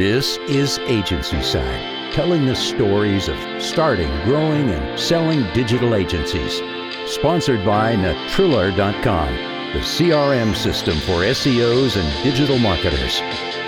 This 0.00 0.38
is 0.48 0.78
Agency 0.86 1.42
Side, 1.42 2.14
telling 2.14 2.46
the 2.46 2.56
stories 2.56 3.28
of 3.28 3.36
starting, 3.62 4.08
growing, 4.24 4.70
and 4.70 4.98
selling 4.98 5.42
digital 5.52 5.94
agencies. 5.94 6.62
Sponsored 7.04 7.62
by 7.66 7.96
Natriller.com, 7.96 9.34
the 9.74 9.80
CRM 9.80 10.56
system 10.56 10.96
for 11.00 11.20
SEOs 11.20 12.00
and 12.00 12.24
digital 12.24 12.58
marketers. 12.58 13.20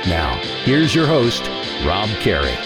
Now, 0.08 0.34
here's 0.64 0.95
your 0.95 1.06
host, 1.06 1.42
Rob 1.84 2.08
Kerry. 2.20 2.56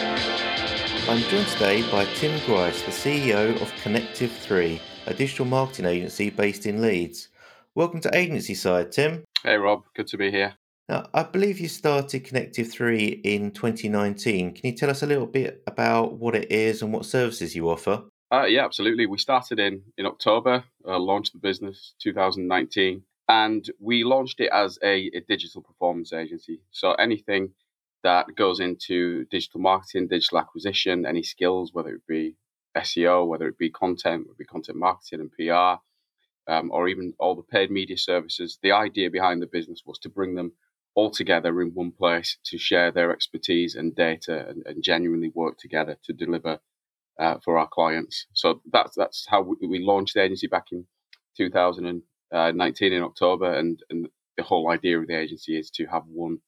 I'm 1.09 1.23
joined 1.23 1.49
today 1.49 1.83
by 1.91 2.05
Tim 2.15 2.39
Grice, 2.47 2.83
the 2.83 2.93
CEO 2.93 3.61
of 3.61 3.75
Connective 3.83 4.31
3, 4.31 4.81
a 5.07 5.13
digital 5.15 5.45
marketing 5.45 5.87
agency 5.87 6.31
based 6.31 6.67
in 6.67 6.81
Leeds. 6.81 7.31
Welcome 7.75 8.01
to 8.03 8.17
Agency 8.17 8.55
Side, 8.55 8.93
Tim. 8.93 9.25
Hey, 9.43 9.57
Rob. 9.57 9.83
Good 9.97 10.07
to 10.07 10.17
be 10.17 10.31
here. 10.31 10.55
Now, 10.89 11.09
I 11.13 11.25
believe 11.25 11.59
you 11.59 11.67
started 11.67 12.25
Connective 12.25 12.71
3 12.71 13.21
in 13.25 13.51
2019. 13.51 14.55
Can 14.55 14.71
you 14.71 14.77
tell 14.77 14.89
us 14.89 15.03
a 15.03 15.07
little 15.07 15.27
bit 15.27 15.63
about 15.67 16.19
what 16.19 16.37
it 16.37 16.53
is 16.53 16.81
and 16.81 16.93
what 16.93 17.05
services 17.05 17.57
you 17.57 17.69
offer? 17.69 18.05
Uh, 18.33 18.45
yeah, 18.45 18.65
absolutely. 18.65 19.07
We 19.07 19.19
started 19.19 19.59
in, 19.59 19.83
in 19.99 20.07
October, 20.07 20.63
uh, 20.87 20.99
launched 20.99 21.33
the 21.33 21.41
business 21.41 21.95
2019, 22.01 23.03
and 23.29 23.69
we 23.81 24.05
launched 24.05 24.39
it 24.39 24.51
as 24.53 24.79
a, 24.81 25.11
a 25.13 25.21
digital 25.29 25.61
performance 25.61 26.13
agency. 26.13 26.61
So 26.71 26.93
anything 26.93 27.51
that 28.05 28.27
goes 28.37 28.61
into 28.61 29.25
digital 29.25 29.61
marketing, 29.61 30.07
digital 30.07 30.39
acquisition, 30.39 31.05
any 31.05 31.25
skills, 31.25 31.73
whether 31.73 31.91
it 31.91 32.07
be 32.07 32.37
SEO, 32.77 33.27
whether 33.27 33.49
it 33.49 33.59
be 33.59 33.71
content, 33.71 34.23
whether 34.23 34.33
it 34.35 34.39
be 34.39 34.45
content 34.45 34.79
marketing 34.79 35.19
and 35.21 35.33
PR, 35.33 35.81
um, 36.49 36.71
or 36.71 36.87
even 36.87 37.13
all 37.19 37.35
the 37.35 37.43
paid 37.43 37.73
media 37.73 37.99
services. 37.99 38.61
The 38.63 38.71
idea 38.71 39.11
behind 39.11 39.43
the 39.43 39.49
business 39.49 39.83
was 39.85 39.99
to 40.01 40.09
bring 40.09 40.37
them 40.37 40.53
all 40.97 41.11
together 41.11 41.61
in 41.61 41.69
one 41.75 41.93
place 41.93 42.39
to 42.47 42.59
share 42.59 42.91
their 42.91 43.13
expertise 43.13 43.77
and 43.77 43.95
data 43.95 44.49
and, 44.49 44.65
and 44.67 44.83
genuinely 44.83 45.31
work 45.35 45.59
together 45.59 45.97
to 46.03 46.13
deliver 46.13 46.59
uh, 47.21 47.37
for 47.45 47.59
our 47.59 47.69
clients. 47.69 48.27
So 48.33 48.61
that's 48.73 48.97
that's 48.97 49.27
how 49.29 49.43
we, 49.43 49.67
we, 49.67 49.79
launched 49.79 50.15
the 50.15 50.23
agency 50.23 50.49
back 50.49 50.67
in 50.73 50.87
2019 51.37 52.93
in 52.93 53.03
October, 53.03 53.53
and 53.53 53.79
and 53.91 54.09
the 54.37 54.43
whole 54.43 54.71
idea 54.71 54.99
of 54.99 55.07
the 55.07 55.19
agency 55.19 55.59
is 55.59 55.71
to 55.71 55.87
have 55.87 56.03
one 56.09 56.39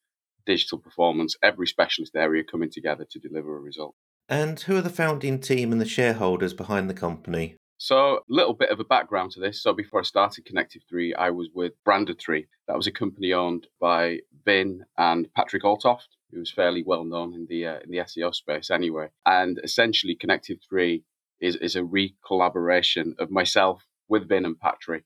digital 0.46 0.78
performance, 0.78 1.36
every 1.42 1.66
specialist 1.66 2.16
area 2.16 2.42
coming 2.42 2.70
together 2.70 3.06
to 3.10 3.18
deliver 3.18 3.56
a 3.56 3.60
result. 3.60 3.94
And 4.28 4.58
who 4.60 4.76
are 4.76 4.82
the 4.82 4.90
founding 4.90 5.40
team 5.40 5.72
and 5.72 5.80
the 5.80 5.86
shareholders 5.86 6.54
behind 6.54 6.88
the 6.88 6.94
company? 6.94 7.56
So, 7.80 8.16
a 8.16 8.20
little 8.28 8.54
bit 8.54 8.70
of 8.70 8.80
a 8.80 8.84
background 8.84 9.30
to 9.32 9.40
this. 9.40 9.62
So, 9.62 9.72
before 9.72 10.00
I 10.00 10.02
started 10.02 10.44
Connective 10.44 10.82
3, 10.88 11.14
I 11.14 11.30
was 11.30 11.48
with 11.54 11.72
Branded 11.84 12.18
3. 12.18 12.44
That 12.66 12.76
was 12.76 12.88
a 12.88 12.92
company 12.92 13.32
owned 13.32 13.68
by 13.80 14.18
Vin 14.44 14.84
and 14.96 15.32
Patrick 15.32 15.62
Altoft, 15.62 16.08
who 16.32 16.40
was 16.40 16.50
fairly 16.50 16.82
well 16.82 17.04
known 17.04 17.34
in 17.34 17.46
the 17.48 17.66
uh, 17.66 17.78
in 17.84 17.92
the 17.92 17.98
SEO 17.98 18.34
space 18.34 18.72
anyway. 18.72 19.10
And 19.24 19.60
essentially, 19.62 20.16
Connective 20.16 20.58
3 20.68 21.04
is, 21.40 21.54
is 21.54 21.76
a 21.76 21.84
re 21.84 22.16
collaboration 22.26 23.14
of 23.20 23.30
myself 23.30 23.86
with 24.08 24.28
Vin 24.28 24.44
and 24.44 24.58
Patrick. 24.58 25.04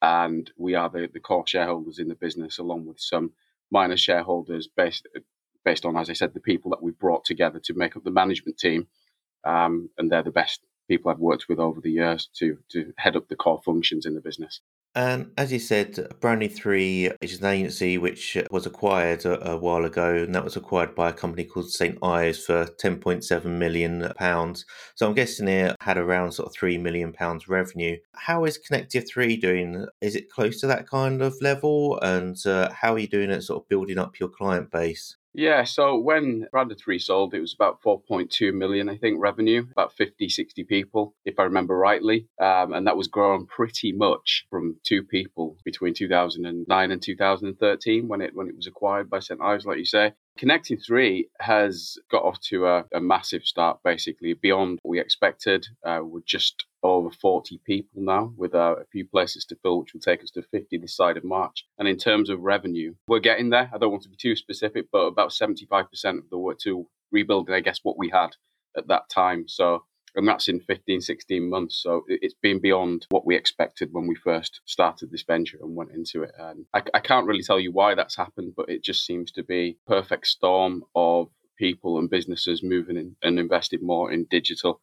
And 0.00 0.48
we 0.56 0.76
are 0.76 0.88
the, 0.88 1.08
the 1.12 1.18
core 1.20 1.46
shareholders 1.46 1.98
in 1.98 2.06
the 2.06 2.14
business, 2.14 2.58
along 2.58 2.86
with 2.86 3.00
some 3.00 3.32
minor 3.72 3.96
shareholders 3.96 4.68
based, 4.68 5.08
based 5.64 5.84
on, 5.84 5.96
as 5.96 6.08
I 6.08 6.12
said, 6.12 6.34
the 6.34 6.40
people 6.40 6.70
that 6.70 6.82
we 6.82 6.92
brought 6.92 7.24
together 7.24 7.60
to 7.64 7.74
make 7.74 7.96
up 7.96 8.04
the 8.04 8.12
management 8.12 8.58
team. 8.58 8.86
Um, 9.44 9.90
and 9.98 10.10
they're 10.10 10.22
the 10.22 10.30
best 10.30 10.60
people 10.88 11.10
I've 11.10 11.18
worked 11.18 11.48
with 11.48 11.58
over 11.58 11.80
the 11.80 11.90
years 11.90 12.28
to 12.38 12.58
to 12.70 12.92
head 12.96 13.16
up 13.16 13.28
the 13.28 13.36
core 13.36 13.62
functions 13.64 14.06
in 14.06 14.14
the 14.14 14.20
business. 14.20 14.60
And 14.94 15.32
as 15.38 15.50
you 15.50 15.58
said, 15.58 16.06
Branded 16.20 16.54
3 16.54 17.12
is 17.22 17.40
an 17.40 17.46
agency 17.46 17.96
which 17.96 18.36
was 18.50 18.66
acquired 18.66 19.24
a, 19.24 19.52
a, 19.52 19.56
while 19.56 19.86
ago, 19.86 20.16
and 20.16 20.34
that 20.34 20.44
was 20.44 20.56
acquired 20.56 20.94
by 20.94 21.08
a 21.08 21.14
company 21.14 21.44
called 21.44 21.70
St. 21.70 21.96
Ives 22.02 22.44
for 22.44 22.66
£10.7 22.66 23.44
million. 23.46 24.12
So 24.94 25.06
I'm 25.06 25.14
guessing 25.14 25.48
it 25.48 25.76
had 25.80 25.96
around 25.96 26.32
sort 26.32 26.48
of 26.48 26.54
£3 26.54 26.78
million 26.78 27.14
revenue. 27.48 27.96
How 28.14 28.44
is 28.44 28.58
Connective 28.58 29.08
3 29.08 29.36
doing? 29.38 29.86
Is 30.02 30.14
it 30.14 30.30
close 30.30 30.60
to 30.60 30.66
that 30.66 30.86
kind 30.86 31.22
of 31.22 31.40
level? 31.40 31.98
And 32.00 32.36
uh, 32.44 32.70
how 32.72 32.92
are 32.92 32.98
you 32.98 33.08
doing 33.08 33.30
at 33.30 33.44
sort 33.44 33.62
of 33.62 33.68
building 33.70 33.98
up 33.98 34.20
your 34.20 34.28
client 34.28 34.70
base? 34.70 35.16
Yeah, 35.34 35.64
so 35.64 35.98
when 35.98 36.46
Branded 36.50 36.78
3 36.78 36.98
sold, 36.98 37.32
it 37.32 37.40
was 37.40 37.54
about 37.54 37.80
4.2 37.82 38.52
million, 38.52 38.88
I 38.88 38.98
think, 38.98 39.16
revenue, 39.18 39.66
about 39.72 39.94
50, 39.94 40.28
60 40.28 40.64
people, 40.64 41.14
if 41.24 41.38
I 41.38 41.44
remember 41.44 41.76
rightly. 41.76 42.28
Um, 42.40 42.74
and 42.74 42.86
that 42.86 42.98
was 42.98 43.08
grown 43.08 43.46
pretty 43.46 43.92
much 43.92 44.46
from 44.50 44.76
two 44.84 45.02
people 45.02 45.56
between 45.64 45.94
2009 45.94 46.90
and 46.90 47.02
2013 47.02 48.08
when 48.08 48.20
it 48.20 48.34
when 48.34 48.48
it 48.48 48.56
was 48.56 48.66
acquired 48.66 49.08
by 49.08 49.20
St. 49.20 49.40
Ives, 49.40 49.64
like 49.64 49.78
you 49.78 49.86
say. 49.86 50.12
Connective 50.36 50.80
3 50.86 51.28
has 51.40 51.96
got 52.10 52.24
off 52.24 52.40
to 52.48 52.66
a, 52.66 52.84
a, 52.94 53.00
massive 53.00 53.44
start, 53.44 53.78
basically, 53.84 54.34
beyond 54.34 54.78
what 54.82 54.90
we 54.90 55.00
expected. 55.00 55.66
Uh, 55.84 56.00
we're 56.02 56.20
just 56.26 56.64
over 56.82 57.10
40 57.10 57.60
people 57.64 58.02
now, 58.02 58.32
with 58.36 58.54
uh, 58.54 58.76
a 58.80 58.84
few 58.86 59.06
places 59.06 59.44
to 59.46 59.56
fill, 59.56 59.80
which 59.80 59.94
will 59.94 60.00
take 60.00 60.22
us 60.22 60.30
to 60.32 60.42
50 60.42 60.78
this 60.78 60.96
side 60.96 61.16
of 61.16 61.24
March. 61.24 61.64
And 61.78 61.86
in 61.86 61.96
terms 61.96 62.30
of 62.30 62.40
revenue, 62.40 62.94
we're 63.06 63.20
getting 63.20 63.50
there. 63.50 63.70
I 63.72 63.78
don't 63.78 63.90
want 63.90 64.02
to 64.04 64.08
be 64.08 64.16
too 64.16 64.36
specific, 64.36 64.86
but 64.90 65.06
about 65.06 65.30
75% 65.30 65.86
of 66.18 66.30
the 66.30 66.38
work 66.38 66.58
to 66.60 66.86
rebuilding, 67.10 67.54
I 67.54 67.60
guess, 67.60 67.80
what 67.82 67.98
we 67.98 68.10
had 68.10 68.30
at 68.76 68.88
that 68.88 69.08
time. 69.08 69.46
So 69.48 69.84
and 70.14 70.28
that's 70.28 70.48
in 70.48 70.60
15, 70.60 71.00
16 71.00 71.48
months. 71.48 71.82
So 71.82 72.04
it's 72.06 72.34
been 72.42 72.60
beyond 72.60 73.06
what 73.10 73.26
we 73.26 73.36
expected 73.36 73.90
when 73.92 74.06
we 74.06 74.14
first 74.14 74.60
started 74.66 75.10
this 75.10 75.22
venture 75.22 75.58
and 75.62 75.74
went 75.74 75.92
into 75.92 76.22
it. 76.22 76.32
And 76.38 76.66
I, 76.74 76.82
I 76.94 77.00
can't 77.00 77.26
really 77.26 77.42
tell 77.42 77.58
you 77.58 77.72
why 77.72 77.94
that's 77.94 78.16
happened, 78.16 78.52
but 78.56 78.68
it 78.68 78.82
just 78.82 79.06
seems 79.06 79.32
to 79.32 79.42
be 79.42 79.78
perfect 79.86 80.26
storm 80.26 80.84
of 80.94 81.28
people 81.56 81.98
and 81.98 82.10
businesses 82.10 82.62
moving 82.62 82.96
in 82.96 83.16
and 83.22 83.38
investing 83.38 83.80
more 83.82 84.12
in 84.12 84.26
digital. 84.30 84.80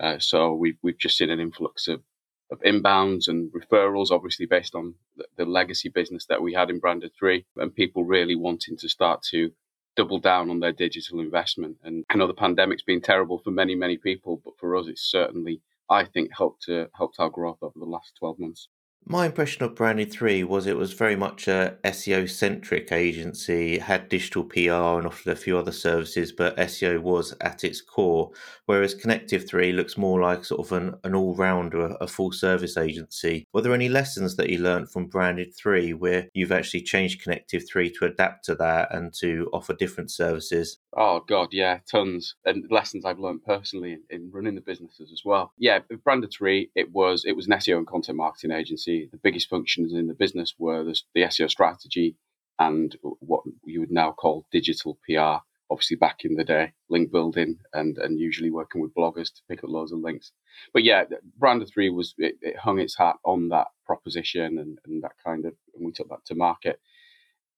Uh, 0.00 0.18
so 0.18 0.52
we've 0.52 0.78
we've 0.82 0.98
just 0.98 1.16
seen 1.16 1.30
an 1.30 1.40
influx 1.40 1.88
of 1.88 2.02
of 2.50 2.60
inbounds 2.60 3.28
and 3.28 3.52
referrals, 3.52 4.10
obviously 4.10 4.46
based 4.46 4.74
on 4.74 4.94
the, 5.16 5.26
the 5.36 5.44
legacy 5.44 5.88
business 5.90 6.24
that 6.26 6.40
we 6.40 6.54
had 6.54 6.70
in 6.70 6.78
Branded 6.78 7.12
Three, 7.18 7.44
and 7.56 7.74
people 7.74 8.04
really 8.04 8.36
wanting 8.36 8.76
to 8.78 8.88
start 8.88 9.22
to 9.30 9.50
double 9.96 10.18
down 10.18 10.48
on 10.48 10.60
their 10.60 10.72
digital 10.72 11.20
investment. 11.20 11.76
And 11.82 12.04
I 12.08 12.16
know 12.16 12.26
the 12.26 12.34
pandemic's 12.34 12.82
been 12.82 13.00
terrible 13.00 13.38
for 13.38 13.50
many, 13.50 13.74
many 13.74 13.98
people, 13.98 14.40
but 14.44 14.54
for 14.58 14.76
us, 14.76 14.86
it's 14.86 15.02
certainly, 15.02 15.60
I 15.90 16.04
think, 16.04 16.30
helped 16.36 16.62
to 16.62 16.88
helped 16.94 17.16
our 17.18 17.28
growth 17.28 17.58
over 17.62 17.78
the 17.78 17.84
last 17.84 18.12
12 18.18 18.38
months. 18.38 18.68
My 19.10 19.24
impression 19.24 19.62
of 19.62 19.74
Branded 19.74 20.12
3 20.12 20.44
was 20.44 20.66
it 20.66 20.76
was 20.76 20.92
very 20.92 21.16
much 21.16 21.48
a 21.48 21.78
SEO 21.82 22.28
centric 22.28 22.92
agency, 22.92 23.78
had 23.78 24.10
digital 24.10 24.44
PR 24.44 24.98
and 24.98 25.06
offered 25.06 25.32
a 25.32 25.34
few 25.34 25.56
other 25.56 25.72
services, 25.72 26.30
but 26.30 26.58
SEO 26.58 27.00
was 27.00 27.34
at 27.40 27.64
its 27.64 27.80
core. 27.80 28.32
Whereas 28.66 28.92
Connective 28.92 29.48
3 29.48 29.72
looks 29.72 29.96
more 29.96 30.20
like 30.20 30.44
sort 30.44 30.60
of 30.60 30.72
an, 30.72 30.94
an 31.04 31.14
all 31.14 31.34
rounder, 31.34 31.96
a 32.02 32.06
full 32.06 32.32
service 32.32 32.76
agency. 32.76 33.46
Were 33.54 33.62
there 33.62 33.72
any 33.72 33.88
lessons 33.88 34.36
that 34.36 34.50
you 34.50 34.58
learned 34.58 34.90
from 34.90 35.06
Branded 35.06 35.54
3 35.56 35.94
where 35.94 36.28
you've 36.34 36.52
actually 36.52 36.82
changed 36.82 37.22
Connective 37.22 37.62
3 37.66 37.90
to 37.92 38.04
adapt 38.04 38.44
to 38.44 38.56
that 38.56 38.94
and 38.94 39.14
to 39.20 39.48
offer 39.54 39.72
different 39.72 40.10
services? 40.10 40.80
Oh, 40.94 41.24
God, 41.26 41.48
yeah, 41.52 41.78
tons. 41.90 42.34
And 42.44 42.66
lessons 42.70 43.06
I've 43.06 43.18
learned 43.18 43.42
personally 43.42 43.92
in, 43.92 44.02
in 44.10 44.30
running 44.30 44.54
the 44.54 44.60
businesses 44.60 45.12
as 45.12 45.22
well. 45.24 45.54
Yeah, 45.56 45.78
Branded 46.04 46.30
3, 46.30 46.72
it 46.74 46.92
was, 46.92 47.24
it 47.24 47.32
was 47.32 47.46
an 47.46 47.52
SEO 47.52 47.78
and 47.78 47.86
content 47.86 48.18
marketing 48.18 48.50
agency 48.50 48.87
the 48.88 49.20
biggest 49.22 49.48
functions 49.48 49.92
in 49.92 50.08
the 50.08 50.14
business 50.14 50.54
were 50.58 50.84
the, 50.84 50.98
the 51.14 51.22
SEO 51.22 51.50
strategy 51.50 52.16
and 52.58 52.96
what 53.02 53.42
you 53.64 53.80
would 53.80 53.90
now 53.90 54.12
call 54.12 54.46
digital 54.50 54.98
PR. 55.06 55.44
Obviously, 55.70 55.96
back 55.96 56.24
in 56.24 56.34
the 56.34 56.44
day, 56.44 56.72
link 56.88 57.12
building 57.12 57.58
and 57.74 57.98
and 57.98 58.18
usually 58.18 58.50
working 58.50 58.80
with 58.80 58.94
bloggers 58.94 59.26
to 59.34 59.42
pick 59.48 59.62
up 59.62 59.70
loads 59.70 59.92
of 59.92 59.98
links. 60.00 60.32
But 60.72 60.82
yeah, 60.82 61.04
Branded 61.36 61.68
Three 61.68 61.90
was 61.90 62.14
it, 62.18 62.36
it 62.40 62.56
hung 62.56 62.78
its 62.78 62.96
hat 62.96 63.16
on 63.24 63.50
that 63.50 63.68
proposition 63.84 64.58
and, 64.58 64.78
and 64.86 65.02
that 65.02 65.12
kind 65.22 65.44
of, 65.44 65.54
and 65.74 65.84
we 65.84 65.92
took 65.92 66.08
that 66.08 66.24
to 66.26 66.34
market 66.34 66.80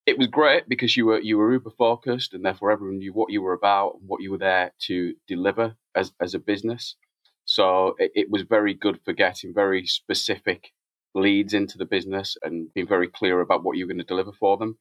it 0.05 0.17
was 0.17 0.27
great 0.27 0.67
because 0.67 0.97
you 0.97 1.05
were 1.05 1.19
you 1.19 1.37
were 1.37 1.53
uber 1.53 1.71
focused 1.77 2.33
and 2.33 2.43
therefore 2.43 2.71
everyone 2.71 2.97
knew 2.97 3.13
what 3.13 3.31
you 3.31 3.41
were 3.41 3.53
about 3.53 3.97
and 3.99 4.07
what 4.07 4.21
you 4.21 4.31
were 4.31 4.37
there 4.37 4.71
to 4.79 5.13
deliver 5.27 5.75
as 5.95 6.11
as 6.19 6.33
a 6.33 6.39
business 6.39 6.95
so 7.45 7.95
it, 7.99 8.11
it 8.15 8.29
was 8.29 8.41
very 8.43 8.73
good 8.73 8.99
for 9.03 9.13
getting 9.13 9.53
very 9.53 9.85
specific 9.85 10.71
leads 11.13 11.53
into 11.53 11.77
the 11.77 11.85
business 11.85 12.37
and 12.41 12.73
being 12.73 12.87
very 12.87 13.07
clear 13.07 13.41
about 13.41 13.63
what 13.63 13.77
you're 13.77 13.87
going 13.87 13.97
to 13.97 14.03
deliver 14.03 14.31
for 14.31 14.57
them. 14.57 14.77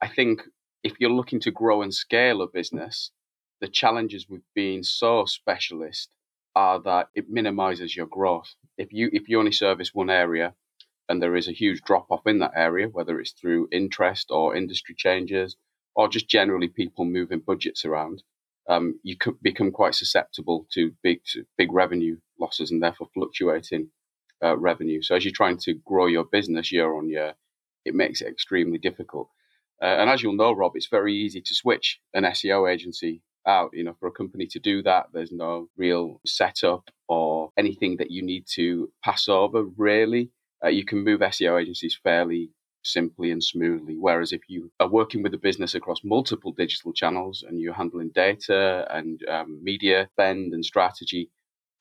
I 0.00 0.08
think 0.08 0.42
if 0.82 0.94
you're 0.98 1.10
looking 1.10 1.40
to 1.40 1.50
grow 1.50 1.82
and 1.82 1.94
scale 1.94 2.42
a 2.42 2.46
business, 2.48 3.10
the 3.60 3.68
challenges 3.68 4.28
with 4.28 4.42
being 4.54 4.82
so 4.82 5.24
specialist 5.24 6.14
are 6.54 6.80
that 6.82 7.08
it 7.14 7.30
minimizes 7.30 7.96
your 7.96 8.06
growth. 8.06 8.54
If 8.76 8.92
you 8.92 9.08
if 9.12 9.28
you 9.28 9.38
only 9.38 9.52
service 9.52 9.94
one 9.94 10.10
area 10.10 10.54
and 11.08 11.22
there 11.22 11.36
is 11.36 11.48
a 11.48 11.52
huge 11.52 11.82
drop 11.82 12.06
off 12.10 12.26
in 12.26 12.38
that 12.40 12.52
area, 12.56 12.88
whether 12.88 13.20
it's 13.20 13.32
through 13.32 13.68
interest 13.72 14.30
or 14.30 14.56
industry 14.56 14.94
changes 14.96 15.56
or 15.94 16.08
just 16.08 16.28
generally 16.28 16.68
people 16.68 17.04
moving 17.04 17.40
budgets 17.40 17.84
around, 17.84 18.22
um, 18.68 18.98
you 19.02 19.16
could 19.16 19.40
become 19.42 19.70
quite 19.70 19.94
susceptible 19.94 20.66
to 20.72 20.92
big 21.02 21.20
to 21.32 21.44
big 21.56 21.72
revenue 21.72 22.16
losses 22.38 22.70
and 22.70 22.82
therefore 22.82 23.08
fluctuating 23.14 23.90
uh, 24.42 24.56
revenue. 24.56 25.02
So 25.02 25.14
as 25.14 25.24
you're 25.24 25.32
trying 25.34 25.58
to 25.58 25.74
grow 25.74 26.06
your 26.06 26.24
business 26.24 26.72
year 26.72 26.94
on 26.94 27.08
year, 27.08 27.34
it 27.84 27.94
makes 27.94 28.20
it 28.20 28.28
extremely 28.28 28.78
difficult. 28.78 29.28
Uh, 29.80 29.86
and 29.86 30.08
as 30.08 30.22
you'll 30.22 30.36
know, 30.36 30.52
Rob, 30.52 30.72
it's 30.74 30.88
very 30.88 31.14
easy 31.14 31.40
to 31.40 31.54
switch 31.54 32.00
an 32.14 32.24
SEO 32.24 32.72
agency 32.72 33.22
out. 33.46 33.70
You 33.72 33.84
know, 33.84 33.96
for 33.98 34.06
a 34.06 34.12
company 34.12 34.46
to 34.48 34.60
do 34.60 34.82
that, 34.84 35.06
there's 35.12 35.32
no 35.32 35.68
real 35.76 36.20
setup 36.24 36.90
or 37.08 37.50
anything 37.56 37.96
that 37.98 38.10
you 38.10 38.22
need 38.22 38.44
to 38.54 38.90
pass 39.04 39.28
over, 39.28 39.64
really. 39.76 40.30
Uh, 40.64 40.68
you 40.68 40.84
can 40.84 41.02
move 41.02 41.20
SEO 41.20 41.60
agencies 41.60 41.98
fairly 42.02 42.50
simply 42.84 43.30
and 43.30 43.42
smoothly. 43.42 43.96
Whereas 43.98 44.32
if 44.32 44.42
you 44.48 44.70
are 44.80 44.88
working 44.88 45.22
with 45.22 45.34
a 45.34 45.38
business 45.38 45.74
across 45.74 46.00
multiple 46.04 46.52
digital 46.52 46.92
channels 46.92 47.44
and 47.46 47.60
you're 47.60 47.74
handling 47.74 48.10
data 48.14 48.86
and 48.90 49.20
um, 49.28 49.62
media 49.62 50.08
spend 50.12 50.52
and 50.52 50.64
strategy, 50.64 51.30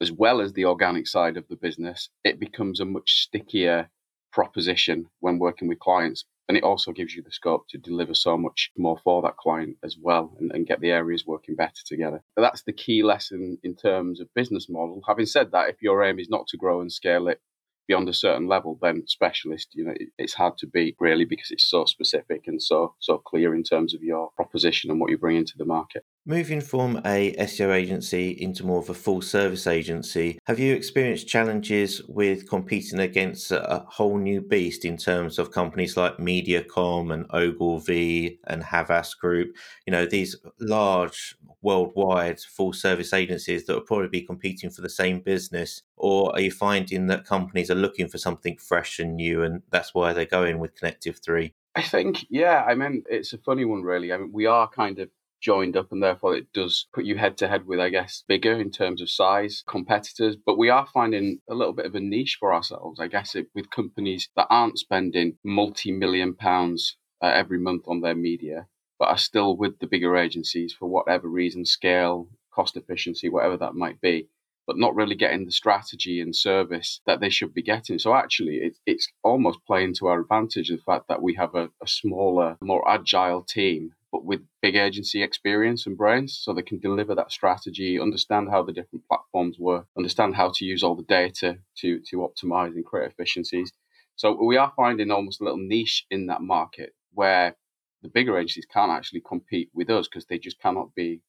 as 0.02 0.12
well 0.12 0.42
as 0.42 0.54
the 0.54 0.66
organic 0.66 1.08
side 1.08 1.38
of 1.38 1.48
the 1.48 1.56
business, 1.56 2.10
it 2.24 2.40
becomes 2.40 2.80
a 2.80 2.86
much 2.86 3.22
stickier 3.22 3.90
proposition 4.34 5.06
when 5.20 5.38
working 5.40 5.68
with 5.68 5.80
clients. 5.80 6.26
And 6.48 6.58
it 6.58 6.64
also 6.64 6.92
gives 6.92 7.16
you 7.16 7.22
the 7.22 7.32
scope 7.32 7.68
to 7.70 7.78
deliver 7.78 8.14
so 8.14 8.38
much 8.38 8.72
more 8.78 8.98
for 9.04 9.22
that 9.22 9.38
client 9.38 9.78
as 9.86 9.96
well 10.02 10.36
and, 10.40 10.52
and 10.52 10.68
get 10.68 10.82
the 10.82 10.92
areas 10.92 11.26
working 11.26 11.56
better 11.56 11.82
together. 11.86 12.22
But 12.36 12.42
that's 12.42 12.64
the 12.64 12.74
key 12.74 13.04
lesson 13.04 13.58
in 13.64 13.76
terms 13.76 14.20
of 14.20 14.34
business 14.34 14.68
model. 14.68 15.02
Having 15.08 15.28
said 15.28 15.52
that, 15.52 15.70
if 15.70 15.82
your 15.82 16.04
aim 16.04 16.20
is 16.20 16.30
not 16.30 16.48
to 16.48 16.58
grow 16.58 16.82
and 16.82 16.92
scale 16.92 17.30
it 17.30 17.40
beyond 17.88 18.10
a 18.10 18.14
certain 18.14 18.48
level, 18.48 18.78
then 18.82 19.04
specialist, 19.08 19.70
you 19.74 19.86
know, 19.86 19.94
it, 19.96 20.10
it's 20.18 20.34
hard 20.34 20.58
to 20.60 20.68
beat 20.68 20.96
really 21.00 21.26
because 21.26 21.52
it's 21.52 21.70
so 21.70 21.86
specific 21.86 22.44
and 22.48 22.62
so 22.62 22.96
so 23.00 23.18
clear 23.18 23.54
in 23.56 23.64
terms 23.64 23.94
of 23.94 24.02
your 24.04 24.30
proposition 24.36 24.90
and 24.90 25.00
what 25.00 25.10
you 25.10 25.18
bring 25.18 25.38
into 25.38 25.58
the 25.58 25.66
market. 25.66 26.04
Moving 26.26 26.62
from 26.62 27.02
a 27.04 27.34
SEO 27.34 27.74
agency 27.74 28.30
into 28.30 28.64
more 28.64 28.80
of 28.80 28.90
a 28.90 28.94
full 28.94 29.22
service 29.24 29.66
agency, 29.66 30.38
have 30.46 30.60
you 30.60 30.76
experienced 30.76 31.28
challenges 31.28 32.02
with 32.08 32.48
competing 32.48 33.00
against 33.00 33.52
a 33.52 33.86
whole 33.90 34.18
new 34.18 34.40
beast 34.40 34.86
in 34.86 34.98
terms 34.98 35.40
of 35.40 35.52
companies 35.52 35.98
like 35.98 36.18
Mediacom 36.18 37.12
and 37.12 37.26
Ogilvy 37.32 38.40
and 38.48 38.64
Havas 38.64 39.16
Group? 39.16 39.56
You 39.88 39.92
know, 39.92 40.06
these 40.06 40.36
large 40.60 41.36
worldwide 41.62 42.40
full 42.40 42.74
service 42.74 43.14
agencies 43.14 43.66
that 43.66 43.74
will 43.74 43.82
probably 43.82 44.10
be 44.10 44.22
competing 44.22 44.70
for 44.70 44.82
the 44.82 44.90
same 44.90 45.20
business? 45.20 45.84
Or 45.98 46.34
are 46.34 46.42
you 46.42 46.52
finding 46.52 47.08
that 47.08 47.26
companies 47.26 47.70
are 47.72 47.76
looking 47.76 48.08
for 48.08 48.18
something 48.18 48.58
fresh 48.58 49.00
and 49.00 49.16
new 49.16 49.44
and 49.44 49.62
that's 49.72 49.94
why 49.94 50.14
they're 50.14 50.26
going 50.26 50.60
with 50.60 50.76
Connective 50.76 51.20
3? 51.24 51.54
I 51.76 51.82
think, 51.82 52.26
yeah, 52.30 52.64
I 52.68 52.76
mean, 52.76 53.04
it's 53.10 53.34
a 53.34 53.38
funny 53.38 53.66
one, 53.66 53.82
really. 53.84 54.12
I 54.12 54.18
mean, 54.18 54.32
we 54.34 54.46
are 54.46 54.70
kind 54.70 55.00
of 55.00 55.10
joined 55.42 55.76
up 55.76 55.92
and 55.92 56.04
therefore 56.04 56.36
it 56.36 56.54
does 56.54 56.88
put 56.94 57.04
you 57.04 57.18
head 57.18 57.38
to 57.38 57.48
head 57.48 57.66
with, 57.66 57.80
I 57.80 57.90
guess, 57.90 58.24
bigger 58.28 58.60
in 58.60 58.72
terms 58.72 59.02
of 59.02 59.10
size 59.10 59.64
competitors. 59.68 60.36
But 60.46 60.58
we 60.58 60.70
are 60.70 60.86
finding 60.94 61.40
a 61.50 61.56
little 61.56 61.74
bit 61.74 61.86
of 61.86 61.96
a 61.96 62.00
niche 62.00 62.38
for 62.40 62.54
ourselves, 62.54 63.00
I 63.00 63.08
guess, 63.08 63.36
it, 63.36 63.48
with 63.56 63.70
companies 63.70 64.30
that 64.36 64.48
aren't 64.50 64.80
spending 64.80 65.38
multi 65.44 65.92
million 65.92 66.36
pounds 66.36 66.98
uh, 67.22 67.28
every 67.28 67.60
month 67.60 67.84
on 67.88 68.02
their 68.02 68.16
media, 68.16 68.68
but 69.02 69.10
are 69.10 69.18
still 69.18 69.58
with 69.58 69.80
the 69.80 69.88
bigger 69.88 70.16
agencies 70.16 70.72
for 70.78 70.88
whatever 70.88 71.28
reason, 71.28 71.66
scale, 71.66 72.30
cost 72.54 72.78
efficiency, 72.78 73.30
whatever 73.30 73.58
that 73.58 73.74
might 73.74 74.00
be. 74.00 74.28
But 74.68 74.78
not 74.78 74.94
really 74.94 75.16
getting 75.16 75.44
the 75.44 75.52
strategy 75.52 76.22
and 76.22 76.36
service 76.36 77.02
that 77.08 77.20
they 77.20 77.32
should 77.32 77.52
be 77.52 77.64
getting. 77.64 77.98
So 77.98 78.14
actually, 78.14 78.58
it, 78.58 78.78
it's 78.86 79.08
almost 79.24 79.66
playing 79.66 79.96
to 79.96 80.06
our 80.06 80.22
advantage 80.22 80.70
the 80.70 80.78
fact 80.78 81.08
that 81.08 81.20
we 81.20 81.34
have 81.34 81.56
a, 81.56 81.72
a 81.82 81.88
smaller, 81.88 82.58
more 82.62 82.88
agile 82.88 83.42
team 83.42 83.96
but 84.12 84.24
with 84.24 84.42
big 84.62 84.76
agency 84.76 85.24
experience 85.24 85.88
and 85.88 85.98
brains 85.98 86.38
so 86.40 86.54
they 86.54 86.62
can 86.62 86.80
deliver 86.80 87.16
that 87.16 87.32
strategy, 87.32 87.98
understand 87.98 88.50
how 88.50 88.62
the 88.62 88.74
different 88.74 89.08
platforms 89.08 89.58
work, 89.58 89.88
understand 89.98 90.36
how 90.36 90.52
to 90.54 90.66
use 90.66 90.84
all 90.84 90.96
the 90.96 91.04
data 91.04 91.58
to, 91.78 92.02
to 92.10 92.18
optimize 92.18 92.76
and 92.76 92.86
create 92.86 93.10
efficiencies. 93.10 93.72
So 94.18 94.38
we 94.44 94.58
are 94.58 94.74
finding 94.76 95.10
almost 95.10 95.40
a 95.40 95.46
little 95.46 95.58
niche 95.58 96.06
in 96.12 96.28
that 96.28 96.42
market 96.42 96.94
where 97.14 97.56
the 98.02 98.10
bigger 98.10 98.38
agencies 98.38 98.68
can't 98.72 98.92
actually 98.92 99.22
compete 99.22 99.70
with 99.74 99.90
us 99.90 100.08
because 100.08 100.26
they 100.26 100.38
just 100.38 100.60
cannot 100.60 100.94
be 100.96 101.22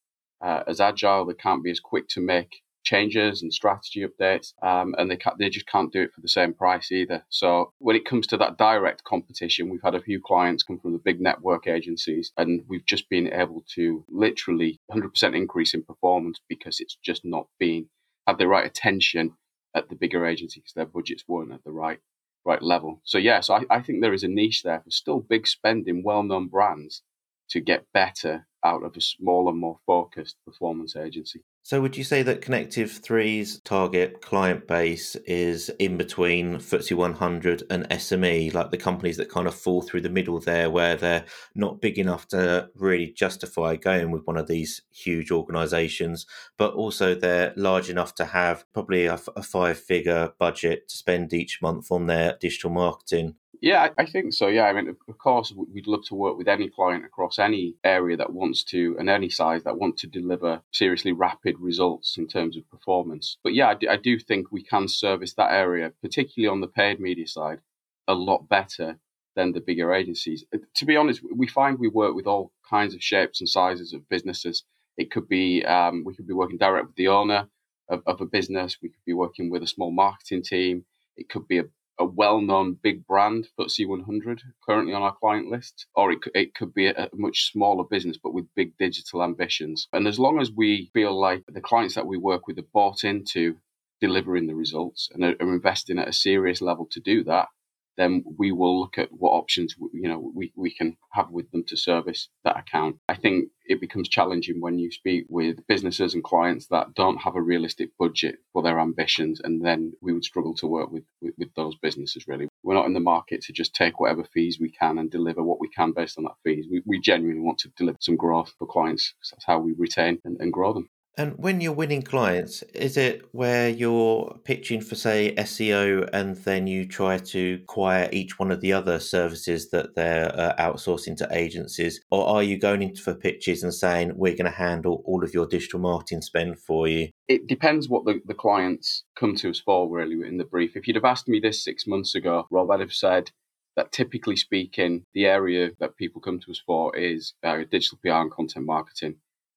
uh, 0.43 0.65
as 0.67 0.81
agile, 0.81 1.25
they 1.25 1.35
can't 1.35 1.63
be 1.63 1.71
as 1.71 1.81
quick 1.81 2.09
to 2.09 2.21
make 2.21 2.63
changes 2.85 3.43
and 3.43 3.55
strategy 3.55 4.05
updates, 4.05 4.53
um, 4.63 4.95
and 4.99 5.11
they 5.11 5.19
they 5.39 5.49
just 5.49 5.69
can't 5.69 5.93
do 5.93 6.03
it 6.03 6.13
for 6.13 6.21
the 6.21 6.29
same 6.29 6.53
price 6.53 6.91
either. 6.91 7.25
So 7.29 7.73
when 7.79 7.95
it 7.97 8.05
comes 8.05 8.27
to 8.29 8.37
that 8.39 8.59
direct 8.59 9.05
competition, 9.05 9.69
we've 9.69 9.83
had 9.83 9.95
a 9.95 10.03
few 10.03 10.21
clients 10.21 10.65
come 10.65 10.81
from 10.81 10.93
the 10.93 10.99
big 10.99 11.21
network 11.21 11.67
agencies, 11.67 12.33
and 12.37 12.63
we've 12.69 12.85
just 12.85 13.09
been 13.09 13.33
able 13.33 13.65
to 13.75 14.05
literally 14.09 14.81
100% 14.91 15.37
increase 15.37 15.75
in 15.75 15.83
performance 15.85 16.41
because 16.49 16.81
it's 16.81 16.97
just 17.05 17.25
not 17.25 17.47
been 17.59 17.87
had 18.27 18.39
the 18.39 18.49
right 18.49 18.67
attention 18.67 19.33
at 19.75 19.89
the 19.89 19.97
bigger 19.97 20.27
agencies 20.27 20.63
because 20.63 20.75
their 20.75 20.87
budgets 20.87 21.25
weren't 21.27 21.53
at 21.53 21.65
the 21.65 21.73
right 21.73 22.01
right 22.45 22.63
level. 22.63 23.01
So 23.05 23.19
yeah, 23.19 23.41
so 23.41 23.55
I, 23.55 23.63
I 23.71 23.83
think 23.83 24.01
there 24.01 24.15
is 24.15 24.25
a 24.25 24.29
niche 24.29 24.63
there 24.63 24.81
for 24.81 24.91
still 24.91 25.21
big 25.21 25.47
spending, 25.47 26.03
well-known 26.03 26.49
brands 26.49 27.03
to 27.51 27.61
get 27.61 27.87
better 27.93 28.47
out 28.65 28.83
of 28.85 28.97
a 28.97 29.01
smaller, 29.01 29.53
more 29.53 29.79
focused 29.87 30.37
performance 30.47 30.97
agency. 30.97 31.43
So, 31.65 31.81
would 31.81 31.97
you 31.97 32.03
say 32.03 32.25
that 32.25 32.41
Connective 32.41 32.91
3's 32.91 33.61
target 33.61 34.21
client 34.21 34.67
base 34.67 35.15
is 35.27 35.69
in 35.79 35.97
between 35.97 36.57
FTSE 36.57 36.97
100 36.97 37.63
and 37.71 37.89
SME, 37.89 38.53
like 38.53 38.73
the 38.73 38.77
companies 38.77 39.17
that 39.19 39.31
kind 39.31 39.47
of 39.47 39.55
fall 39.55 39.81
through 39.81 40.01
the 40.01 40.09
middle 40.09 40.41
there, 40.41 40.71
where 40.71 40.97
they're 40.97 41.25
not 41.55 41.81
big 41.81 42.01
enough 42.01 42.27
to 42.29 42.69
really 42.75 43.13
justify 43.13 43.77
going 43.77 44.11
with 44.11 44.27
one 44.27 44.37
of 44.37 44.49
these 44.49 44.83
huge 44.91 45.31
organizations, 45.31 46.27
but 46.57 46.75
also 46.75 47.15
they're 47.15 47.53
large 47.57 47.89
enough 47.89 48.17
to 48.17 48.25
have 48.25 48.65
probably 48.73 49.07
a, 49.07 49.21
a 49.37 49.43
five 49.43 49.79
figure 49.79 50.33
budget 50.41 50.89
to 50.89 50.97
spend 50.97 51.33
each 51.33 51.63
month 51.63 51.93
on 51.93 52.09
their 52.09 52.37
digital 52.41 52.71
marketing? 52.71 53.37
Yeah, 53.61 53.91
I 53.97 54.07
think 54.07 54.33
so. 54.33 54.49
Yeah, 54.49 54.65
I 54.65 54.73
mean, 54.73 54.89
of 54.89 55.19
course, 55.19 55.53
we'd 55.53 55.87
love 55.87 56.05
to 56.07 56.15
work 56.15 56.37
with 56.37 56.49
any 56.49 56.69
client 56.69 57.05
across 57.05 57.39
any 57.39 57.75
area 57.85 58.17
that 58.17 58.33
wants 58.33 58.65
to, 58.65 58.97
and 58.99 59.09
any 59.09 59.29
size 59.29 59.63
that 59.65 59.79
want 59.79 59.99
to 59.99 60.07
deliver 60.07 60.63
seriously 60.73 61.13
rapid 61.13 61.59
results 61.61 62.17
in 62.17 62.27
terms 62.27 62.57
of 62.57 62.69
performance. 62.71 63.37
But 63.45 63.55
yeah, 63.55 63.75
I 63.89 63.97
do, 63.97 64.19
think 64.19 64.51
we 64.51 64.63
can 64.63 64.89
service 64.89 65.35
that 65.35 65.53
area, 65.53 65.93
particularly 66.03 66.51
on 66.51 66.61
the 66.61 66.67
paid 66.67 66.99
media 66.99 67.27
side, 67.29 67.61
a 68.09 68.15
lot 68.15 68.49
better 68.49 68.99
than 69.37 69.53
the 69.53 69.61
bigger 69.61 69.93
agencies. 69.93 70.45
Uh, 70.53 70.59
to 70.75 70.85
be 70.85 70.97
honest, 70.97 71.21
we 71.35 71.47
find 71.47 71.79
we 71.79 71.89
work 71.89 72.15
with 72.15 72.27
all 72.27 72.53
kinds 72.69 72.95
of 72.95 73.03
shapes 73.03 73.41
and 73.41 73.49
sizes 73.49 73.93
of 73.93 74.09
businesses. 74.09 74.65
It 74.97 75.11
could 75.11 75.29
be 75.29 75.65
um, 75.65 76.05
we 76.05 76.15
could 76.15 76.27
be 76.27 76.35
working 76.35 76.59
direct 76.59 76.89
with 76.89 76.97
the 76.97 77.09
owner 77.09 77.49
of, 77.89 78.03
of 78.07 78.21
a 78.21 78.27
business. 78.27 78.79
We 78.83 78.89
could 78.89 79.05
be 79.07 79.15
working 79.15 79.51
with 79.51 79.63
a 79.63 79.67
small 79.69 79.91
marketing 79.91 80.43
team. 80.43 80.85
It 81.17 81.29
could 81.29 81.47
be 81.47 81.59
a 81.59 81.65
a 82.03 82.07
well-known 82.07 82.77
big 82.83 83.07
brand, 83.07 83.49
FTSE 83.59 83.87
100, 83.87 84.43
currently 84.69 84.93
on 84.93 85.03
our 85.03 85.15
client 85.15 85.49
list, 85.49 85.87
or 85.95 86.11
it 86.11 86.21
could, 86.21 86.33
it 86.35 86.55
could 86.55 86.75
be 86.75 86.89
a, 86.89 86.93
a, 86.93 87.09
much 87.15 87.51
smaller 87.53 87.85
business 87.85 88.19
but 88.23 88.35
with 88.35 88.55
big 88.57 88.77
digital 88.77 89.23
ambitions. 89.23 89.89
And 89.93 90.09
as 90.09 90.19
long 90.19 90.41
as 90.41 90.51
we 90.51 90.91
feel 90.93 91.19
like 91.19 91.45
the 91.47 91.61
clients 91.61 91.95
that 91.95 92.07
we 92.07 92.19
work 92.19 92.47
with 92.47 92.59
are 92.59 92.73
bought 92.73 93.05
into 93.05 93.59
delivering 94.01 94.49
the 94.49 94.55
results 94.55 95.09
and 95.13 95.25
are, 95.25 95.37
are 95.41 95.55
investing 95.55 95.99
at 95.99 96.09
a 96.09 96.13
serious 96.13 96.61
level 96.61 96.89
to 96.91 97.01
do 97.01 97.23
that, 97.25 97.49
then 97.97 98.25
we 98.39 98.53
will 98.53 98.81
look 98.81 98.99
at 98.99 99.13
what 99.13 99.31
options 99.31 99.75
you 99.93 100.09
know 100.09 100.33
we, 100.35 100.53
we 100.57 100.71
can 100.71 100.97
have 101.13 101.31
with 101.31 101.51
them 101.51 101.65
to 101.69 101.77
service 101.77 102.29
that 102.45 102.59
account. 102.59 102.97
I 103.09 103.15
think 103.15 103.49
it 103.67 103.81
becomes 103.81 104.09
challenging 104.09 104.61
when 104.61 104.79
you 104.79 104.91
speak 104.91 105.27
with 105.29 105.67
businesses 105.67 106.15
and 106.15 106.25
clients 106.25 106.67
that 106.69 106.95
don't 106.95 107.19
have 107.19 107.37
a 107.37 107.43
realistic 107.43 107.91
budget 107.99 108.37
for 108.53 108.63
their 108.63 108.79
ambitions, 108.81 109.41
and 109.43 109.65
then 109.65 109.93
we 110.01 110.13
would 110.13 110.25
struggle 110.25 110.55
to 110.57 110.67
work 110.67 110.91
with, 110.91 111.05
with, 111.21 111.35
with 111.39 111.55
those 111.55 111.77
businesses. 111.77 112.27
Really, 112.27 112.49
we're 112.63 112.75
not 112.75 112.87
in 112.87 112.95
the 112.95 113.01
market 113.01 113.43
to 113.43 113.53
just 113.53 113.75
take 113.75 114.01
whatever 114.01 114.25
fees 114.25 114.59
we 114.61 114.71
can 114.71 114.99
and 114.99 115.11
deliver 115.11 115.43
what 115.43 115.61
we 115.61 115.69
can 115.69 115.93
based 115.93 116.19
on 116.19 116.25
that 116.25 116.37
fees. 116.45 116.67
We, 116.71 116.83
we 116.87 117.01
genuinely 117.01 117.43
want 117.43 117.59
to 117.59 117.69
deliver 117.77 117.99
some 118.01 118.17
growth 118.17 118.53
for 118.59 118.67
clients. 118.67 119.15
That's 119.31 119.45
how 119.45 119.59
we 119.61 119.73
retain 119.73 120.19
and, 120.25 120.39
and 120.41 120.53
grow 120.53 120.73
them. 120.73 120.89
And 121.19 121.35
when 121.37 121.61
you're 121.61 121.73
winning 121.73 122.03
clients, 122.03 122.63
is 122.75 122.97
it 122.97 123.23
where 123.33 123.69
you're 123.69 124.39
pitching 124.45 124.81
for, 124.81 124.95
say, 124.95 125.35
SEO 125.37 126.09
and 126.13 126.37
then 126.37 126.67
you 126.67 126.87
try 126.87 127.19
to 127.19 127.61
acquire 127.63 128.09
each 128.13 128.39
one 128.39 128.51
of 128.51 128.63
the 128.63 128.73
other 128.73 128.99
services 128.99 129.71
that 129.71 129.95
they're 129.95 130.35
uh, 130.35 130.55
outsourcing 130.59 131.17
to 131.19 131.29
agencies? 131.31 132.01
Or 132.11 132.27
are 132.27 132.43
you 132.43 132.59
going 132.59 132.83
into 132.83 133.03
for 133.03 133.15
pitches 133.15 133.63
and 133.63 133.75
saying, 133.75 134.13
we're 134.17 134.37
going 134.37 134.51
to 134.51 134.51
handle 134.51 135.03
all 135.05 135.23
of 135.23 135.35
your 135.35 135.47
digital 135.47 135.81
marketing 135.81 136.23
spend 136.23 136.59
for 136.59 136.89
you? 136.89 137.11
It 137.29 137.47
depends 137.47 137.91
what 137.91 138.07
the, 138.07 138.21
the 138.25 138.35
clients 138.35 139.05
come 139.15 139.35
to 139.37 139.51
us 139.51 139.61
for, 139.61 139.91
really, 139.91 140.27
in 140.27 140.39
the 140.39 140.45
brief. 140.45 140.77
If 140.77 140.87
you'd 140.87 140.97
have 140.97 141.05
asked 141.05 141.29
me 141.29 141.41
this 141.41 141.63
six 141.63 141.87
months 141.87 142.15
ago, 142.15 142.47
Rob, 142.51 142.71
I'd 142.71 142.81
have 142.81 142.93
said, 142.93 143.31
that 143.77 143.93
typically 143.93 144.37
speaking, 144.37 145.05
the 145.15 145.27
area 145.27 145.71
that 145.81 145.97
people 145.97 146.21
come 146.21 146.39
to 146.41 146.51
us 146.51 146.63
for 146.65 146.95
is 146.97 147.35
uh, 147.43 147.59
digital 147.71 147.99
PR 148.03 148.13
and 148.13 148.31
content 148.31 148.67
marketing. 148.67 149.17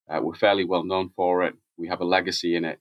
Uh, 0.09 0.19
we're 0.21 0.35
fairly 0.35 0.63
well 0.63 0.83
known 0.83 1.09
for 1.15 1.43
it. 1.43 1.55
We 1.77 1.87
have 1.87 2.01
a 2.01 2.05
legacy 2.05 2.55
in 2.55 2.65
it. 2.65 2.79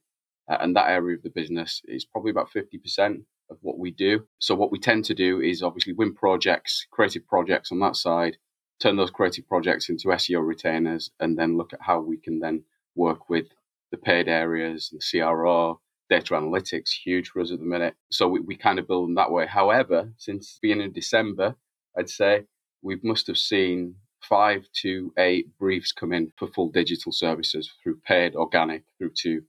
Uh, 0.48 0.58
and 0.60 0.76
that 0.76 0.90
area 0.90 1.16
of 1.16 1.22
the 1.22 1.30
business 1.30 1.80
is 1.86 2.04
probably 2.04 2.30
about 2.30 2.50
50% 2.50 3.22
of 3.50 3.58
what 3.62 3.78
we 3.78 3.90
do. 3.90 4.26
So, 4.40 4.54
what 4.54 4.70
we 4.70 4.78
tend 4.78 5.04
to 5.06 5.14
do 5.14 5.40
is 5.40 5.62
obviously 5.62 5.92
win 5.92 6.14
projects, 6.14 6.86
creative 6.90 7.26
projects 7.26 7.72
on 7.72 7.80
that 7.80 7.96
side, 7.96 8.36
turn 8.80 8.96
those 8.96 9.10
creative 9.10 9.46
projects 9.46 9.88
into 9.88 10.08
SEO 10.08 10.46
retainers, 10.46 11.10
and 11.20 11.38
then 11.38 11.56
look 11.56 11.72
at 11.72 11.82
how 11.82 12.00
we 12.00 12.16
can 12.16 12.40
then 12.40 12.64
work 12.94 13.28
with 13.28 13.46
the 13.90 13.96
paid 13.96 14.28
areas, 14.28 14.90
the 14.92 15.20
CRO, 15.20 15.80
data 16.10 16.34
analytics, 16.34 16.90
huge 16.90 17.28
for 17.28 17.40
us 17.40 17.52
at 17.52 17.58
the 17.58 17.64
minute. 17.64 17.94
So, 18.10 18.28
we, 18.28 18.40
we 18.40 18.56
kind 18.56 18.78
of 18.78 18.86
build 18.86 19.08
them 19.08 19.14
that 19.14 19.32
way. 19.32 19.46
However, 19.46 20.12
since 20.18 20.58
beginning 20.60 20.88
of 20.88 20.94
December, 20.94 21.56
I'd 21.96 22.10
say 22.10 22.44
we 22.82 22.98
must 23.02 23.26
have 23.28 23.38
seen 23.38 23.96
five 24.28 24.66
to 24.82 25.12
eight 25.18 25.56
briefs 25.58 25.92
come 25.92 26.12
in 26.12 26.32
for 26.36 26.48
full 26.48 26.70
digital 26.70 27.12
services 27.12 27.72
through 27.82 28.00
paid, 28.06 28.34
organic, 28.34 28.84
through 28.98 29.12
to 29.22 29.42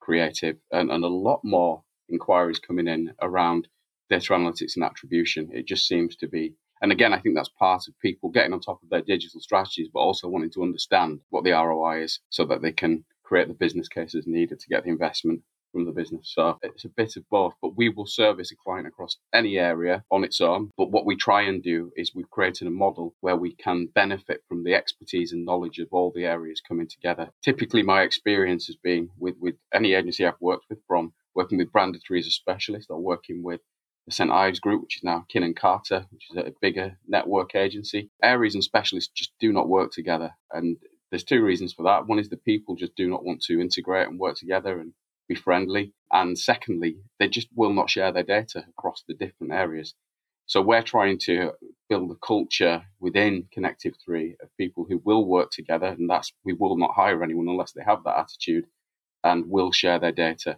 creative, 0.00 0.56
and, 0.70 0.90
and 0.90 1.04
a 1.04 1.08
lot 1.08 1.40
more 1.44 1.82
inquiries 2.08 2.58
coming 2.58 2.88
in 2.88 3.12
around 3.22 3.68
data 4.10 4.32
analytics 4.32 4.76
and 4.76 4.84
attribution. 4.84 5.48
It 5.52 5.66
just 5.66 5.86
seems 5.86 6.16
to 6.16 6.28
be 6.28 6.54
and 6.82 6.90
again, 6.90 7.14
I 7.14 7.20
think 7.20 7.36
that's 7.36 7.48
part 7.48 7.86
of 7.86 7.98
people 8.00 8.28
getting 8.28 8.52
on 8.52 8.60
top 8.60 8.82
of 8.82 8.88
their 8.90 9.02
digital 9.02 9.40
strategies, 9.40 9.88
but 9.94 10.00
also 10.00 10.28
wanting 10.28 10.50
to 10.50 10.64
understand 10.64 11.20
what 11.30 11.44
the 11.44 11.52
ROI 11.52 12.02
is 12.02 12.18
so 12.28 12.44
that 12.46 12.60
they 12.60 12.72
can 12.72 13.04
create 13.22 13.46
the 13.46 13.54
business 13.54 13.86
cases 13.86 14.26
needed 14.26 14.58
to 14.58 14.68
get 14.68 14.82
the 14.82 14.90
investment 14.90 15.42
from 15.72 15.84
the 15.84 15.92
business. 15.92 16.32
So 16.34 16.58
it's 16.62 16.84
a 16.84 16.88
bit 16.88 17.16
of 17.16 17.28
both, 17.30 17.54
but 17.60 17.76
we 17.76 17.88
will 17.88 18.06
service 18.06 18.52
a 18.52 18.56
client 18.56 18.86
across 18.86 19.16
any 19.32 19.58
area 19.58 20.04
on 20.10 20.24
its 20.24 20.40
own. 20.40 20.70
But 20.76 20.90
what 20.90 21.06
we 21.06 21.16
try 21.16 21.42
and 21.42 21.62
do 21.62 21.90
is 21.96 22.14
we've 22.14 22.30
created 22.30 22.68
a 22.68 22.70
model 22.70 23.14
where 23.20 23.36
we 23.36 23.54
can 23.54 23.88
benefit 23.94 24.42
from 24.48 24.64
the 24.64 24.74
expertise 24.74 25.32
and 25.32 25.44
knowledge 25.44 25.78
of 25.78 25.88
all 25.90 26.12
the 26.14 26.26
areas 26.26 26.60
coming 26.66 26.88
together. 26.88 27.30
Typically, 27.42 27.82
my 27.82 28.02
experience 28.02 28.66
has 28.66 28.76
been 28.76 29.08
with, 29.18 29.34
with 29.40 29.56
any 29.72 29.94
agency 29.94 30.26
I've 30.26 30.34
worked 30.40 30.66
with 30.68 30.78
from 30.86 31.12
working 31.34 31.58
with 31.58 31.72
Branded 31.72 32.02
3 32.06 32.20
as 32.20 32.26
a 32.26 32.30
specialist 32.30 32.90
or 32.90 33.00
working 33.00 33.42
with 33.42 33.60
the 34.06 34.12
St. 34.12 34.30
Ives 34.30 34.60
Group, 34.60 34.82
which 34.82 34.96
is 34.96 35.04
now 35.04 35.24
Kin 35.28 35.54
& 35.54 35.56
Carta, 35.56 36.06
which 36.10 36.28
is 36.30 36.36
a 36.36 36.52
bigger 36.60 36.98
network 37.06 37.54
agency. 37.54 38.10
Areas 38.22 38.54
and 38.54 38.64
specialists 38.64 39.12
just 39.14 39.32
do 39.38 39.52
not 39.52 39.68
work 39.68 39.92
together. 39.92 40.32
And 40.50 40.76
there's 41.10 41.24
two 41.24 41.42
reasons 41.42 41.72
for 41.72 41.84
that. 41.84 42.06
One 42.06 42.18
is 42.18 42.28
the 42.28 42.36
people 42.36 42.74
just 42.74 42.96
do 42.96 43.08
not 43.08 43.24
want 43.24 43.42
to 43.42 43.60
integrate 43.60 44.08
and 44.08 44.18
work 44.18 44.36
together 44.36 44.78
and 44.80 44.92
be 45.34 45.40
friendly. 45.40 45.92
And 46.12 46.38
secondly, 46.38 46.96
they 47.18 47.28
just 47.28 47.48
will 47.54 47.72
not 47.72 47.90
share 47.90 48.12
their 48.12 48.22
data 48.24 48.64
across 48.70 49.04
the 49.08 49.14
different 49.14 49.52
areas. 49.52 49.94
So 50.46 50.62
we're 50.62 50.82
trying 50.82 51.18
to 51.24 51.52
build 51.88 52.10
a 52.10 52.26
culture 52.26 52.82
within 53.00 53.48
Connective 53.52 53.94
3 54.04 54.36
of 54.42 54.48
people 54.58 54.86
who 54.88 55.00
will 55.04 55.26
work 55.26 55.50
together. 55.52 55.88
And 55.88 56.10
that's, 56.10 56.32
we 56.44 56.54
will 56.54 56.76
not 56.76 56.92
hire 56.94 57.22
anyone 57.22 57.48
unless 57.48 57.72
they 57.72 57.82
have 57.84 58.04
that 58.04 58.18
attitude 58.18 58.66
and 59.24 59.48
will 59.48 59.72
share 59.72 59.98
their 59.98 60.12
data 60.12 60.56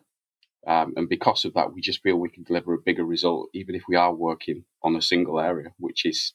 um, 0.66 0.94
and 0.96 1.08
because 1.08 1.44
of 1.44 1.54
that, 1.54 1.74
we 1.74 1.80
just 1.80 2.02
feel 2.02 2.16
we 2.16 2.30
can 2.30 2.44
deliver 2.44 2.74
a 2.74 2.78
bigger 2.78 3.04
result, 3.04 3.50
even 3.54 3.74
if 3.74 3.82
we 3.88 3.96
are 3.96 4.14
working 4.14 4.64
on 4.82 4.96
a 4.96 5.02
single 5.02 5.40
area, 5.40 5.72
which 5.78 6.06
is 6.06 6.34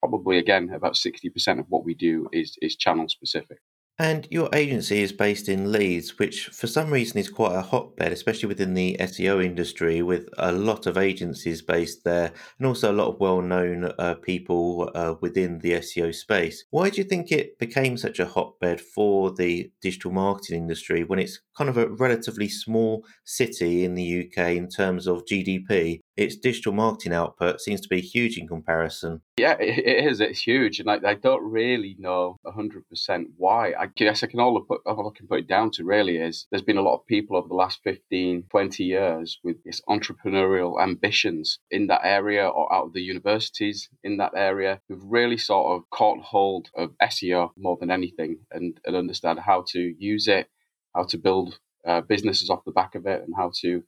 probably 0.00 0.38
again 0.38 0.70
about 0.74 0.94
60% 0.94 1.60
of 1.60 1.66
what 1.68 1.84
we 1.84 1.94
do 1.94 2.28
is, 2.32 2.58
is 2.62 2.76
channel 2.76 3.08
specific. 3.08 3.58
And 4.00 4.26
your 4.30 4.48
agency 4.54 5.02
is 5.02 5.12
based 5.12 5.46
in 5.46 5.72
Leeds, 5.72 6.18
which 6.18 6.46
for 6.46 6.66
some 6.66 6.90
reason 6.90 7.18
is 7.18 7.28
quite 7.28 7.54
a 7.54 7.60
hotbed, 7.60 8.12
especially 8.12 8.46
within 8.46 8.72
the 8.72 8.96
SEO 8.98 9.44
industry, 9.44 10.00
with 10.00 10.26
a 10.38 10.52
lot 10.52 10.86
of 10.86 10.96
agencies 10.96 11.60
based 11.60 12.02
there 12.02 12.32
and 12.56 12.66
also 12.66 12.90
a 12.90 12.96
lot 12.96 13.08
of 13.08 13.20
well 13.20 13.42
known 13.42 13.92
uh, 13.98 14.14
people 14.14 14.90
uh, 14.94 15.16
within 15.20 15.58
the 15.58 15.72
SEO 15.72 16.14
space. 16.14 16.64
Why 16.70 16.88
do 16.88 16.96
you 16.96 17.04
think 17.04 17.30
it 17.30 17.58
became 17.58 17.98
such 17.98 18.18
a 18.20 18.24
hotbed 18.24 18.80
for 18.80 19.32
the 19.32 19.70
digital 19.82 20.12
marketing 20.12 20.62
industry 20.62 21.04
when 21.04 21.18
it's 21.18 21.38
kind 21.54 21.68
of 21.68 21.76
a 21.76 21.90
relatively 21.90 22.48
small 22.48 23.04
city 23.26 23.84
in 23.84 23.96
the 23.96 24.24
UK 24.24 24.52
in 24.52 24.70
terms 24.70 25.06
of 25.06 25.26
GDP? 25.26 26.00
Its 26.16 26.36
digital 26.36 26.72
marketing 26.72 27.12
output 27.12 27.60
seems 27.60 27.80
to 27.80 27.88
be 27.88 28.00
huge 28.00 28.36
in 28.36 28.46
comparison. 28.46 29.22
Yeah, 29.36 29.56
it 29.58 30.06
is. 30.06 30.20
It's 30.20 30.42
huge, 30.42 30.80
and 30.80 30.90
I, 30.90 30.98
I 31.04 31.14
don't 31.14 31.42
really 31.50 31.96
know 31.98 32.36
hundred 32.46 32.88
percent 32.88 33.28
why. 33.36 33.72
I 33.78 33.86
guess 33.86 34.22
I 34.22 34.26
can 34.26 34.40
all 34.40 34.60
put 34.60 34.80
all 34.84 35.12
I 35.14 35.16
can 35.16 35.28
put 35.28 35.40
it 35.40 35.46
down 35.46 35.70
to 35.72 35.84
really 35.84 36.16
is 36.16 36.46
there's 36.50 36.62
been 36.62 36.76
a 36.76 36.82
lot 36.82 36.96
of 36.96 37.06
people 37.06 37.36
over 37.36 37.48
the 37.48 37.54
last 37.54 37.80
15, 37.84 38.44
20 38.50 38.84
years 38.84 39.38
with 39.44 39.62
this 39.64 39.80
entrepreneurial 39.88 40.82
ambitions 40.82 41.58
in 41.70 41.86
that 41.86 42.00
area 42.04 42.46
or 42.46 42.72
out 42.72 42.86
of 42.86 42.92
the 42.92 43.02
universities 43.02 43.88
in 44.02 44.16
that 44.18 44.32
area 44.34 44.80
who've 44.88 45.04
really 45.04 45.38
sort 45.38 45.76
of 45.76 45.88
caught 45.90 46.20
hold 46.20 46.68
of 46.76 46.90
SEO 47.02 47.50
more 47.56 47.76
than 47.80 47.90
anything 47.90 48.38
and, 48.50 48.80
and 48.84 48.96
understand 48.96 49.38
how 49.38 49.64
to 49.68 49.94
use 49.98 50.28
it, 50.28 50.48
how 50.94 51.04
to 51.04 51.18
build 51.18 51.58
uh, 51.86 52.00
businesses 52.02 52.50
off 52.50 52.64
the 52.64 52.72
back 52.72 52.94
of 52.94 53.06
it, 53.06 53.22
and 53.22 53.34
how 53.36 53.50
to 53.60 53.82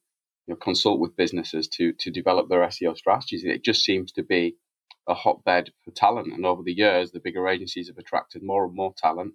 you 0.46 0.54
know, 0.54 0.56
consult 0.56 1.00
with 1.00 1.16
businesses 1.16 1.68
to 1.68 1.92
to 1.94 2.10
develop 2.10 2.48
their 2.48 2.60
SEO 2.62 2.96
strategies. 2.96 3.44
It 3.44 3.64
just 3.64 3.84
seems 3.84 4.12
to 4.12 4.22
be 4.22 4.56
a 5.08 5.14
hotbed 5.14 5.70
for 5.84 5.90
talent. 5.92 6.32
And 6.32 6.46
over 6.46 6.62
the 6.62 6.72
years, 6.72 7.10
the 7.12 7.20
bigger 7.20 7.48
agencies 7.48 7.88
have 7.88 7.98
attracted 7.98 8.42
more 8.42 8.64
and 8.64 8.74
more 8.74 8.94
talent. 8.96 9.34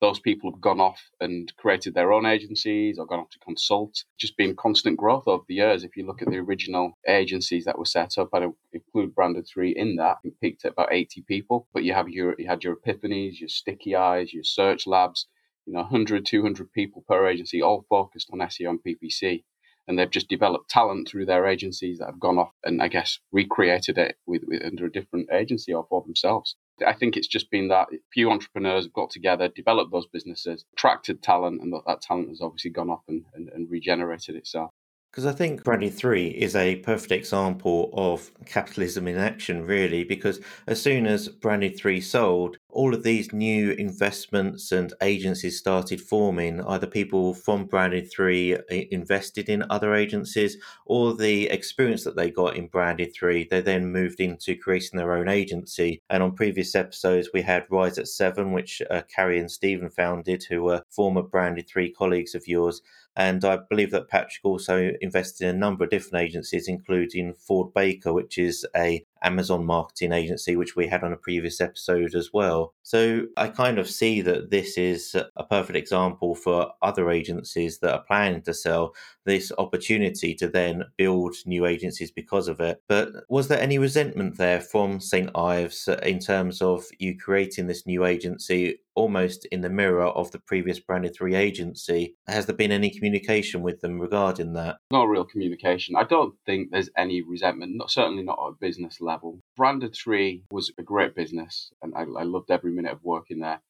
Those 0.00 0.20
people 0.20 0.52
have 0.52 0.60
gone 0.60 0.80
off 0.80 1.02
and 1.20 1.52
created 1.56 1.94
their 1.94 2.12
own 2.12 2.24
agencies 2.24 2.98
or 3.00 3.06
gone 3.06 3.18
off 3.18 3.30
to 3.30 3.38
consult. 3.40 4.04
Just 4.16 4.36
been 4.36 4.54
constant 4.54 4.96
growth 4.96 5.24
over 5.26 5.42
the 5.48 5.56
years. 5.56 5.82
If 5.82 5.96
you 5.96 6.06
look 6.06 6.22
at 6.22 6.30
the 6.30 6.38
original 6.38 6.96
agencies 7.08 7.64
that 7.64 7.78
were 7.78 7.84
set 7.84 8.16
up, 8.16 8.28
I 8.32 8.46
include 8.72 9.14
Branded 9.14 9.48
Three 9.52 9.74
in 9.76 9.96
that. 9.96 10.18
It 10.22 10.40
peaked 10.40 10.64
at 10.64 10.72
about 10.72 10.92
80 10.92 11.22
people. 11.22 11.66
But 11.74 11.82
you 11.82 11.94
have 11.94 12.08
your 12.08 12.36
you 12.38 12.46
had 12.48 12.62
your 12.62 12.76
Epiphanies, 12.76 13.40
your 13.40 13.48
Stickyeyes, 13.48 14.32
your 14.32 14.44
Search 14.44 14.86
Labs. 14.86 15.26
You 15.66 15.74
know, 15.74 15.80
100, 15.80 16.24
200 16.24 16.72
people 16.72 17.04
per 17.06 17.28
agency, 17.28 17.60
all 17.60 17.84
focused 17.90 18.30
on 18.32 18.38
SEO 18.38 18.70
and 18.70 18.80
PPC 18.82 19.44
and 19.88 19.98
they've 19.98 20.10
just 20.10 20.28
developed 20.28 20.70
talent 20.70 21.08
through 21.08 21.24
their 21.24 21.46
agencies 21.46 21.98
that 21.98 22.06
have 22.06 22.20
gone 22.20 22.38
off 22.38 22.52
and 22.62 22.82
I 22.82 22.88
guess 22.88 23.18
recreated 23.32 23.96
it 23.96 24.16
with, 24.26 24.42
with, 24.46 24.62
under 24.64 24.84
a 24.84 24.92
different 24.92 25.30
agency 25.32 25.72
or 25.72 25.86
for 25.88 26.02
themselves. 26.02 26.54
I 26.86 26.92
think 26.92 27.16
it's 27.16 27.26
just 27.26 27.50
been 27.50 27.68
that 27.68 27.88
few 28.12 28.30
entrepreneurs 28.30 28.84
have 28.84 28.92
got 28.92 29.10
together, 29.10 29.48
developed 29.48 29.90
those 29.90 30.06
businesses, 30.06 30.64
attracted 30.74 31.22
talent, 31.22 31.60
and 31.62 31.72
that, 31.72 31.82
that 31.86 32.02
talent 32.02 32.28
has 32.28 32.40
obviously 32.40 32.70
gone 32.70 32.90
off 32.90 33.02
and, 33.08 33.24
and, 33.34 33.48
and 33.48 33.68
regenerated 33.68 34.36
itself. 34.36 34.70
Because 35.10 35.24
I 35.24 35.32
think 35.32 35.64
Branded 35.64 35.94
3 35.94 36.28
is 36.28 36.54
a 36.54 36.76
perfect 36.76 37.12
example 37.12 37.90
of 37.94 38.30
capitalism 38.44 39.08
in 39.08 39.16
action, 39.16 39.64
really, 39.64 40.04
because 40.04 40.38
as 40.66 40.82
soon 40.82 41.06
as 41.06 41.28
Branded 41.28 41.78
3 41.78 42.00
sold, 42.00 42.58
all 42.68 42.94
of 42.94 43.02
these 43.02 43.32
new 43.32 43.72
investments 43.72 44.70
and 44.70 44.92
agencies 45.00 45.58
started 45.58 46.00
forming. 46.00 46.60
Either 46.60 46.86
people 46.86 47.32
from 47.32 47.64
Branded 47.64 48.12
3 48.12 48.56
uh, 48.56 48.60
invested 48.68 49.48
in 49.48 49.64
other 49.70 49.94
agencies, 49.94 50.58
or 50.84 51.14
the 51.14 51.48
experience 51.48 52.04
that 52.04 52.14
they 52.14 52.30
got 52.30 52.56
in 52.56 52.66
Branded 52.68 53.14
3, 53.14 53.48
they 53.50 53.62
then 53.62 53.90
moved 53.90 54.20
into 54.20 54.56
creating 54.56 54.98
their 54.98 55.14
own 55.14 55.28
agency. 55.28 56.02
And 56.10 56.22
on 56.22 56.36
previous 56.36 56.74
episodes, 56.74 57.30
we 57.32 57.40
had 57.42 57.66
Rise 57.70 57.98
at 57.98 58.08
7, 58.08 58.52
which 58.52 58.82
uh, 58.90 59.02
Carrie 59.12 59.40
and 59.40 59.50
Stephen 59.50 59.88
founded, 59.88 60.44
who 60.44 60.62
were 60.62 60.84
former 60.90 61.22
Branded 61.22 61.66
3 61.66 61.92
colleagues 61.92 62.34
of 62.34 62.46
yours. 62.46 62.82
And 63.16 63.44
I 63.44 63.58
believe 63.68 63.90
that 63.90 64.08
Patrick 64.08 64.44
also 64.44 64.92
invested 65.00 65.48
in 65.48 65.56
a 65.56 65.58
number 65.58 65.84
of 65.84 65.90
different 65.90 66.24
agencies, 66.24 66.68
including 66.68 67.34
Ford 67.34 67.74
Baker, 67.74 68.12
which 68.12 68.38
is 68.38 68.64
a 68.76 69.04
Amazon 69.22 69.66
marketing 69.66 70.12
agency, 70.12 70.54
which 70.54 70.76
we 70.76 70.86
had 70.86 71.02
on 71.02 71.12
a 71.12 71.16
previous 71.16 71.60
episode 71.60 72.14
as 72.14 72.30
well. 72.32 72.74
So 72.82 73.22
I 73.36 73.48
kind 73.48 73.78
of 73.78 73.90
see 73.90 74.20
that 74.20 74.50
this 74.50 74.78
is 74.78 75.16
a 75.16 75.44
perfect 75.44 75.76
example 75.76 76.36
for 76.36 76.70
other 76.80 77.10
agencies 77.10 77.80
that 77.80 77.92
are 77.92 78.04
planning 78.06 78.42
to 78.42 78.54
sell 78.54 78.94
this 79.28 79.52
opportunity 79.58 80.34
to 80.34 80.48
then 80.48 80.84
build 80.96 81.36
new 81.44 81.66
agencies 81.66 82.10
because 82.10 82.48
of 82.48 82.60
it. 82.60 82.82
But 82.88 83.08
was 83.28 83.48
there 83.48 83.60
any 83.60 83.78
resentment 83.78 84.38
there 84.38 84.60
from 84.60 85.00
St. 85.00 85.30
Ives 85.34 85.86
in 86.02 86.18
terms 86.18 86.62
of 86.62 86.86
you 86.98 87.16
creating 87.16 87.66
this 87.66 87.86
new 87.86 88.06
agency 88.06 88.80
almost 88.94 89.44
in 89.52 89.60
the 89.60 89.68
mirror 89.68 90.06
of 90.06 90.32
the 90.32 90.38
previous 90.38 90.80
branded 90.80 91.14
three 91.14 91.34
agency? 91.34 92.16
Has 92.26 92.46
there 92.46 92.56
been 92.56 92.72
any 92.72 92.88
communication 92.88 93.60
with 93.60 93.82
them 93.82 94.00
regarding 94.00 94.54
that? 94.54 94.78
No 94.90 95.04
real 95.04 95.24
communication. 95.24 95.94
I 95.94 96.04
don't 96.04 96.34
think 96.46 96.70
there's 96.70 96.90
any 96.96 97.20
resentment, 97.20 97.76
not, 97.76 97.90
certainly 97.90 98.22
not 98.22 98.38
at 98.42 98.52
a 98.52 98.56
business 98.58 98.98
level. 98.98 99.40
Branded 99.56 99.94
Three 99.94 100.42
was 100.50 100.72
a 100.78 100.82
great 100.82 101.14
business, 101.14 101.70
and 101.82 101.92
I, 101.94 102.00
I 102.00 102.22
loved 102.22 102.50
every 102.50 102.72
minute 102.72 102.92
of 102.92 103.04
working 103.04 103.40
there. 103.40 103.60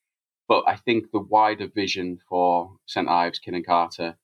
But 0.47 0.65
I 0.69 0.77
think 0.77 1.11
the 1.11 1.19
wider 1.19 1.67
vision 1.67 2.21
for 2.29 2.77
St 2.87 3.09
Ives, 3.09 3.41
Kin 3.41 3.55
and 3.55 3.67
Carta 3.67 4.17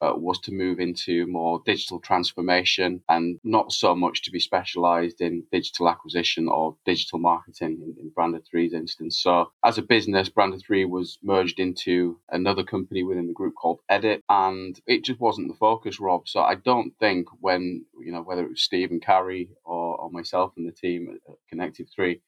uh, 0.00 0.12
was 0.16 0.38
to 0.40 0.52
move 0.52 0.80
into 0.80 1.26
more 1.26 1.62
digital 1.64 2.00
transformation 2.00 3.02
and 3.08 3.38
not 3.44 3.72
so 3.72 3.94
much 3.94 4.22
to 4.22 4.30
be 4.30 4.40
specialized 4.40 5.20
in 5.20 5.44
digital 5.52 5.88
acquisition 5.88 6.48
or 6.48 6.76
digital 6.84 7.18
marketing 7.18 7.78
in, 7.82 7.94
in 8.00 8.10
Branded 8.10 8.46
3's 8.52 8.72
instance. 8.72 9.20
So, 9.20 9.50
as 9.64 9.78
a 9.78 9.82
business, 9.82 10.28
Branded 10.28 10.62
3 10.66 10.84
was 10.86 11.18
merged 11.22 11.60
into 11.60 12.18
another 12.30 12.64
company 12.64 13.02
within 13.02 13.26
the 13.26 13.32
group 13.32 13.54
called 13.54 13.80
Edit, 13.88 14.22
and 14.28 14.80
it 14.86 15.04
just 15.04 15.20
wasn't 15.20 15.48
the 15.48 15.54
focus, 15.54 16.00
Rob. 16.00 16.28
So, 16.28 16.40
I 16.40 16.54
don't 16.54 16.92
think 16.98 17.28
when, 17.40 17.84
you 18.00 18.12
know, 18.12 18.22
whether 18.22 18.44
it 18.44 18.50
was 18.50 18.62
Steve 18.62 18.90
and 18.90 19.02
Carrie 19.02 19.50
or, 19.64 19.96
or 19.96 20.10
myself 20.10 20.52
and 20.56 20.66
the 20.66 20.72
team 20.72 21.18
at 21.28 21.34
Connective 21.48 21.88
3 21.94 22.20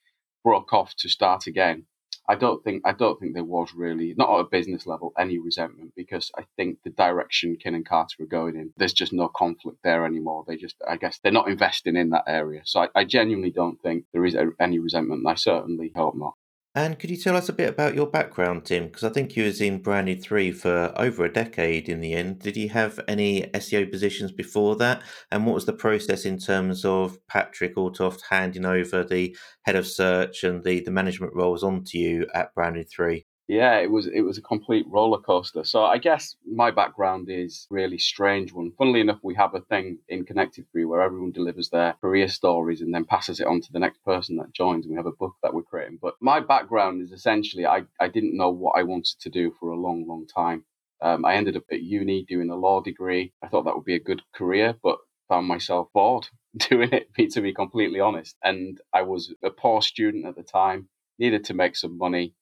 broke 0.45 0.73
off 0.73 0.95
to 0.97 1.09
start 1.09 1.47
again 1.47 1.87
I 2.29 2.37
don't 2.37 2.63
think 2.63 2.83
I 2.85 2.93
don't 2.93 3.19
think 3.19 3.35
there 3.35 3.45
was 3.45 3.75
really 3.75 4.15
not 4.17 4.33
at 4.33 4.41
a 4.41 4.49
business 4.49 4.87
level 4.87 5.13
any 5.19 5.39
resentment 5.39 5.93
because 5.97 6.31
I 6.39 6.45
think 6.57 6.79
the 6.85 6.91
direction 6.91 7.57
Kin 7.57 7.75
and 7.75 7.87
Carta 7.87 8.15
are 8.21 8.27
going 8.27 8.57
in, 8.57 8.73
there's 8.77 8.93
just 8.93 9.13
no 9.13 9.29
conflict 9.29 9.79
there 9.83 10.07
anymore. 10.07 10.45
They 10.47 10.57
just 10.57 10.77
I 10.89 10.97
guess 10.97 11.19
they're 11.19 11.33
not 11.33 11.49
investing 11.49 11.97
in 11.97 12.11
that 12.11 12.25
area. 12.29 12.63
So 12.65 12.83
I, 12.83 12.89
I 12.95 13.05
genuinely 13.05 13.51
don't 13.51 13.81
think 13.83 14.05
there 14.13 14.25
is 14.25 14.37
any 14.61 14.79
resentment. 14.79 15.27
I 15.27 15.35
certainly 15.35 15.93
hope 15.95 16.15
not. 16.17 16.35
And 16.75 16.99
could 16.99 17.11
you 17.11 17.19
tell 17.19 17.37
us 17.37 17.51
a 17.51 17.53
bit 17.53 17.69
about 17.69 17.95
your 17.95 18.07
background, 18.07 18.65
Tim? 18.65 18.87
Because 18.87 19.05
I 19.05 19.11
think 19.11 19.37
you 19.37 19.45
was 19.45 19.61
in 19.61 19.83
Branded 19.83 20.23
3 20.23 20.53
for 20.53 20.93
over 20.97 21.25
a 21.25 21.33
decade 21.33 21.87
in 21.89 22.01
the 22.01 22.15
end. 22.15 22.39
Did 22.39 22.57
you 22.57 22.71
have 22.71 22.99
any 23.07 23.43
SEO 23.55 23.91
positions 23.91 24.33
before 24.33 24.77
that? 24.77 25.03
And 25.31 25.45
what 25.45 25.55
was 25.55 25.67
the 25.67 25.75
process 25.75 26.25
in 26.25 26.39
terms 26.39 26.87
of 26.87 27.19
Patrick 27.27 27.77
Altoft 27.77 28.23
handing 28.31 28.65
over 28.65 29.05
the 29.05 29.37
head 29.65 29.77
of 29.77 29.87
search 29.87 30.45
and 30.45 30.65
the, 30.65 30.81
the 30.81 30.91
management 30.91 31.35
roles 31.35 31.63
onto 31.63 31.99
you 31.99 32.27
at 32.35 32.55
Branded 32.55 32.89
3? 32.89 33.27
Yeah, 33.49 33.79
it 33.81 33.91
was 33.91 34.07
it 34.07 34.23
was 34.23 34.39
a 34.39 34.43
complete 34.43 34.87
roller 34.89 35.19
coaster. 35.21 35.65
So 35.65 35.85
I 35.85 35.99
guess 35.99 36.37
my 36.47 36.71
background 36.71 37.29
is 37.29 37.67
really 37.71 37.99
strange 37.99 38.53
one. 38.53 38.73
Funnily 38.79 39.01
enough, 39.01 39.19
we 39.23 39.35
have 39.35 39.55
a 39.55 39.61
thing 39.61 39.99
in 40.09 40.25
Connective 40.25 40.65
3 40.73 40.85
where 40.87 41.03
everyone 41.03 41.33
delivers 41.33 41.69
their 41.69 41.95
career 42.01 42.29
stories 42.29 42.81
and 42.81 42.95
then 42.95 43.05
passes 43.05 43.41
it 43.41 43.47
on 43.47 43.61
to 43.61 43.73
the 43.73 43.81
next 43.81 44.03
person 44.05 44.37
that 44.37 44.55
joins. 44.55 44.87
And 44.87 44.93
we 44.93 44.97
have 44.97 45.07
a 45.07 45.13
book 45.13 45.35
that 45.43 45.53
we're 45.53 45.63
creating. 45.63 45.99
But 46.01 46.15
my 46.21 46.41
background 46.41 47.03
is 47.03 47.13
essentially 47.13 47.67
I, 47.67 47.83
I 48.01 48.09
didn't 48.09 48.37
know 48.37 48.51
what 48.51 48.79
I 48.79 48.85
wanted 48.85 49.19
to 49.21 49.29
do 49.29 49.53
for 49.59 49.71
a 49.71 49.77
long, 49.81 50.07
long 50.07 50.27
time. 50.27 50.65
Um, 51.03 51.25
I 51.25 51.35
ended 51.35 51.57
up 51.57 51.65
at 51.71 51.83
uni 51.83 52.25
doing 52.27 52.49
a 52.49 52.57
law 52.57 52.81
degree. 52.81 53.33
I 53.43 53.49
thought 53.49 53.65
that 53.65 53.75
would 53.75 53.85
be 53.85 53.97
a 53.97 54.01
good 54.01 54.23
career, 54.33 54.77
but 54.83 54.99
found 55.29 55.49
myself 55.49 55.89
bored 55.93 56.29
doing 56.71 56.91
it, 56.93 57.09
to 57.33 57.41
be 57.41 57.53
completely 57.53 57.99
honest. 57.99 58.37
And 58.43 58.81
I 58.95 59.03
was 59.03 59.35
a 59.43 59.51
poor 59.51 59.83
student 59.83 60.27
at 60.27 60.37
the 60.37 60.45
time, 60.45 60.89
needed 61.19 61.45
to 61.47 61.55
make 61.55 61.77
some 61.77 61.99
money 61.99 62.35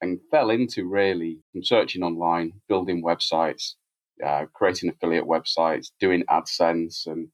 and 0.00 0.20
fell 0.30 0.50
into 0.50 0.86
really 0.86 1.38
from 1.52 1.64
searching 1.64 2.02
online, 2.02 2.52
building 2.68 3.02
websites, 3.02 3.74
uh, 4.24 4.46
creating 4.52 4.90
affiliate 4.90 5.24
websites, 5.24 5.90
doing 6.00 6.24
AdSense, 6.30 7.06
and 7.06 7.28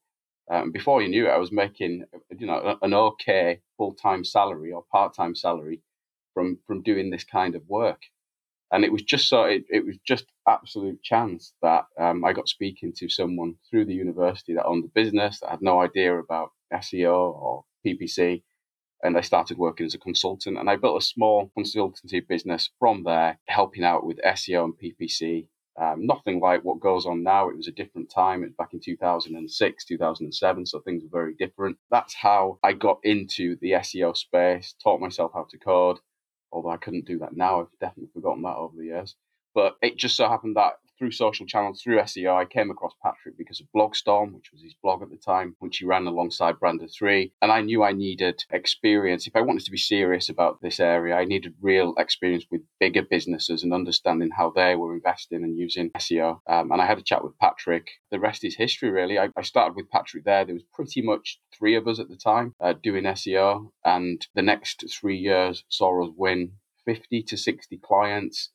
um, 0.51 0.73
before 0.73 1.01
you 1.03 1.09
knew 1.09 1.27
it, 1.27 1.31
I 1.31 1.39
was 1.39 1.53
making 1.53 2.05
you 2.37 2.47
know 2.47 2.77
an 2.83 2.95
okay 2.95 3.61
full 3.77 3.95
time 3.95 4.25
salary 4.25 4.73
or 4.73 4.85
part 4.91 5.15
time 5.15 5.35
salary 5.35 5.81
from 6.35 6.59
from 6.67 6.83
doing 6.83 7.11
this 7.11 7.25
kind 7.25 7.55
of 7.55 7.63
work. 7.69 8.03
And 8.73 8.85
it 8.85 8.93
was 8.93 9.03
just 9.03 9.29
so 9.29 9.45
it, 9.45 9.65
it 9.69 9.85
was 9.85 9.97
just 10.07 10.27
absolute 10.49 11.03
chance 11.03 11.53
that 11.63 11.85
um, 11.99 12.25
I 12.25 12.33
got 12.33 12.49
speaking 12.49 12.93
to 12.97 13.09
someone 13.09 13.55
through 13.69 13.85
the 13.85 13.95
university 13.95 14.55
that 14.55 14.65
owned 14.65 14.85
a 14.85 14.89
business 14.89 15.41
that 15.41 15.51
had 15.51 15.63
no 15.63 15.81
idea 15.81 16.19
about 16.19 16.51
SEO 16.73 17.15
or 17.35 17.65
PPC, 17.87 18.43
and 19.03 19.17
I 19.17 19.21
started 19.21 19.59
working 19.59 19.87
as 19.87 19.95
a 19.95 19.99
consultant. 19.99 20.59
And 20.59 20.71
I 20.71 20.77
built 20.77 21.03
a 21.03 21.05
small 21.05 21.51
consultancy 21.59 22.27
business 22.27 22.71
from 22.79 23.03
there, 23.05 23.39
helping 23.49 23.85
out 23.85 24.05
with 24.07 24.21
SEO 24.25 24.65
and 24.65 24.75
PPC. 24.75 25.47
Um, 25.81 26.07
nothing 26.07 26.39
like 26.39 26.63
what 26.65 26.81
goes 26.81 27.07
on 27.07 27.23
now. 27.23 27.49
It 27.49 27.57
was 27.57 27.67
a 27.67 27.73
different 27.73 28.11
time. 28.11 28.43
It 28.43 28.49
was 28.49 28.55
back 28.59 28.75
in 28.75 28.81
2006, 28.81 29.85
2007, 29.87 30.67
so 30.67 30.81
things 30.81 31.03
were 31.03 31.19
very 31.19 31.35
different. 31.35 31.79
That's 31.91 32.15
how 32.15 32.59
I 32.63 32.75
got 32.75 32.99
into 33.03 33.57
the 33.61 33.73
SEO 33.73 34.15
space, 34.17 34.75
taught 34.83 35.01
myself 35.01 35.33
how 35.35 35.47
to 35.51 35.59
code, 35.59 35.99
although 36.53 36.71
I 36.71 36.77
couldn't 36.77 37.07
do 37.07 37.19
that 37.21 37.35
now. 37.35 37.61
I've 37.61 37.79
definitely 37.81 38.11
forgotten 38.13 38.43
that 38.43 38.57
over 38.57 38.77
the 38.77 38.85
years. 38.85 39.17
But 39.55 39.77
it 39.83 39.97
just 39.97 40.17
so 40.17 40.29
happened 40.29 40.57
that 40.57 40.75
through 41.03 41.11
social 41.11 41.45
channels, 41.45 41.83
through 41.83 41.99
SEO, 41.99 42.33
I 42.33 42.45
came 42.45 42.71
across 42.71 42.93
Patrick 43.03 43.37
because 43.37 43.61
of 43.61 43.67
Blogstorm, 43.75 44.33
which 44.35 44.53
was 44.53 44.63
his 44.63 44.77
blog 44.81 45.03
at 45.03 45.11
the 45.11 45.17
time, 45.17 45.57
which 45.59 45.79
he 45.79 45.85
ran 45.85 46.07
alongside 46.07 46.61
Branded 46.61 46.93
3. 46.97 47.33
And 47.43 47.51
I 47.51 47.61
knew 47.61 47.83
I 47.83 47.91
needed 47.91 48.45
experience. 48.53 49.27
If 49.27 49.35
I 49.35 49.41
wanted 49.41 49.65
to 49.65 49.73
be 49.73 49.79
serious 49.79 50.29
about 50.29 50.63
this 50.63 50.79
area, 50.79 51.17
I 51.17 51.25
needed 51.25 51.55
real 51.61 51.93
experience 51.99 52.47
with 52.53 52.61
bigger 52.79 53.03
businesses 53.03 53.65
and 53.65 53.75
understanding 53.75 54.31
how 54.31 54.51
they 54.51 54.77
were 54.77 54.95
investing 54.95 55.43
and 55.43 55.59
using 55.59 55.91
SEO. 55.91 56.39
Um, 56.47 56.71
and 56.71 56.81
I 56.81 56.87
had 56.87 56.99
a 56.99 57.03
chat 57.03 57.25
with 57.25 57.37
Patrick. 57.41 57.89
The 58.13 58.21
rest 58.21 58.45
is 58.45 58.55
history, 58.55 58.91
really. 58.91 59.19
I, 59.19 59.31
I, 59.37 59.43
started 59.43 59.75
with 59.75 59.91
Patrick 59.91 60.23
there. 60.23 60.45
There 60.45 60.55
was 60.55 60.63
pretty 60.73 61.03
much 61.03 61.41
three 61.53 61.75
of 61.75 61.89
us 61.89 61.99
at 61.99 62.11
the 62.11 62.17
time 62.17 62.55
uh, 62.61 62.75
doing 62.81 63.03
SEO. 63.03 63.73
And 63.85 64.25
the 64.37 64.43
next 64.43 64.85
three 64.89 65.19
years 65.19 65.65
saw 65.69 66.05
us 66.05 66.13
win 66.17 66.53
50 66.85 67.25
to 67.25 67.37
60 67.37 67.77
clients 67.79 68.51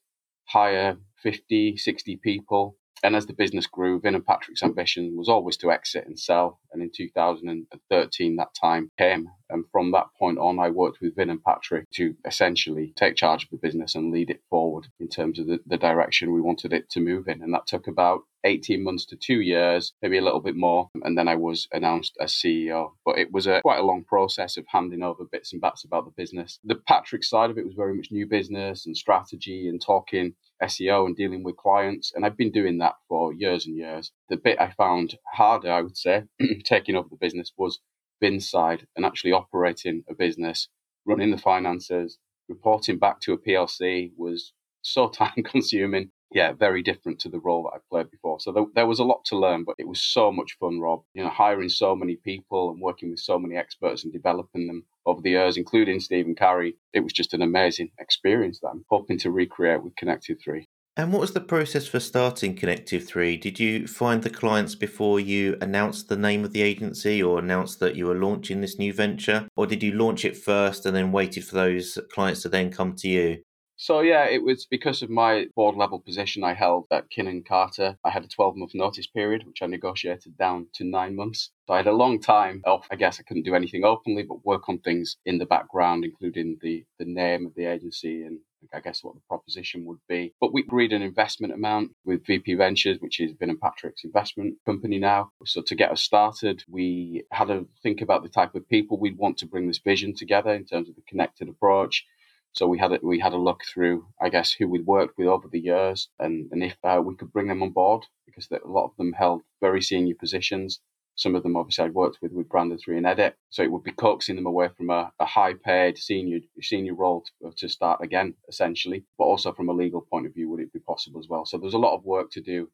hire 0.46 0.96
50, 1.22 1.76
60 1.76 2.16
people. 2.16 2.76
And 3.02 3.14
as 3.14 3.26
the 3.26 3.32
business 3.32 3.66
grew, 3.66 4.00
Vin 4.00 4.16
and 4.16 4.26
Patrick's 4.26 4.62
ambition 4.62 5.16
was 5.16 5.28
always 5.28 5.56
to 5.58 5.70
exit 5.70 6.06
and 6.06 6.18
sell. 6.18 6.58
And 6.72 6.82
in 6.82 6.90
2013, 6.94 8.36
that 8.36 8.54
time 8.60 8.90
came. 8.98 9.28
And 9.50 9.64
from 9.70 9.92
that 9.92 10.08
point 10.18 10.38
on, 10.38 10.58
I 10.58 10.70
worked 10.70 11.00
with 11.00 11.14
Vin 11.14 11.30
and 11.30 11.42
Patrick 11.42 11.88
to 11.94 12.14
essentially 12.26 12.92
take 12.96 13.14
charge 13.14 13.44
of 13.44 13.50
the 13.50 13.56
business 13.56 13.94
and 13.94 14.12
lead 14.12 14.30
it 14.30 14.42
forward 14.50 14.88
in 14.98 15.08
terms 15.08 15.38
of 15.38 15.46
the, 15.46 15.60
the 15.66 15.76
direction 15.76 16.32
we 16.32 16.40
wanted 16.40 16.72
it 16.72 16.90
to 16.90 17.00
move 17.00 17.28
in. 17.28 17.40
And 17.40 17.54
that 17.54 17.66
took 17.66 17.86
about 17.86 18.22
18 18.44 18.82
months 18.82 19.04
to 19.06 19.16
two 19.16 19.40
years, 19.40 19.92
maybe 20.02 20.18
a 20.18 20.22
little 20.22 20.40
bit 20.40 20.56
more. 20.56 20.90
And 21.02 21.16
then 21.16 21.28
I 21.28 21.36
was 21.36 21.68
announced 21.72 22.16
as 22.20 22.32
CEO. 22.32 22.92
But 23.04 23.18
it 23.18 23.32
was 23.32 23.46
a 23.46 23.60
quite 23.62 23.80
a 23.80 23.84
long 23.84 24.04
process 24.04 24.56
of 24.56 24.66
handing 24.68 25.02
over 25.02 25.24
bits 25.24 25.52
and 25.52 25.60
bats 25.60 25.84
about 25.84 26.04
the 26.04 26.10
business. 26.10 26.58
The 26.64 26.74
Patrick 26.74 27.22
side 27.22 27.50
of 27.50 27.58
it 27.58 27.64
was 27.64 27.74
very 27.74 27.94
much 27.94 28.08
new 28.10 28.26
business 28.26 28.86
and 28.86 28.96
strategy 28.96 29.68
and 29.68 29.80
talking 29.80 30.34
SEO 30.62 31.06
and 31.06 31.16
dealing 31.16 31.42
with 31.42 31.56
clients. 31.56 32.12
And 32.14 32.24
I've 32.24 32.36
been 32.36 32.50
doing 32.50 32.78
that 32.78 32.94
for 33.08 33.32
years 33.32 33.66
and 33.66 33.76
years. 33.76 34.12
The 34.28 34.36
bit 34.36 34.60
I 34.60 34.72
found 34.72 35.16
harder, 35.34 35.70
I 35.70 35.82
would 35.82 35.96
say, 35.96 36.24
taking 36.64 36.96
over 36.96 37.08
the 37.10 37.16
business 37.16 37.52
was 37.56 37.80
Vin 38.20 38.40
side 38.40 38.86
and 38.96 39.06
actually 39.06 39.32
operating 39.32 40.04
a 40.08 40.14
business, 40.14 40.68
running 41.06 41.30
the 41.30 41.38
finances, 41.38 42.18
reporting 42.48 42.98
back 42.98 43.20
to 43.20 43.32
a 43.32 43.38
PLC 43.38 44.10
was 44.16 44.52
so 44.82 45.08
time 45.08 45.42
consuming 45.44 46.10
yeah, 46.30 46.52
very 46.52 46.82
different 46.82 47.18
to 47.20 47.28
the 47.28 47.40
role 47.40 47.64
that 47.64 47.76
I 47.76 47.78
played 47.90 48.10
before. 48.10 48.40
So 48.40 48.52
there, 48.52 48.66
there, 48.74 48.86
was 48.86 48.98
a 48.98 49.04
lot 49.04 49.24
to 49.26 49.38
learn, 49.38 49.64
but 49.64 49.76
it 49.78 49.88
was 49.88 50.02
so 50.02 50.30
much 50.30 50.56
fun, 50.60 50.80
Rob. 50.80 51.02
You 51.14 51.24
know, 51.24 51.30
hiring 51.30 51.68
so 51.68 51.96
many 51.96 52.16
people 52.16 52.70
and 52.70 52.80
working 52.80 53.10
with 53.10 53.20
so 53.20 53.38
many 53.38 53.56
experts 53.56 54.04
and 54.04 54.12
developing 54.12 54.66
them 54.66 54.84
over 55.06 55.22
the 55.22 55.30
years, 55.30 55.56
including 55.56 56.00
Stephen 56.00 56.34
Carey. 56.34 56.76
It 56.92 57.00
was 57.00 57.12
just 57.12 57.34
an 57.34 57.42
amazing 57.42 57.90
experience 57.98 58.60
that 58.60 58.68
I'm 58.68 58.84
hoping 58.90 59.18
to 59.20 59.30
recreate 59.30 59.82
with 59.82 59.96
Connective 59.96 60.38
3. 60.44 60.66
And 60.98 61.12
what 61.12 61.20
was 61.20 61.32
the 61.32 61.40
process 61.40 61.86
for 61.86 62.00
starting 62.00 62.56
Connective 62.56 63.06
3? 63.06 63.36
Did 63.36 63.60
you 63.60 63.86
find 63.86 64.20
the 64.20 64.30
clients 64.30 64.74
before 64.74 65.20
you 65.20 65.56
announced 65.60 66.08
the 66.08 66.16
name 66.16 66.44
of 66.44 66.52
the 66.52 66.60
agency 66.60 67.22
or 67.22 67.38
announced 67.38 67.78
that 67.78 67.94
you 67.94 68.06
were 68.06 68.16
launching 68.16 68.60
this 68.60 68.80
new 68.80 68.92
venture? 68.92 69.46
Or 69.54 69.64
did 69.64 69.80
you 69.80 69.92
launch 69.92 70.24
it 70.24 70.36
first 70.36 70.84
and 70.84 70.96
then 70.96 71.12
waited 71.12 71.44
for 71.44 71.54
those 71.54 71.98
clients 72.12 72.42
to 72.42 72.48
then 72.48 72.72
come 72.72 72.96
to 72.96 73.08
you? 73.08 73.38
So 73.80 74.00
yeah, 74.00 74.24
it 74.24 74.42
was 74.42 74.66
because 74.66 75.02
of 75.02 75.08
my 75.08 75.46
board 75.54 75.76
level 75.76 76.00
position 76.00 76.42
I 76.42 76.54
held 76.54 76.86
at 76.90 77.10
Kin 77.10 77.44
Carta. 77.44 77.96
I 78.02 78.10
had 78.10 78.24
a 78.24 78.28
12 78.28 78.56
month 78.56 78.74
notice 78.74 79.06
period, 79.06 79.46
which 79.46 79.62
I 79.62 79.66
negotiated 79.66 80.36
down 80.36 80.66
to 80.74 80.84
nine 80.84 81.14
months. 81.14 81.52
So 81.68 81.74
I 81.74 81.76
had 81.76 81.86
a 81.86 81.92
long 81.92 82.20
time 82.20 82.60
off. 82.66 82.88
I 82.90 82.96
guess 82.96 83.20
I 83.20 83.22
couldn't 83.22 83.44
do 83.44 83.54
anything 83.54 83.84
openly, 83.84 84.24
but 84.24 84.44
work 84.44 84.68
on 84.68 84.80
things 84.80 85.18
in 85.24 85.38
the 85.38 85.46
background, 85.46 86.04
including 86.04 86.58
the 86.60 86.84
the 86.98 87.04
name 87.04 87.46
of 87.46 87.54
the 87.54 87.66
agency 87.66 88.24
and 88.24 88.40
I 88.74 88.80
guess 88.80 89.04
what 89.04 89.14
the 89.14 89.20
proposition 89.28 89.84
would 89.84 90.00
be. 90.08 90.34
But 90.40 90.52
we 90.52 90.62
agreed 90.62 90.92
an 90.92 91.02
investment 91.02 91.52
amount 91.52 91.92
with 92.04 92.26
VP 92.26 92.54
Ventures, 92.54 92.98
which 92.98 93.20
is 93.20 93.30
Vin 93.38 93.50
and 93.50 93.60
Patrick's 93.60 94.02
investment 94.02 94.56
company 94.66 94.98
now. 94.98 95.30
So 95.44 95.62
to 95.62 95.76
get 95.76 95.92
us 95.92 96.02
started, 96.02 96.64
we 96.68 97.22
had 97.30 97.46
to 97.46 97.68
think 97.84 98.00
about 98.00 98.24
the 98.24 98.28
type 98.28 98.56
of 98.56 98.68
people 98.68 98.98
we'd 98.98 99.16
want 99.16 99.38
to 99.38 99.46
bring 99.46 99.68
this 99.68 99.78
vision 99.78 100.16
together 100.16 100.52
in 100.52 100.64
terms 100.64 100.88
of 100.88 100.96
the 100.96 101.02
connected 101.08 101.48
approach 101.48 102.04
so 102.52 102.66
we 102.66 102.78
had 102.78 102.92
a, 102.92 102.98
we 103.02 103.18
had 103.20 103.32
a 103.32 103.38
look 103.38 103.62
through, 103.64 104.06
I 104.20 104.28
guess, 104.28 104.52
who 104.52 104.68
we'd 104.68 104.86
worked 104.86 105.18
with 105.18 105.28
over 105.28 105.48
the 105.48 105.60
years, 105.60 106.08
and 106.18 106.48
and 106.52 106.62
if 106.62 106.76
uh, 106.84 107.00
we 107.04 107.14
could 107.14 107.32
bring 107.32 107.48
them 107.48 107.62
on 107.62 107.70
board 107.70 108.06
because 108.26 108.48
a 108.50 108.68
lot 108.68 108.86
of 108.86 108.96
them 108.96 109.12
held 109.12 109.42
very 109.60 109.82
senior 109.82 110.14
positions. 110.14 110.80
Some 111.16 111.34
of 111.34 111.42
them 111.42 111.56
obviously 111.56 111.84
I'd 111.84 111.94
worked 111.94 112.18
with 112.22 112.32
with 112.32 112.48
Branded 112.48 112.80
Three 112.80 112.96
and 112.96 113.06
Edit, 113.06 113.36
so 113.50 113.62
it 113.62 113.72
would 113.72 113.82
be 113.82 113.92
coaxing 113.92 114.36
them 114.36 114.46
away 114.46 114.68
from 114.76 114.90
a, 114.90 115.12
a 115.18 115.26
high 115.26 115.54
paid 115.54 115.98
senior 115.98 116.40
senior 116.60 116.94
role 116.94 117.24
to, 117.42 117.50
to 117.56 117.68
start 117.68 118.00
again, 118.02 118.34
essentially. 118.48 119.04
But 119.18 119.24
also 119.24 119.52
from 119.52 119.68
a 119.68 119.72
legal 119.72 120.00
point 120.00 120.26
of 120.26 120.34
view, 120.34 120.48
would 120.50 120.60
it 120.60 120.72
be 120.72 120.80
possible 120.80 121.20
as 121.20 121.28
well? 121.28 121.44
So 121.44 121.58
there's 121.58 121.74
a 121.74 121.78
lot 121.78 121.96
of 121.96 122.04
work 122.04 122.30
to 122.32 122.40
do 122.40 122.70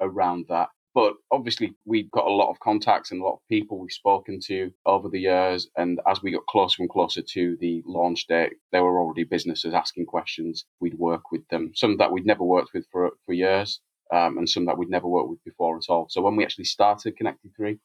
around 0.00 0.46
that. 0.48 0.68
But 0.94 1.14
obviously, 1.30 1.74
we've 1.86 2.10
got 2.10 2.26
a 2.26 2.32
lot 2.32 2.50
of 2.50 2.60
contacts 2.60 3.10
and 3.10 3.20
a 3.20 3.24
lot 3.24 3.34
of 3.34 3.48
people 3.48 3.78
we've 3.78 3.92
spoken 3.92 4.40
to 4.46 4.70
over 4.84 5.08
the 5.08 5.20
years. 5.20 5.68
And 5.76 6.00
as 6.06 6.22
we 6.22 6.32
got 6.32 6.46
closer 6.46 6.82
and 6.82 6.90
closer 6.90 7.22
to 7.22 7.56
the 7.60 7.82
launch 7.86 8.26
date, 8.26 8.54
there 8.72 8.84
were 8.84 9.00
already 9.00 9.24
businesses 9.24 9.72
asking 9.72 10.06
questions. 10.06 10.66
We'd 10.80 10.98
work 10.98 11.30
with 11.32 11.46
them, 11.48 11.72
some 11.74 11.96
that 11.98 12.12
we'd 12.12 12.26
never 12.26 12.44
worked 12.44 12.70
with 12.74 12.86
for, 12.92 13.12
for 13.24 13.32
years, 13.32 13.80
um, 14.12 14.36
and 14.36 14.48
some 14.48 14.66
that 14.66 14.76
we'd 14.76 14.90
never 14.90 15.08
worked 15.08 15.30
with 15.30 15.44
before 15.44 15.78
at 15.78 15.88
all. 15.88 16.08
So 16.10 16.20
when 16.20 16.36
we 16.36 16.44
actually 16.44 16.66
started 16.66 17.16
Connective 17.16 17.52
3 17.56 17.78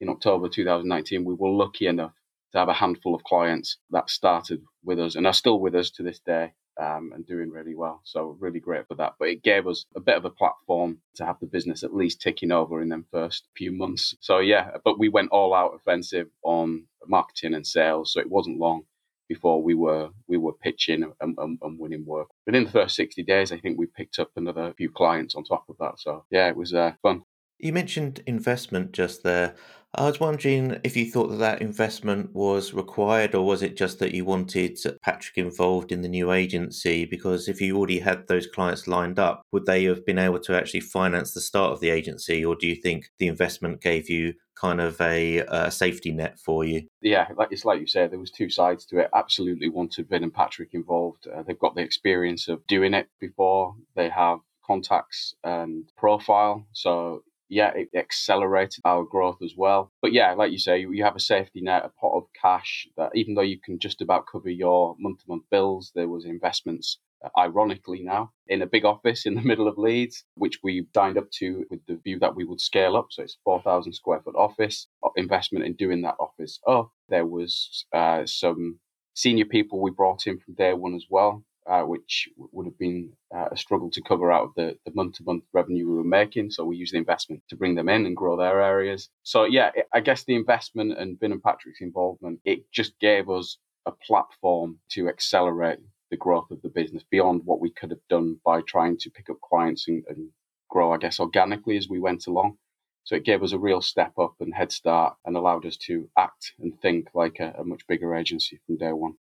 in 0.00 0.08
October 0.08 0.48
2019, 0.48 1.24
we 1.24 1.34
were 1.34 1.50
lucky 1.50 1.88
enough 1.88 2.14
to 2.52 2.58
have 2.58 2.68
a 2.68 2.74
handful 2.74 3.14
of 3.14 3.24
clients 3.24 3.78
that 3.90 4.08
started 4.08 4.62
with 4.84 5.00
us 5.00 5.16
and 5.16 5.26
are 5.26 5.32
still 5.32 5.58
with 5.58 5.74
us 5.74 5.90
to 5.90 6.02
this 6.04 6.20
day 6.20 6.52
um, 6.80 7.12
and 7.14 7.26
doing 7.26 7.50
really 7.50 7.74
well. 7.74 8.00
So 8.04 8.36
really 8.40 8.60
great 8.60 8.86
for 8.88 8.94
that. 8.96 9.14
But 9.18 9.28
it 9.28 9.42
gave 9.42 9.66
us 9.66 9.84
a 9.94 10.00
bit 10.00 10.16
of 10.16 10.24
a 10.24 10.30
platform 10.30 10.98
to 11.16 11.24
have 11.24 11.38
the 11.40 11.46
business 11.46 11.82
at 11.82 11.94
least 11.94 12.20
ticking 12.20 12.52
over 12.52 12.80
in 12.80 12.88
them 12.88 13.06
first 13.10 13.48
few 13.56 13.72
months. 13.72 14.14
So 14.20 14.38
yeah, 14.38 14.70
but 14.84 14.98
we 14.98 15.08
went 15.08 15.30
all 15.30 15.54
out 15.54 15.74
offensive 15.74 16.28
on 16.42 16.86
marketing 17.06 17.54
and 17.54 17.66
sales. 17.66 18.12
So 18.12 18.20
it 18.20 18.30
wasn't 18.30 18.58
long 18.58 18.82
before 19.28 19.62
we 19.62 19.74
were 19.74 20.10
we 20.26 20.36
were 20.36 20.52
pitching 20.52 21.02
and, 21.20 21.34
and, 21.38 21.58
and, 21.62 21.78
winning 21.78 22.04
work. 22.04 22.28
Within 22.46 22.64
the 22.64 22.70
first 22.70 22.96
60 22.96 23.22
days, 23.22 23.50
I 23.50 23.58
think 23.58 23.78
we 23.78 23.86
picked 23.86 24.18
up 24.18 24.30
another 24.36 24.74
few 24.76 24.90
clients 24.90 25.34
on 25.34 25.44
top 25.44 25.64
of 25.68 25.76
that. 25.78 25.98
So 25.98 26.24
yeah, 26.30 26.48
it 26.48 26.56
was 26.56 26.74
uh, 26.74 26.92
fun. 27.02 27.22
You 27.58 27.72
mentioned 27.72 28.22
investment 28.26 28.92
just 28.92 29.22
there. 29.22 29.54
I 29.94 30.06
was 30.06 30.18
wondering 30.18 30.80
if 30.84 30.96
you 30.96 31.10
thought 31.10 31.28
that 31.28 31.36
that 31.36 31.60
investment 31.60 32.34
was 32.34 32.72
required, 32.72 33.34
or 33.34 33.44
was 33.44 33.62
it 33.62 33.76
just 33.76 33.98
that 33.98 34.14
you 34.14 34.24
wanted 34.24 34.78
Patrick 35.02 35.36
involved 35.36 35.92
in 35.92 36.00
the 36.00 36.08
new 36.08 36.32
agency? 36.32 37.04
Because 37.04 37.46
if 37.46 37.60
you 37.60 37.76
already 37.76 37.98
had 37.98 38.26
those 38.26 38.46
clients 38.46 38.88
lined 38.88 39.18
up, 39.18 39.42
would 39.52 39.66
they 39.66 39.84
have 39.84 40.06
been 40.06 40.18
able 40.18 40.40
to 40.40 40.56
actually 40.56 40.80
finance 40.80 41.34
the 41.34 41.42
start 41.42 41.72
of 41.72 41.80
the 41.80 41.90
agency, 41.90 42.42
or 42.42 42.56
do 42.56 42.66
you 42.66 42.74
think 42.74 43.10
the 43.18 43.26
investment 43.26 43.82
gave 43.82 44.08
you 44.08 44.32
kind 44.54 44.80
of 44.80 44.98
a, 44.98 45.38
a 45.48 45.70
safety 45.70 46.10
net 46.10 46.38
for 46.38 46.64
you? 46.64 46.86
Yeah, 47.02 47.28
like 47.36 47.48
it's 47.50 47.66
like 47.66 47.80
you 47.80 47.86
said, 47.86 48.10
there 48.10 48.18
was 48.18 48.30
two 48.30 48.48
sides 48.48 48.86
to 48.86 48.98
it. 48.98 49.10
Absolutely 49.14 49.68
wanted 49.68 50.08
Vin 50.08 50.22
and 50.22 50.32
Patrick 50.32 50.70
involved. 50.72 51.26
Uh, 51.26 51.42
they've 51.42 51.58
got 51.58 51.74
the 51.74 51.82
experience 51.82 52.48
of 52.48 52.66
doing 52.66 52.94
it 52.94 53.08
before. 53.20 53.74
They 53.94 54.08
have 54.08 54.38
contacts 54.64 55.34
and 55.44 55.90
profile. 55.98 56.64
So 56.72 57.24
yeah, 57.52 57.70
it 57.74 57.90
accelerated 57.94 58.80
our 58.86 59.04
growth 59.04 59.42
as 59.44 59.52
well. 59.54 59.92
But 60.00 60.14
yeah, 60.14 60.32
like 60.32 60.52
you 60.52 60.58
say, 60.58 60.80
you 60.80 61.04
have 61.04 61.16
a 61.16 61.20
safety 61.20 61.60
net, 61.60 61.84
a 61.84 61.90
pot 61.90 62.16
of 62.16 62.24
cash 62.40 62.88
that 62.96 63.10
even 63.14 63.34
though 63.34 63.42
you 63.42 63.58
can 63.62 63.78
just 63.78 64.00
about 64.00 64.24
cover 64.26 64.48
your 64.48 64.96
month 64.98 65.18
to 65.18 65.24
month 65.28 65.42
bills, 65.50 65.92
there 65.94 66.08
was 66.08 66.24
investments, 66.24 66.98
uh, 67.22 67.28
ironically 67.38 68.02
now, 68.02 68.32
in 68.48 68.62
a 68.62 68.66
big 68.66 68.86
office 68.86 69.26
in 69.26 69.34
the 69.34 69.42
middle 69.50 69.68
of 69.68 69.76
Leeds, 69.76 70.24
which 70.34 70.60
we 70.62 70.86
signed 70.94 71.18
up 71.18 71.30
to 71.40 71.66
with 71.70 71.80
the 71.86 72.00
view 72.02 72.18
that 72.20 72.34
we 72.34 72.46
would 72.46 72.60
scale 72.60 72.96
up. 72.96 73.08
So 73.10 73.22
it's 73.22 73.36
4,000 73.44 73.92
square 73.92 74.22
foot 74.24 74.34
office, 74.34 74.88
uh, 75.04 75.10
investment 75.16 75.66
in 75.66 75.74
doing 75.74 76.00
that 76.02 76.16
office 76.18 76.58
up. 76.66 76.90
There 77.10 77.26
was 77.26 77.84
uh, 77.92 78.24
some 78.24 78.78
senior 79.12 79.44
people 79.44 79.78
we 79.78 79.90
brought 79.90 80.26
in 80.26 80.38
from 80.38 80.54
day 80.54 80.72
one 80.72 80.94
as 80.94 81.04
well 81.10 81.44
uh, 81.70 81.82
which 81.82 82.28
would 82.36 82.66
have 82.66 82.78
been 82.78 83.12
uh, 83.34 83.48
a 83.52 83.56
struggle 83.56 83.90
to 83.90 84.02
cover 84.02 84.32
out 84.32 84.44
of 84.44 84.50
the, 84.56 84.76
the 84.84 84.92
month-to-month 84.94 85.44
revenue 85.52 85.88
we 85.88 85.96
were 85.96 86.04
making. 86.04 86.50
So 86.50 86.64
we 86.64 86.76
use 86.76 86.90
the 86.90 86.98
investment 86.98 87.42
to 87.48 87.56
bring 87.56 87.74
them 87.74 87.88
in 87.88 88.06
and 88.06 88.16
grow 88.16 88.36
their 88.36 88.60
areas. 88.60 89.08
So 89.22 89.44
yeah, 89.44 89.70
I 89.94 90.00
guess 90.00 90.24
the 90.24 90.34
investment 90.34 90.98
and 90.98 91.18
Vin 91.18 91.32
and 91.32 91.42
Patrick's 91.42 91.80
involvement, 91.80 92.40
it 92.44 92.70
just 92.72 92.98
gave 93.00 93.30
us 93.30 93.58
a 93.86 93.92
platform 93.92 94.78
to 94.90 95.08
accelerate 95.08 95.78
the 96.10 96.16
growth 96.16 96.50
of 96.50 96.60
the 96.62 96.68
business 96.68 97.04
beyond 97.10 97.42
what 97.44 97.60
we 97.60 97.70
could 97.70 97.90
have 97.90 98.06
done 98.08 98.38
by 98.44 98.60
trying 98.62 98.98
to 98.98 99.10
pick 99.10 99.30
up 99.30 99.40
clients 99.40 99.88
and, 99.88 100.04
and 100.08 100.28
grow, 100.68 100.92
I 100.92 100.98
guess, 100.98 101.20
organically 101.20 101.76
as 101.76 101.88
we 101.88 101.98
went 102.00 102.26
along. 102.26 102.58
So 103.04 103.16
it 103.16 103.24
gave 103.24 103.42
us 103.42 103.52
a 103.52 103.58
real 103.58 103.80
step 103.80 104.12
up 104.18 104.34
and 104.40 104.54
head 104.54 104.70
start 104.70 105.16
and 105.24 105.36
allowed 105.36 105.66
us 105.66 105.76
to 105.88 106.08
act 106.16 106.52
and 106.60 106.72
think 106.80 107.08
like 107.14 107.40
a, 107.40 107.54
a 107.58 107.64
much 107.64 107.86
bigger 107.88 108.14
agency 108.14 108.60
from 108.66 108.76
day 108.76 108.92
one. 108.92 109.14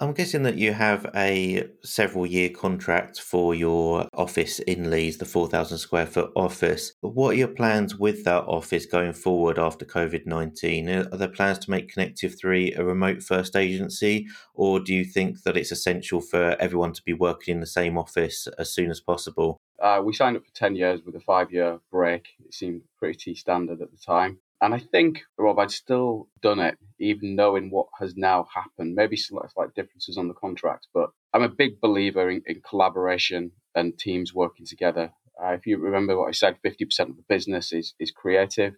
I'm 0.00 0.12
guessing 0.12 0.42
that 0.42 0.56
you 0.56 0.72
have 0.72 1.06
a 1.14 1.68
several 1.84 2.26
year 2.26 2.48
contract 2.48 3.20
for 3.20 3.54
your 3.54 4.08
office 4.12 4.58
in 4.58 4.90
Leeds, 4.90 5.18
the 5.18 5.24
4,000 5.24 5.78
square 5.78 6.06
foot 6.06 6.32
office. 6.34 6.92
What 7.00 7.30
are 7.30 7.38
your 7.38 7.48
plans 7.48 7.96
with 7.96 8.24
that 8.24 8.42
office 8.44 8.86
going 8.86 9.12
forward 9.12 9.56
after 9.56 9.84
COVID 9.84 10.26
19? 10.26 10.88
Are 10.88 11.04
there 11.04 11.28
plans 11.28 11.60
to 11.60 11.70
make 11.70 11.92
Connective 11.92 12.36
3 12.36 12.74
a 12.74 12.84
remote 12.84 13.22
first 13.22 13.54
agency, 13.54 14.26
or 14.52 14.80
do 14.80 14.92
you 14.92 15.04
think 15.04 15.44
that 15.44 15.56
it's 15.56 15.70
essential 15.70 16.20
for 16.20 16.56
everyone 16.58 16.92
to 16.92 17.02
be 17.04 17.12
working 17.12 17.54
in 17.54 17.60
the 17.60 17.66
same 17.66 17.96
office 17.96 18.48
as 18.58 18.74
soon 18.74 18.90
as 18.90 19.00
possible? 19.00 19.58
Uh, 19.80 20.00
we 20.04 20.12
signed 20.12 20.36
up 20.36 20.44
for 20.44 20.54
10 20.54 20.74
years 20.74 21.02
with 21.06 21.14
a 21.14 21.20
five 21.20 21.52
year 21.52 21.78
break. 21.92 22.30
It 22.44 22.52
seemed 22.52 22.82
pretty 22.98 23.36
standard 23.36 23.80
at 23.80 23.92
the 23.92 23.98
time. 23.98 24.38
And 24.64 24.72
I 24.72 24.78
think, 24.78 25.24
Rob, 25.36 25.58
I'd 25.58 25.70
still 25.70 26.30
done 26.40 26.58
it, 26.58 26.78
even 26.98 27.36
knowing 27.36 27.68
what 27.68 27.88
has 28.00 28.16
now 28.16 28.46
happened. 28.54 28.94
Maybe 28.94 29.14
slight, 29.14 29.50
slight 29.52 29.74
differences 29.74 30.16
on 30.16 30.26
the 30.26 30.32
contract, 30.32 30.86
but 30.94 31.10
I'm 31.34 31.42
a 31.42 31.50
big 31.50 31.82
believer 31.82 32.30
in, 32.30 32.40
in 32.46 32.62
collaboration 32.66 33.52
and 33.74 33.98
teams 33.98 34.32
working 34.32 34.64
together. 34.64 35.12
Uh, 35.38 35.50
if 35.50 35.66
you 35.66 35.76
remember 35.76 36.18
what 36.18 36.28
I 36.28 36.32
said, 36.32 36.56
50% 36.64 36.80
of 37.00 37.16
the 37.16 37.24
business 37.28 37.74
is, 37.74 37.92
is 38.00 38.10
creative, 38.10 38.72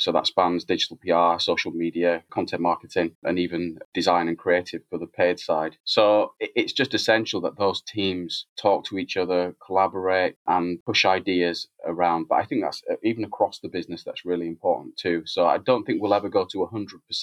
so 0.00 0.12
that 0.12 0.26
spans 0.26 0.64
digital 0.64 0.98
PR, 0.98 1.38
social 1.40 1.72
media, 1.72 2.22
content 2.30 2.62
marketing, 2.62 3.12
and 3.22 3.38
even 3.38 3.78
design 3.94 4.28
and 4.28 4.38
creative 4.38 4.82
for 4.88 4.98
the 4.98 5.06
paid 5.06 5.38
side. 5.38 5.76
So 5.84 6.32
it's 6.40 6.72
just 6.72 6.94
essential 6.94 7.40
that 7.42 7.58
those 7.58 7.82
teams 7.82 8.46
talk 8.60 8.84
to 8.86 8.98
each 8.98 9.16
other, 9.16 9.54
collaborate, 9.64 10.36
and 10.46 10.82
push 10.84 11.04
ideas 11.04 11.68
around. 11.86 12.26
But 12.28 12.36
I 12.36 12.44
think 12.44 12.62
that's 12.62 12.82
uh, 12.90 12.96
even 13.02 13.24
across 13.24 13.58
the 13.58 13.68
business, 13.68 14.04
that's 14.04 14.24
really 14.24 14.46
important 14.46 14.96
too. 14.96 15.22
So 15.26 15.46
I 15.46 15.58
don't 15.58 15.84
think 15.84 16.00
we'll 16.00 16.14
ever 16.14 16.28
go 16.28 16.46
to 16.50 16.68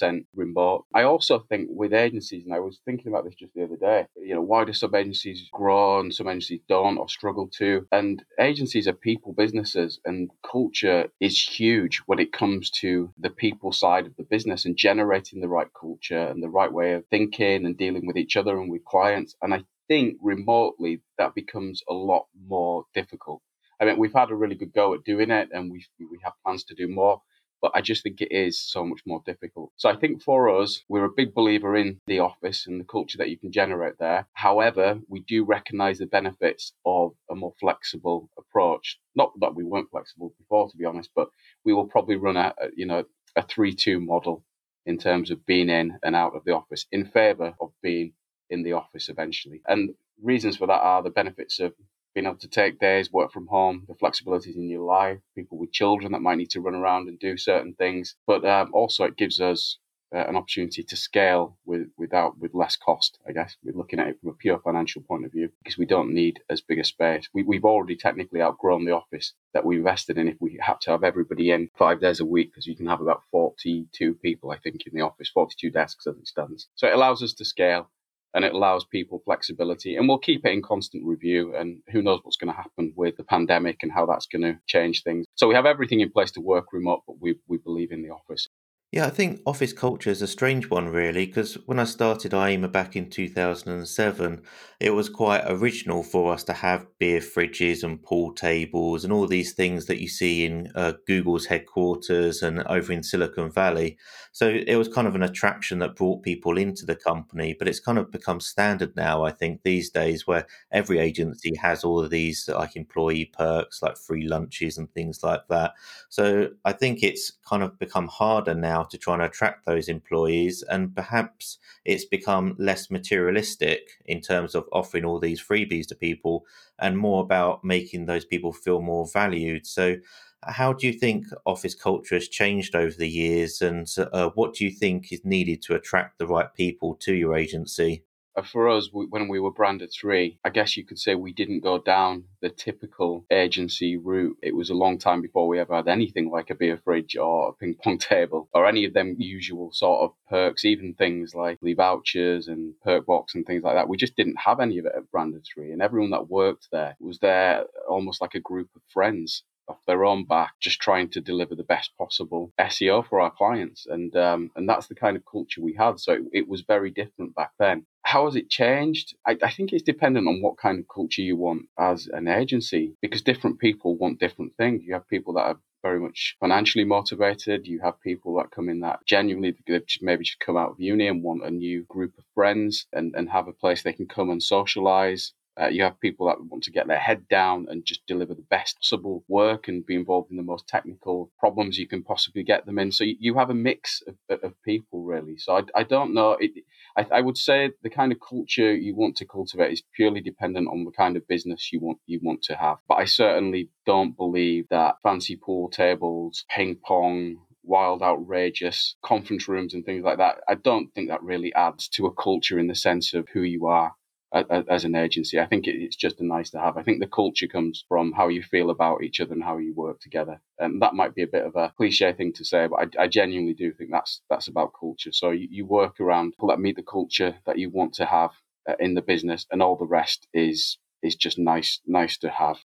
100% 0.02 0.24
remote. 0.34 0.84
I 0.94 1.02
also 1.02 1.40
think 1.48 1.68
with 1.70 1.92
agencies, 1.92 2.44
and 2.44 2.54
I 2.54 2.60
was 2.60 2.80
thinking 2.84 3.08
about 3.08 3.24
this 3.24 3.34
just 3.34 3.54
the 3.54 3.64
other 3.64 3.76
day, 3.76 4.06
you 4.16 4.34
know, 4.34 4.42
why 4.42 4.64
do 4.64 4.72
some 4.72 4.94
agencies 4.94 5.48
grow 5.52 6.00
and 6.00 6.14
some 6.14 6.28
agencies 6.28 6.60
don't 6.68 6.98
or 6.98 7.08
struggle 7.08 7.48
to? 7.58 7.86
And 7.92 8.22
agencies 8.40 8.88
are 8.88 8.92
people 8.92 9.32
businesses, 9.32 10.00
and 10.04 10.30
culture 10.48 11.08
is 11.20 11.40
huge 11.40 12.02
when 12.06 12.18
it 12.18 12.32
comes 12.32 12.67
comes 12.68 12.80
to 12.80 13.12
the 13.18 13.30
people 13.30 13.72
side 13.72 14.06
of 14.06 14.16
the 14.16 14.24
business 14.24 14.64
and 14.64 14.76
generating 14.76 15.40
the 15.40 15.48
right 15.48 15.68
culture 15.78 16.28
and 16.28 16.42
the 16.42 16.48
right 16.48 16.72
way 16.72 16.94
of 16.94 17.04
thinking 17.10 17.64
and 17.66 17.76
dealing 17.76 18.06
with 18.06 18.16
each 18.16 18.36
other 18.36 18.58
and 18.60 18.70
with 18.70 18.84
clients. 18.84 19.36
And 19.42 19.54
I 19.54 19.64
think 19.88 20.18
remotely 20.22 21.00
that 21.18 21.34
becomes 21.34 21.82
a 21.88 21.94
lot 21.94 22.26
more 22.46 22.84
difficult. 22.94 23.42
I 23.80 23.84
mean, 23.84 23.98
we've 23.98 24.12
had 24.12 24.30
a 24.30 24.34
really 24.34 24.56
good 24.56 24.72
go 24.74 24.94
at 24.94 25.04
doing 25.04 25.30
it 25.30 25.50
and 25.52 25.70
we 25.70 25.84
we 26.00 26.18
have 26.24 26.32
plans 26.44 26.64
to 26.64 26.74
do 26.74 26.88
more, 26.88 27.22
but 27.60 27.72
I 27.74 27.80
just 27.80 28.02
think 28.02 28.20
it 28.20 28.32
is 28.32 28.58
so 28.58 28.84
much 28.84 29.00
more 29.06 29.22
difficult. 29.24 29.72
So 29.76 29.88
I 29.88 29.96
think 29.96 30.22
for 30.22 30.48
us, 30.60 30.82
we're 30.88 31.04
a 31.04 31.12
big 31.16 31.34
believer 31.34 31.76
in 31.76 32.00
the 32.06 32.20
office 32.20 32.66
and 32.66 32.80
the 32.80 32.84
culture 32.84 33.18
that 33.18 33.30
you 33.30 33.38
can 33.38 33.52
generate 33.52 33.98
there. 33.98 34.26
However, 34.32 34.98
we 35.08 35.20
do 35.20 35.44
recognize 35.44 35.98
the 35.98 36.06
benefits 36.06 36.72
of 36.84 37.12
a 37.30 37.34
more 37.34 37.54
flexible 37.60 38.30
approach. 38.38 38.98
Not 39.14 39.32
that 39.40 39.54
we 39.54 39.64
weren't 39.64 39.90
flexible 39.90 40.34
before, 40.38 40.70
to 40.70 40.76
be 40.76 40.84
honest, 40.84 41.10
but 41.14 41.28
we 41.64 41.72
will 41.72 41.86
probably 41.86 42.16
run 42.16 42.36
a, 42.36 42.54
you 42.76 42.86
know 42.86 43.04
a 43.36 43.42
three-two 43.42 44.00
model 44.00 44.44
in 44.86 44.98
terms 44.98 45.30
of 45.30 45.44
being 45.44 45.68
in 45.68 45.98
and 46.02 46.16
out 46.16 46.34
of 46.34 46.44
the 46.44 46.52
office 46.52 46.86
in 46.90 47.04
favor 47.04 47.54
of 47.60 47.70
being 47.82 48.12
in 48.50 48.62
the 48.62 48.72
office 48.72 49.08
eventually. 49.08 49.60
And 49.66 49.90
reasons 50.22 50.56
for 50.56 50.66
that 50.66 50.80
are 50.80 51.02
the 51.02 51.10
benefits 51.10 51.60
of 51.60 51.74
being 52.14 52.26
able 52.26 52.36
to 52.36 52.48
take 52.48 52.80
days, 52.80 53.12
work 53.12 53.32
from 53.32 53.46
home, 53.46 53.84
the 53.86 53.94
flexibilities 53.94 54.56
in 54.56 54.68
your 54.68 54.82
life, 54.82 55.18
people 55.34 55.58
with 55.58 55.72
children 55.72 56.12
that 56.12 56.22
might 56.22 56.38
need 56.38 56.50
to 56.50 56.60
run 56.60 56.74
around 56.74 57.08
and 57.08 57.18
do 57.18 57.36
certain 57.36 57.74
things. 57.74 58.16
But 58.26 58.44
um, 58.44 58.70
also, 58.72 59.04
it 59.04 59.16
gives 59.16 59.40
us 59.40 59.78
uh, 60.14 60.24
an 60.26 60.36
opportunity 60.36 60.82
to 60.82 60.96
scale 60.96 61.58
with 61.66 61.88
without 61.98 62.38
with 62.38 62.54
less 62.54 62.76
cost. 62.76 63.18
I 63.28 63.32
guess 63.32 63.56
we're 63.62 63.76
looking 63.76 64.00
at 64.00 64.08
it 64.08 64.18
from 64.20 64.30
a 64.30 64.34
pure 64.34 64.58
financial 64.58 65.02
point 65.02 65.26
of 65.26 65.32
view 65.32 65.50
because 65.62 65.76
we 65.76 65.84
don't 65.84 66.14
need 66.14 66.40
as 66.48 66.62
big 66.62 66.78
a 66.78 66.84
space. 66.84 67.28
We, 67.34 67.42
we've 67.42 67.66
already 67.66 67.94
technically 67.94 68.40
outgrown 68.40 68.86
the 68.86 68.92
office 68.92 69.34
that 69.52 69.66
we 69.66 69.76
invested 69.76 70.16
in. 70.16 70.28
If 70.28 70.36
we 70.40 70.58
had 70.62 70.80
to 70.82 70.92
have 70.92 71.04
everybody 71.04 71.50
in 71.50 71.68
five 71.76 72.00
days 72.00 72.20
a 72.20 72.24
week, 72.24 72.52
because 72.52 72.66
you 72.66 72.74
can 72.74 72.86
have 72.86 73.02
about 73.02 73.22
forty-two 73.30 74.14
people, 74.14 74.50
I 74.50 74.58
think, 74.58 74.86
in 74.86 74.94
the 74.94 75.04
office, 75.04 75.28
forty-two 75.28 75.70
desks 75.70 76.06
as 76.06 76.16
it 76.16 76.26
stands. 76.26 76.68
So 76.74 76.88
it 76.88 76.94
allows 76.94 77.22
us 77.22 77.34
to 77.34 77.44
scale 77.44 77.90
and 78.34 78.44
it 78.44 78.54
allows 78.54 78.84
people 78.84 79.22
flexibility. 79.24 79.96
And 79.96 80.08
we'll 80.08 80.18
keep 80.18 80.44
it 80.44 80.52
in 80.52 80.62
constant 80.62 81.04
review. 81.04 81.54
And 81.56 81.80
who 81.90 82.02
knows 82.02 82.20
what's 82.22 82.36
going 82.36 82.52
to 82.52 82.56
happen 82.56 82.92
with 82.96 83.16
the 83.16 83.24
pandemic 83.24 83.78
and 83.82 83.92
how 83.92 84.06
that's 84.06 84.26
going 84.26 84.42
to 84.42 84.58
change 84.66 85.02
things. 85.02 85.26
So 85.34 85.48
we 85.48 85.54
have 85.54 85.66
everything 85.66 86.00
in 86.00 86.10
place 86.10 86.32
to 86.32 86.40
work 86.40 86.72
remote, 86.72 87.02
but 87.06 87.20
we, 87.20 87.36
we 87.46 87.58
believe 87.58 87.92
in 87.92 88.02
the 88.02 88.10
office. 88.10 88.48
Yeah, 88.90 89.04
I 89.04 89.10
think 89.10 89.42
office 89.44 89.74
culture 89.74 90.08
is 90.08 90.22
a 90.22 90.26
strange 90.26 90.70
one, 90.70 90.88
really, 90.88 91.26
because 91.26 91.56
when 91.66 91.78
I 91.78 91.84
started 91.84 92.32
Ayima 92.32 92.72
back 92.72 92.96
in 92.96 93.10
2007, 93.10 94.40
it 94.80 94.92
was 94.94 95.10
quite 95.10 95.42
original 95.46 96.02
for 96.02 96.32
us 96.32 96.42
to 96.44 96.54
have 96.54 96.86
beer 96.98 97.20
fridges 97.20 97.82
and 97.84 98.02
pool 98.02 98.32
tables 98.32 99.04
and 99.04 99.12
all 99.12 99.26
these 99.26 99.52
things 99.52 99.84
that 99.86 100.00
you 100.00 100.08
see 100.08 100.46
in 100.46 100.72
uh, 100.74 100.94
Google's 101.06 101.44
headquarters 101.44 102.40
and 102.42 102.60
over 102.62 102.90
in 102.90 103.02
Silicon 103.02 103.50
Valley. 103.52 103.98
So 104.32 104.48
it 104.48 104.76
was 104.76 104.88
kind 104.88 105.06
of 105.06 105.14
an 105.14 105.22
attraction 105.22 105.80
that 105.80 105.94
brought 105.96 106.22
people 106.22 106.56
into 106.56 106.86
the 106.86 106.96
company, 106.96 107.54
but 107.58 107.68
it's 107.68 107.80
kind 107.80 107.98
of 107.98 108.10
become 108.10 108.40
standard 108.40 108.96
now, 108.96 109.22
I 109.22 109.32
think, 109.32 109.62
these 109.64 109.90
days, 109.90 110.26
where 110.26 110.46
every 110.72 110.98
agency 110.98 111.54
has 111.56 111.84
all 111.84 112.00
of 112.00 112.08
these 112.08 112.48
like 112.48 112.74
employee 112.74 113.26
perks, 113.36 113.82
like 113.82 113.98
free 113.98 114.26
lunches 114.26 114.78
and 114.78 114.90
things 114.94 115.22
like 115.22 115.46
that. 115.48 115.72
So 116.08 116.48
I 116.64 116.72
think 116.72 117.02
it's 117.02 117.32
kind 117.48 117.62
of 117.62 117.78
become 117.78 118.08
harder 118.08 118.54
now 118.54 118.77
now 118.78 118.84
to 118.84 118.98
try 118.98 119.14
and 119.14 119.22
attract 119.22 119.66
those 119.66 119.88
employees. 119.88 120.62
And 120.68 120.94
perhaps 120.94 121.58
it's 121.84 122.04
become 122.04 122.54
less 122.58 122.90
materialistic 122.90 123.80
in 124.06 124.20
terms 124.20 124.54
of 124.54 124.68
offering 124.72 125.04
all 125.04 125.20
these 125.20 125.42
freebies 125.42 125.86
to 125.88 125.94
people 125.94 126.44
and 126.78 126.96
more 126.98 127.22
about 127.22 127.64
making 127.64 128.06
those 128.06 128.24
people 128.24 128.52
feel 128.52 128.80
more 128.80 129.06
valued. 129.12 129.66
So, 129.66 129.96
how 130.44 130.72
do 130.72 130.86
you 130.86 130.92
think 130.92 131.26
office 131.46 131.74
culture 131.74 132.14
has 132.14 132.28
changed 132.28 132.76
over 132.76 132.94
the 132.96 133.08
years, 133.08 133.60
and 133.60 133.88
uh, 134.12 134.30
what 134.34 134.54
do 134.54 134.64
you 134.64 134.70
think 134.70 135.12
is 135.12 135.24
needed 135.24 135.62
to 135.62 135.74
attract 135.74 136.18
the 136.18 136.28
right 136.28 136.54
people 136.54 136.94
to 137.00 137.12
your 137.12 137.36
agency? 137.36 138.04
Uh, 138.38 138.42
for 138.42 138.68
us, 138.68 138.88
when 138.92 139.26
we 139.26 139.40
were 139.40 139.50
branded 139.50 139.90
three, 139.92 140.38
I 140.44 140.50
guess 140.50 140.76
you 140.76 140.84
could 140.84 141.00
say 141.00 141.16
we 141.16 141.32
didn't 141.32 141.58
go 141.58 141.78
down 141.78 142.22
the 142.40 142.50
typical 142.50 143.26
agency 143.32 143.96
route. 143.96 144.36
It 144.40 144.54
was 144.54 144.70
a 144.70 144.74
long 144.74 144.96
time 144.96 145.20
before 145.20 145.48
we 145.48 145.58
ever 145.58 145.74
had 145.74 145.88
anything 145.88 146.30
like 146.30 146.48
a 146.48 146.54
beer 146.54 146.76
fridge 146.76 147.16
or 147.16 147.48
a 147.48 147.52
ping 147.54 147.74
pong 147.82 147.98
table 148.14 148.48
or 148.54 148.64
any 148.64 148.84
of 148.84 148.94
them 148.94 149.16
usual 149.18 149.72
sort 149.72 150.02
of 150.04 150.12
perks, 150.30 150.64
even 150.64 150.94
things 150.94 151.34
like 151.34 151.58
the 151.60 151.74
vouchers 151.74 152.46
and 152.46 152.74
perk 152.84 153.06
box 153.06 153.34
and 153.34 153.44
things 153.44 153.64
like 153.64 153.74
that. 153.74 153.88
We 153.88 153.96
just 153.96 154.14
didn't 154.14 154.38
have 154.38 154.60
any 154.60 154.78
of 154.78 154.86
it 154.86 154.92
at 154.96 155.10
branded 155.10 155.44
three. 155.44 155.72
And 155.72 155.82
everyone 155.82 156.10
that 156.10 156.30
worked 156.30 156.68
there 156.70 156.96
was 157.00 157.18
there 157.18 157.64
almost 157.88 158.20
like 158.20 158.36
a 158.36 158.40
group 158.40 158.68
of 158.76 158.82
friends 158.86 159.42
off 159.68 159.84
their 159.86 160.04
own 160.04 160.24
back, 160.24 160.52
just 160.60 160.80
trying 160.80 161.08
to 161.10 161.20
deliver 161.20 161.54
the 161.54 161.62
best 161.62 161.90
possible 161.96 162.52
SEO 162.58 163.06
for 163.06 163.20
our 163.20 163.30
clients. 163.30 163.86
And 163.86 164.14
um, 164.16 164.50
and 164.56 164.68
that's 164.68 164.86
the 164.86 164.94
kind 164.94 165.16
of 165.16 165.24
culture 165.30 165.60
we 165.62 165.74
had. 165.74 166.00
So 166.00 166.12
it, 166.14 166.22
it 166.32 166.48
was 166.48 166.62
very 166.62 166.90
different 166.90 167.34
back 167.34 167.52
then. 167.58 167.86
How 168.02 168.24
has 168.24 168.36
it 168.36 168.48
changed? 168.48 169.14
I, 169.26 169.36
I, 169.42 169.50
think 169.50 169.72
it's 169.72 169.82
dependent 169.82 170.28
on 170.28 170.40
what 170.40 170.56
kind 170.56 170.78
of 170.78 170.86
culture 170.92 171.20
you 171.20 171.36
want 171.36 171.66
as 171.78 172.06
an 172.06 172.26
agency 172.26 172.94
because 173.02 173.20
different 173.20 173.58
people 173.58 173.98
want 173.98 174.18
different 174.18 174.56
things. 174.56 174.82
You 174.82 174.94
have 174.94 175.06
people 175.08 175.34
that 175.34 175.42
are 175.42 175.58
very 175.82 176.00
much 176.00 176.36
financially 176.40 176.84
motivated. 176.84 177.66
You 177.66 177.80
have 177.82 178.00
people 178.00 178.36
that 178.36 178.50
come 178.50 178.68
in 178.68 178.80
that 178.80 179.00
genuinely 179.06 179.54
they've 179.66 179.82
maybe 180.00 180.24
just 180.24 180.40
come 180.40 180.56
out 180.56 180.70
of 180.70 180.80
uni 180.80 181.06
and 181.06 181.22
want 181.22 181.44
a 181.44 181.50
new 181.50 181.84
group 181.84 182.16
of 182.18 182.24
friends 182.34 182.86
and, 182.92 183.14
and 183.14 183.28
have 183.30 183.48
a 183.48 183.52
place 183.52 183.82
they 183.82 183.92
can 183.92 184.06
come 184.06 184.30
and 184.30 184.42
socialize. 184.42 185.32
Uh, 185.60 185.68
you 185.68 185.82
have 185.82 185.98
people 186.00 186.26
that 186.26 186.42
want 186.44 186.62
to 186.62 186.70
get 186.70 186.86
their 186.86 186.98
head 186.98 187.26
down 187.28 187.66
and 187.68 187.84
just 187.84 188.06
deliver 188.06 188.34
the 188.34 188.46
best 188.48 188.76
possible 188.78 189.24
work 189.28 189.66
and 189.66 189.84
be 189.84 189.94
involved 189.94 190.30
in 190.30 190.36
the 190.36 190.42
most 190.42 190.68
technical 190.68 191.32
problems 191.38 191.78
you 191.78 191.88
can 191.88 192.02
possibly 192.02 192.44
get 192.44 192.64
them 192.64 192.78
in. 192.78 192.92
So 192.92 193.04
you, 193.04 193.16
you 193.18 193.34
have 193.34 193.50
a 193.50 193.54
mix 193.54 194.02
of, 194.06 194.38
of 194.42 194.62
people, 194.62 195.02
really. 195.02 195.36
So 195.38 195.56
I, 195.56 195.62
I 195.74 195.82
don't 195.82 196.14
know. 196.14 196.36
It, 196.38 196.52
I, 196.96 197.06
I, 197.18 197.20
would 197.20 197.36
say 197.36 197.70
the 197.82 197.90
kind 197.90 198.12
of 198.12 198.18
culture 198.20 198.74
you 198.74 198.94
want 198.94 199.16
to 199.16 199.26
cultivate 199.26 199.72
is 199.72 199.82
purely 199.96 200.20
dependent 200.20 200.68
on 200.68 200.84
the 200.84 200.92
kind 200.92 201.16
of 201.16 201.26
business 201.26 201.72
you 201.72 201.80
want 201.80 201.98
you 202.06 202.20
want 202.22 202.42
to 202.44 202.54
have. 202.54 202.78
But 202.88 202.96
I 202.96 203.04
certainly 203.04 203.70
don't 203.84 204.16
believe 204.16 204.66
that 204.70 204.96
fancy 205.02 205.36
pool 205.36 205.70
tables, 205.70 206.44
ping 206.48 206.78
pong, 206.84 207.38
wild, 207.64 208.02
outrageous 208.02 208.96
conference 209.04 209.48
rooms 209.48 209.74
and 209.74 209.84
things 209.84 210.04
like 210.04 210.18
that. 210.18 210.36
I 210.48 210.54
don't 210.54 210.92
think 210.94 211.08
that 211.08 211.22
really 211.22 211.52
adds 211.54 211.88
to 211.90 212.06
a 212.06 212.14
culture 212.14 212.58
in 212.58 212.68
the 212.68 212.74
sense 212.74 213.14
of 213.14 213.28
who 213.32 213.42
you 213.42 213.66
are 213.66 213.92
as 214.32 214.84
an 214.84 214.94
agency. 214.94 215.40
I 215.40 215.46
think 215.46 215.66
it's 215.66 215.96
just 215.96 216.20
a 216.20 216.26
nice 216.26 216.50
to 216.50 216.60
have. 216.60 216.76
I 216.76 216.82
think 216.82 217.00
the 217.00 217.06
culture 217.06 217.46
comes 217.46 217.84
from 217.88 218.12
how 218.12 218.28
you 218.28 218.42
feel 218.42 218.70
about 218.70 219.02
each 219.02 219.20
other 219.20 219.32
and 219.32 219.42
how 219.42 219.58
you 219.58 219.74
work 219.74 220.00
together. 220.00 220.40
And 220.58 220.82
that 220.82 220.94
might 220.94 221.14
be 221.14 221.22
a 221.22 221.28
bit 221.28 221.46
of 221.46 221.56
a 221.56 221.72
cliche 221.76 222.12
thing 222.12 222.32
to 222.34 222.44
say, 222.44 222.66
but 222.66 222.96
I, 222.98 223.04
I 223.04 223.08
genuinely 223.08 223.54
do 223.54 223.72
think 223.72 223.90
that's 223.90 224.20
that's 224.28 224.48
about 224.48 224.72
culture. 224.78 225.12
So 225.12 225.30
you, 225.30 225.48
you, 225.50 225.66
work 225.66 226.00
around 226.00 226.32
people 226.32 226.54
meet 226.58 226.76
the 226.76 226.82
culture 226.82 227.36
that 227.46 227.58
you 227.58 227.70
want 227.70 227.94
to 227.94 228.06
have 228.06 228.30
uh, 228.68 228.74
in 228.80 228.94
the 228.94 229.02
business, 229.02 229.46
and 229.50 229.62
all 229.62 229.76
the 229.76 229.86
rest 229.86 230.26
is 230.34 230.78
is 231.02 231.14
just 231.14 231.38
nice 231.38 231.80
nice 231.86 232.18
to 232.18 232.30
have. 232.30 232.58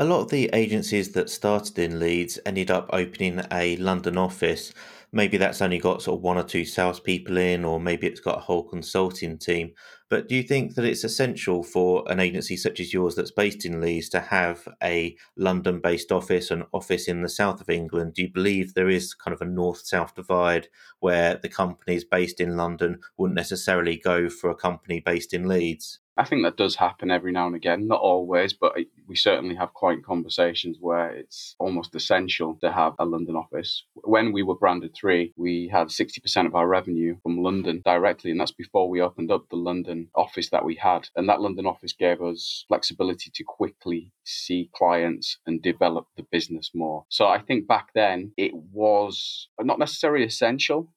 A 0.00 0.04
lot 0.04 0.20
of 0.20 0.30
the 0.30 0.48
agencies 0.52 1.12
that 1.12 1.28
started 1.28 1.76
in 1.78 1.98
Leeds 1.98 2.38
ended 2.46 2.70
up 2.70 2.88
opening 2.92 3.42
a 3.50 3.76
London 3.78 4.16
office 4.16 4.72
maybe 5.12 5.36
that's 5.36 5.62
only 5.62 5.78
got 5.78 6.02
sort 6.02 6.18
of 6.18 6.22
one 6.22 6.38
or 6.38 6.42
two 6.42 6.64
salespeople 6.64 7.36
in, 7.36 7.64
or 7.64 7.80
maybe 7.80 8.06
it's 8.06 8.20
got 8.20 8.38
a 8.38 8.42
whole 8.42 8.64
consulting 8.64 9.38
team. 9.38 9.72
But 10.10 10.28
do 10.28 10.34
you 10.34 10.42
think 10.42 10.74
that 10.74 10.84
it's 10.84 11.04
essential 11.04 11.62
for 11.62 12.04
an 12.10 12.18
agency 12.18 12.56
such 12.56 12.80
as 12.80 12.92
yours 12.94 13.14
that's 13.14 13.30
based 13.30 13.66
in 13.66 13.80
Leeds 13.80 14.08
to 14.10 14.20
have 14.20 14.66
a 14.82 15.16
London 15.36 15.80
based 15.80 16.10
office, 16.10 16.50
an 16.50 16.64
office 16.72 17.08
in 17.08 17.22
the 17.22 17.28
south 17.28 17.60
of 17.60 17.68
England? 17.68 18.14
Do 18.14 18.22
you 18.22 18.32
believe 18.32 18.72
there 18.72 18.88
is 18.88 19.12
kind 19.14 19.34
of 19.34 19.42
a 19.42 19.50
north 19.50 19.86
south 19.86 20.14
divide 20.14 20.68
where 21.00 21.36
the 21.36 21.48
companies 21.48 22.04
based 22.04 22.40
in 22.40 22.56
London 22.56 23.00
wouldn't 23.18 23.36
necessarily 23.36 23.96
go 23.96 24.30
for 24.30 24.48
a 24.50 24.54
company 24.54 25.00
based 25.00 25.34
in 25.34 25.46
Leeds? 25.46 26.00
I 26.18 26.24
think 26.24 26.42
that 26.42 26.56
does 26.56 26.74
happen 26.74 27.12
every 27.12 27.30
now 27.30 27.46
and 27.46 27.54
again, 27.54 27.86
not 27.86 28.00
always, 28.00 28.52
but 28.52 28.76
we 29.06 29.14
certainly 29.14 29.54
have 29.54 29.72
quite 29.72 30.04
conversations 30.04 30.76
where 30.80 31.10
it's 31.10 31.54
almost 31.60 31.94
essential 31.94 32.58
to 32.60 32.72
have 32.72 32.94
a 32.98 33.04
London 33.04 33.36
office. 33.36 33.84
When 33.94 34.32
we 34.32 34.42
were 34.42 34.56
branded 34.56 34.96
three, 34.96 35.32
we 35.36 35.68
had 35.72 35.88
60% 35.88 36.46
of 36.46 36.56
our 36.56 36.66
revenue 36.66 37.18
from 37.22 37.38
London 37.38 37.82
directly, 37.84 38.32
and 38.32 38.40
that's 38.40 38.50
before 38.50 38.90
we 38.90 39.00
opened 39.00 39.30
up 39.30 39.48
the 39.48 39.56
London 39.56 40.08
office 40.16 40.50
that 40.50 40.64
we 40.64 40.74
had. 40.74 41.08
And 41.14 41.28
that 41.28 41.40
London 41.40 41.66
office 41.66 41.92
gave 41.92 42.20
us 42.20 42.64
flexibility 42.66 43.30
to 43.32 43.44
quickly 43.44 44.12
see 44.24 44.70
clients 44.74 45.38
and 45.46 45.62
develop 45.62 46.08
the 46.16 46.26
business 46.32 46.72
more. 46.74 47.04
So 47.08 47.28
I 47.28 47.38
think 47.38 47.68
back 47.68 47.90
then 47.94 48.32
it 48.36 48.52
was 48.54 49.48
not 49.60 49.78
necessarily 49.78 50.24
essential, 50.24 50.88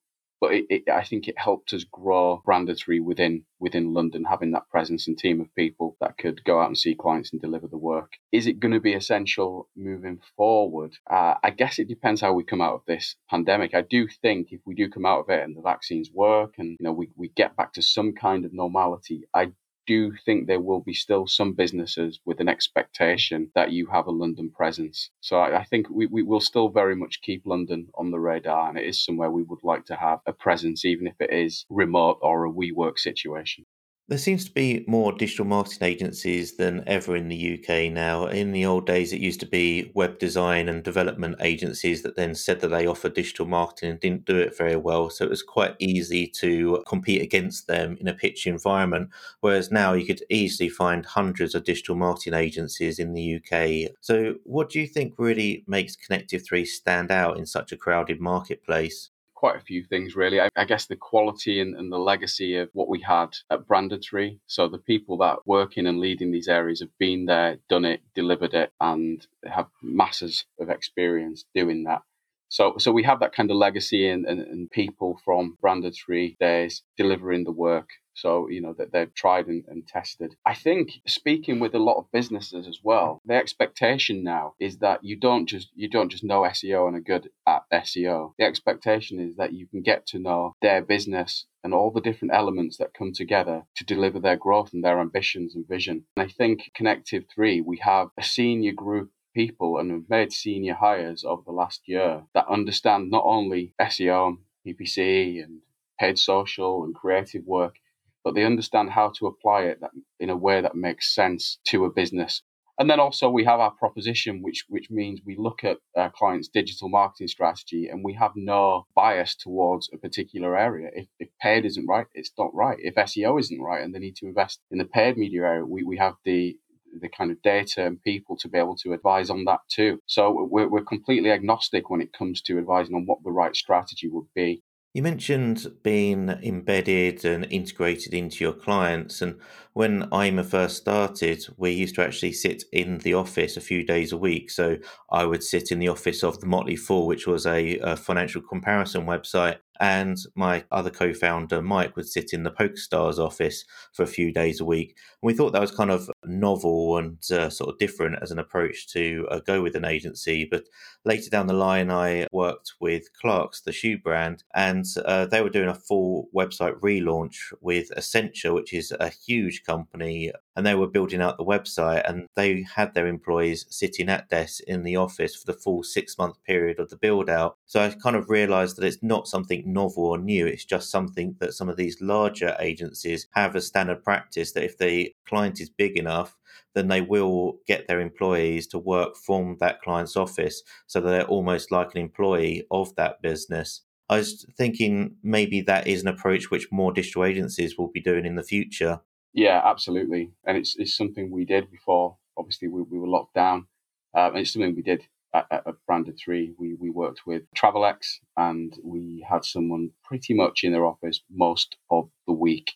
but 0.42 0.54
it, 0.56 0.66
it, 0.70 0.90
I 0.90 1.04
think 1.04 1.28
it 1.28 1.38
helped 1.38 1.72
us 1.72 1.84
grow 1.84 2.42
Branded 2.44 2.78
Three 2.80 3.00
within 3.00 3.46
within 3.60 3.94
London, 3.94 4.26
having 4.26 4.52
that 4.52 4.68
presence 4.70 5.08
and 5.08 5.18
team 5.18 5.40
of 5.40 5.54
people 5.56 5.96
that 6.02 6.18
could 6.18 6.44
go 6.44 6.60
out 6.60 6.68
and 6.68 6.78
see 6.78 6.96
clients 6.96 7.32
and 7.32 7.40
deliver 7.40 7.68
the 7.68 7.78
work. 7.78 8.14
Is 8.32 8.48
it 8.48 8.60
going 8.60 8.74
to 8.74 8.80
be 8.80 8.94
essential 8.94 9.70
moving 9.76 10.20
forward? 10.36 10.94
Uh, 11.10 11.36
I 11.44 11.52
guess 11.52 11.78
it 11.78 11.88
depends 11.88 12.22
how 12.22 12.34
we 12.34 12.44
come 12.44 12.62
out 12.62 12.74
of 12.74 12.82
this 12.88 13.16
pandemic. 13.30 13.76
I 13.76 13.84
do 13.84 14.08
think 14.08 14.48
if 14.52 14.62
we 14.66 14.74
do 14.74 14.90
come 14.90 15.06
out 15.06 15.20
of 15.20 15.30
it 15.30 15.44
and 15.44 15.56
the 15.56 15.62
vaccines 15.62 16.10
work 16.12 16.56
and 16.58 16.72
you 16.80 16.84
know 16.84 16.92
we, 16.92 17.10
we 17.16 17.30
get 17.30 17.56
back 17.56 17.74
to 17.74 17.84
some 17.84 18.14
kind 18.14 18.44
of 18.44 18.52
normality, 18.52 19.22
I 19.34 19.52
do 19.92 20.16
think 20.26 20.48
there 20.48 20.62
will 20.62 20.80
be 20.80 20.94
still 20.94 21.28
some 21.28 21.52
businesses 21.52 22.22
with 22.24 22.40
an 22.40 22.48
expectation 22.48 23.52
that 23.56 23.74
you 23.74 23.88
have 23.88 24.08
a 24.08 24.18
London 24.24 24.50
presence. 24.50 25.10
So 25.20 25.38
I, 25.38 25.60
I, 25.60 25.64
think 25.66 25.90
we, 25.90 26.06
we 26.06 26.24
will 26.24 26.40
still 26.40 26.70
very 26.70 26.96
much 26.96 27.22
keep 27.22 27.42
London 27.46 27.90
on 27.96 28.10
the 28.10 28.20
radar, 28.20 28.70
and 28.70 28.78
it 28.78 28.86
is 28.86 29.04
somewhere 29.04 29.30
we 29.30 29.44
would 29.44 29.64
like 29.64 29.86
to 29.88 29.96
have 29.98 30.20
a 30.26 30.32
presence, 30.32 30.86
even 30.86 31.08
if 31.08 31.16
it 31.20 31.34
is 31.34 31.66
remote 31.70 32.20
or 32.22 32.46
a 32.46 32.52
WeWork 32.52 33.00
situation. 33.00 33.66
There 34.12 34.18
seems 34.20 34.46
to 34.46 34.52
be 34.52 34.84
more 34.88 35.12
digital 35.12 35.46
marketing 35.46 35.88
agencies 35.88 36.58
than 36.58 36.84
ever 36.86 37.16
in 37.16 37.30
the 37.30 37.54
UK 37.56 37.92
now. 37.92 38.28
In 38.28 38.52
the 38.52 38.64
old 38.66 38.86
days, 38.86 39.12
it 39.12 39.22
used 39.22 39.40
to 39.40 39.48
be 39.48 39.92
web 39.96 40.20
design 40.20 40.70
and 40.70 40.84
development 40.84 41.38
agencies 41.40 42.04
that 42.04 42.16
then 42.18 42.36
said 42.36 42.60
that 42.60 42.68
they 42.68 42.86
offer 42.86 43.10
digital 43.10 43.48
marketing 43.48 43.90
and 43.92 44.00
didn't 44.02 44.26
do 44.26 44.38
it 44.38 44.56
very 44.56 44.76
well. 44.76 45.10
So 45.10 45.24
it 45.26 45.32
was 45.32 45.42
quite 45.42 45.78
easy 45.80 46.28
to 46.42 46.84
compete 46.86 47.24
against 47.24 47.66
them 47.68 47.98
in 48.02 48.08
a 48.10 48.14
pitch 48.14 48.46
environment. 48.46 49.10
Whereas 49.40 49.72
now 49.72 49.94
you 49.94 50.06
could 50.06 50.24
easily 50.30 50.70
find 50.70 51.06
hundreds 51.06 51.56
of 51.56 51.64
digital 51.64 51.96
marketing 51.96 52.34
agencies 52.36 53.00
in 53.00 53.14
the 53.14 53.36
UK. 53.36 53.94
So, 54.02 54.36
what 54.44 54.70
do 54.70 54.80
you 54.82 54.88
think 54.88 55.14
really 55.18 55.64
makes 55.68 55.96
Connective 55.96 56.44
3 56.46 56.66
stand 56.66 57.12
out 57.12 57.38
in 57.40 57.46
such 57.48 57.72
a 57.72 57.78
crowded 57.78 58.20
marketplace? 58.20 59.11
Quite 59.42 59.56
a 59.56 59.60
few 59.72 59.84
things 59.84 60.16
really. 60.16 60.40
I, 60.40 60.50
I 60.56 60.66
guess 60.66 60.86
the 60.86 60.96
quality 60.96 61.60
and, 61.62 61.76
and, 61.76 61.92
the 61.92 61.98
legacy 61.98 62.58
of 62.58 62.70
what 62.74 62.88
we 62.88 63.02
had 63.02 63.30
at 63.50 63.66
Branded 63.66 64.04
Three. 64.08 64.40
So 64.46 64.68
the 64.68 64.78
people 64.78 65.18
that 65.18 65.48
work 65.48 65.78
in 65.80 65.88
and 65.88 66.00
lead 66.00 66.22
in 66.22 66.32
these 66.32 66.48
areas 66.48 66.80
have 66.82 66.96
been 67.00 67.26
there, 67.26 67.58
done 67.68 67.84
it, 67.84 68.02
delivered 68.14 68.54
it, 68.54 68.72
and 68.80 69.26
have 69.44 69.66
masses 69.82 70.46
of 70.60 70.70
experience 70.70 71.44
doing 71.56 71.86
that. 71.86 72.04
So, 72.52 72.76
so 72.78 72.92
we 72.92 73.04
have 73.04 73.22
that 73.22 73.34
kind 73.34 73.50
of 73.50 73.56
legacy 73.56 74.08
and, 74.08 74.26
and, 74.26 74.42
and 74.42 74.70
people 74.70 75.20
from 75.24 75.58
Branded 75.62 75.96
Three 75.96 76.36
days 76.40 76.84
delivering 76.98 77.46
the 77.46 77.52
work 77.52 77.88
so, 78.14 78.50
you 78.50 78.62
know, 78.62 78.74
that 78.78 78.92
they've 78.92 79.14
tried 79.14 79.48
and, 79.48 79.64
and, 79.68 79.88
tested. 79.88 80.36
I 80.46 80.54
think 80.54 81.00
speaking 81.08 81.60
with 81.60 81.74
a 81.74 81.80
lot 81.80 81.98
of 81.98 82.12
businesses 82.12 82.68
as 82.68 82.80
well, 82.84 83.22
the 83.26 83.36
expectation 83.36 84.24
now 84.24 84.54
is 84.60 84.78
that 84.80 85.04
you 85.04 85.16
don't 85.16 85.48
just 85.48 85.70
you 85.76 85.90
don't 85.90 86.12
just 86.12 86.24
know 86.24 86.42
SEO 86.42 86.88
and 86.88 86.98
are 86.98 87.02
good 87.02 87.30
at 87.48 87.64
SEO. 87.72 88.34
The 88.38 88.46
expectation 88.46 89.20
is 89.20 89.38
that 89.38 89.54
you 89.54 89.66
can 89.66 89.82
get 89.82 90.06
to 90.08 90.20
know 90.20 90.56
their 90.62 90.82
business 90.82 91.46
and 91.64 91.74
all 91.74 91.92
the 91.92 92.02
different 92.02 92.34
elements 92.34 92.78
that 92.78 92.94
come 92.94 93.14
together 93.14 93.64
to 93.76 93.86
deliver 93.86 94.20
their 94.20 94.38
growth 94.38 94.74
and 94.74 94.84
their 94.84 95.00
ambitions 95.00 95.56
and 95.56 95.68
vision. 95.68 96.06
And 96.18 96.26
I 96.26 96.32
think 96.32 96.72
Connective 96.76 97.26
3, 97.34 97.62
we 97.62 97.78
have 97.78 98.10
a 98.18 98.24
senior 98.24 98.74
group 98.74 99.12
people 99.34 99.78
and 99.78 99.92
have 99.92 100.10
made 100.10 100.32
senior 100.32 100.76
hires 100.76 101.24
over 101.24 101.42
the 101.46 101.52
last 101.52 101.82
year 101.86 102.24
that 102.34 102.48
understand 102.50 103.12
not 103.12 103.24
only 103.26 103.74
SEO, 103.80 104.38
PPC 104.66 105.44
and 105.44 105.62
paid 106.00 106.18
social 106.18 106.84
and 106.84 106.96
creative 106.96 107.46
work, 107.46 107.76
but 108.24 108.36
they 108.36 108.44
understand 108.44 108.92
how 108.92 109.12
to 109.18 109.28
apply 109.28 109.64
it 109.64 109.80
in 110.20 110.30
a 110.30 110.38
way 110.38 110.62
that 110.62 110.76
makes 110.76 111.14
sense 111.14 111.60
to 111.66 111.86
a 111.86 111.90
business. 111.90 112.44
And 112.80 112.90
then 112.90 113.00
also 113.00 113.30
we 113.30 113.44
have 113.44 113.60
our 113.60 113.72
proposition, 113.72 114.42
which 114.42 114.66
which 114.68 114.90
means 114.90 115.22
we 115.24 115.36
look 115.38 115.64
at 115.64 115.78
our 115.96 116.10
clients' 116.10 116.48
digital 116.48 116.90
marketing 116.90 117.28
strategy 117.28 117.88
and 117.88 118.04
we 118.04 118.14
have 118.14 118.32
no 118.36 118.88
bias 118.96 119.36
towards 119.36 119.90
a 119.94 119.98
particular 119.98 120.58
area. 120.58 120.90
If, 120.96 121.08
if 121.20 121.30
paid 121.40 121.66
isn't 121.66 121.86
right, 121.86 122.08
it's 122.16 122.32
not 122.40 122.54
right. 122.56 122.78
If 122.82 122.96
SEO 122.96 123.40
isn't 123.40 123.62
right 123.62 123.84
and 123.84 123.94
they 123.94 124.00
need 124.00 124.16
to 124.18 124.26
invest 124.26 124.62
in 124.72 124.80
the 124.80 124.86
paid 124.86 125.18
media 125.18 125.44
area, 125.44 125.66
we, 125.66 125.84
we 125.84 125.98
have 125.98 126.16
the 126.26 126.58
the 127.00 127.10
kind 127.10 127.32
of 127.32 127.42
data 127.42 127.86
and 127.86 128.02
people 128.02 128.38
to 128.38 128.50
be 128.50 128.58
able 128.58 128.76
to 128.78 128.94
advise 128.94 129.30
on 129.30 129.46
that 129.46 129.60
too. 129.70 130.00
So 130.06 130.48
we're, 130.50 130.68
we're 130.68 130.84
completely 130.84 131.32
agnostic 131.32 131.90
when 131.90 132.02
it 132.02 132.14
comes 132.14 132.42
to 132.44 132.58
advising 132.58 132.96
on 132.96 133.06
what 133.06 133.20
the 133.24 133.32
right 133.32 133.56
strategy 133.56 134.10
would 134.10 134.28
be. 134.36 134.64
You 134.94 135.04
mentioned 135.04 135.68
being 135.84 136.28
embedded 136.28 137.24
and 137.24 137.48
integrated 137.50 138.14
into 138.14 138.44
your 138.44 138.52
clients. 138.52 139.22
And 139.22 139.40
when 139.72 140.10
Ayima 140.10 140.44
first 140.44 140.76
started, 140.76 141.46
we 141.56 141.72
used 141.72 141.96
to 141.96 142.04
actually 142.04 142.34
sit 142.34 142.66
in 142.74 142.98
the 142.98 143.14
office 143.14 143.56
a 143.56 143.62
few 143.62 143.86
days 143.86 144.12
a 144.12 144.18
week. 144.18 144.52
So 144.52 144.78
I 145.10 145.24
would 145.24 145.44
sit 145.44 145.72
in 145.72 145.80
the 145.80 145.88
office 145.88 146.26
of 146.26 146.42
the 146.42 146.46
Motley 146.46 146.76
Fool, 146.76 147.08
which 147.08 147.26
was 147.26 147.46
a, 147.46 147.78
a 147.78 147.96
financial 147.96 148.42
comparison 148.42 149.06
website 149.06 149.60
and 149.80 150.18
my 150.36 150.64
other 150.72 150.90
co-founder 150.90 151.62
Mike 151.62 151.96
would 151.96 152.08
sit 152.08 152.34
in 152.34 152.44
the 152.44 152.52
PokerStars 152.52 153.18
office 153.18 153.66
for 153.94 154.04
a 154.04 154.08
few 154.08 154.32
days 154.32 154.60
a 154.60 154.66
week. 154.66 154.96
And 155.22 155.28
we 155.28 155.34
thought 155.34 155.54
that 155.54 155.62
was 155.62 155.72
kind 155.72 155.90
of 155.92 156.10
novel 156.26 156.98
and 156.98 157.18
uh, 157.32 157.50
sort 157.50 157.70
of 157.70 157.80
different 157.80 158.18
as 158.22 158.32
an 158.32 158.40
approach 158.40 158.88
to 158.94 159.28
uh, 159.32 159.40
go 159.40 159.62
with 159.62 159.76
an 159.76 159.86
agency. 159.86 160.48
But 160.50 160.66
later 161.06 161.30
down 161.30 161.48
the 161.48 161.54
line, 161.54 161.90
I 161.90 162.28
worked 162.32 162.74
with 162.80 163.12
Clarks, 163.14 163.62
the 163.62 163.72
shoe 163.72 163.98
brand, 163.98 164.44
and 164.54 164.86
uh, 165.06 165.26
they 165.26 165.42
were 165.42 165.50
doing 165.50 165.70
a 165.70 165.76
full 165.76 166.30
website 166.36 166.80
relaunch 166.80 167.38
with 167.62 167.90
Accenture, 167.98 168.54
which 168.54 168.74
is 168.74 168.92
a 169.00 169.10
huge 169.10 169.64
company 169.64 170.32
and 170.56 170.66
they 170.66 170.76
were 170.76 170.88
building 170.88 171.22
out 171.22 171.38
the 171.38 171.46
website 171.46 172.08
and 172.10 172.28
they 172.36 172.66
had 172.76 172.94
their 172.94 173.08
employees 173.08 173.66
sitting 173.70 174.10
at 174.10 174.30
desks 174.30 174.60
in 174.62 174.84
the 174.84 174.96
office 174.96 175.36
for 175.36 175.46
the 175.46 175.58
full 175.58 175.84
six 175.84 176.18
month 176.18 176.44
period 176.44 176.80
of 176.80 176.90
the 176.90 176.98
build 176.98 177.30
out. 177.30 177.58
So 177.66 177.82
I 177.82 177.90
kind 177.90 178.16
of 178.16 178.30
realized 178.30 178.78
that 178.78 178.86
it's 178.86 179.04
not 179.04 179.28
something 179.28 179.64
novel 179.66 180.06
or 180.06 180.18
new. 180.18 180.46
It's 180.48 180.66
just 180.66 180.92
something 180.92 181.36
that 181.40 181.54
some 181.54 181.70
of 181.70 181.78
these 181.78 182.02
larger 182.02 182.56
agencies 182.60 183.28
have 183.32 183.56
as 183.56 183.68
standard 183.68 184.04
practice 184.04 184.52
that 184.54 184.64
if 184.64 184.78
the 184.78 185.14
client 185.28 185.62
is 185.62 185.70
big 185.70 185.98
enough, 185.98 186.38
then 186.74 186.88
they 186.88 187.02
will 187.02 187.60
get 187.68 187.88
their 187.88 188.00
employees 188.00 188.68
to 188.68 188.80
work 188.80 189.16
from 189.16 189.58
that 189.60 189.82
client's 189.82 190.16
office 190.16 190.64
so 190.88 191.02
that 191.02 191.10
they're 191.10 191.26
almost 191.26 191.72
like 191.72 191.94
an 191.94 192.02
employee 192.02 192.66
of 192.72 192.96
that 192.96 193.22
business. 193.22 193.82
I 194.10 194.18
was 194.18 194.46
thinking 194.58 195.16
maybe 195.24 195.62
that 195.62 195.88
is 195.88 196.02
an 196.02 196.10
approach 196.10 196.52
which 196.52 196.72
more 196.72 196.92
digital 196.92 197.24
agencies 197.24 197.78
will 197.78 197.88
be 197.88 198.02
doing 198.02 198.26
in 198.26 198.36
the 198.36 198.44
future. 198.44 199.00
Yeah, 199.34 199.62
absolutely. 199.64 200.32
And 200.46 200.58
it's, 200.58 200.76
it's 200.78 200.96
something 200.96 201.32
we 201.32 201.46
did 201.46 201.72
before. 201.72 202.18
Obviously, 202.38 202.68
we, 202.68 202.82
we 202.82 203.00
were 203.00 203.08
locked 203.08 203.34
down. 203.34 203.68
Um, 204.14 204.32
and 204.32 204.38
it's 204.40 204.54
something 204.54 204.76
we 204.76 204.82
did 204.82 205.08
at, 205.34 205.46
at 205.52 205.64
Branded 205.88 206.20
3. 206.24 206.54
We, 206.58 206.74
we 206.74 206.90
worked 206.90 207.22
with 207.26 207.44
Travelex 207.56 208.18
and 208.36 208.78
we 208.84 209.26
had 209.30 209.46
someone 209.46 209.92
pretty 210.04 210.34
much 210.34 210.64
in 210.64 210.74
their 210.74 210.86
office 210.86 211.22
most 211.30 211.78
of 211.90 212.10
the 212.28 212.34
week 212.34 212.74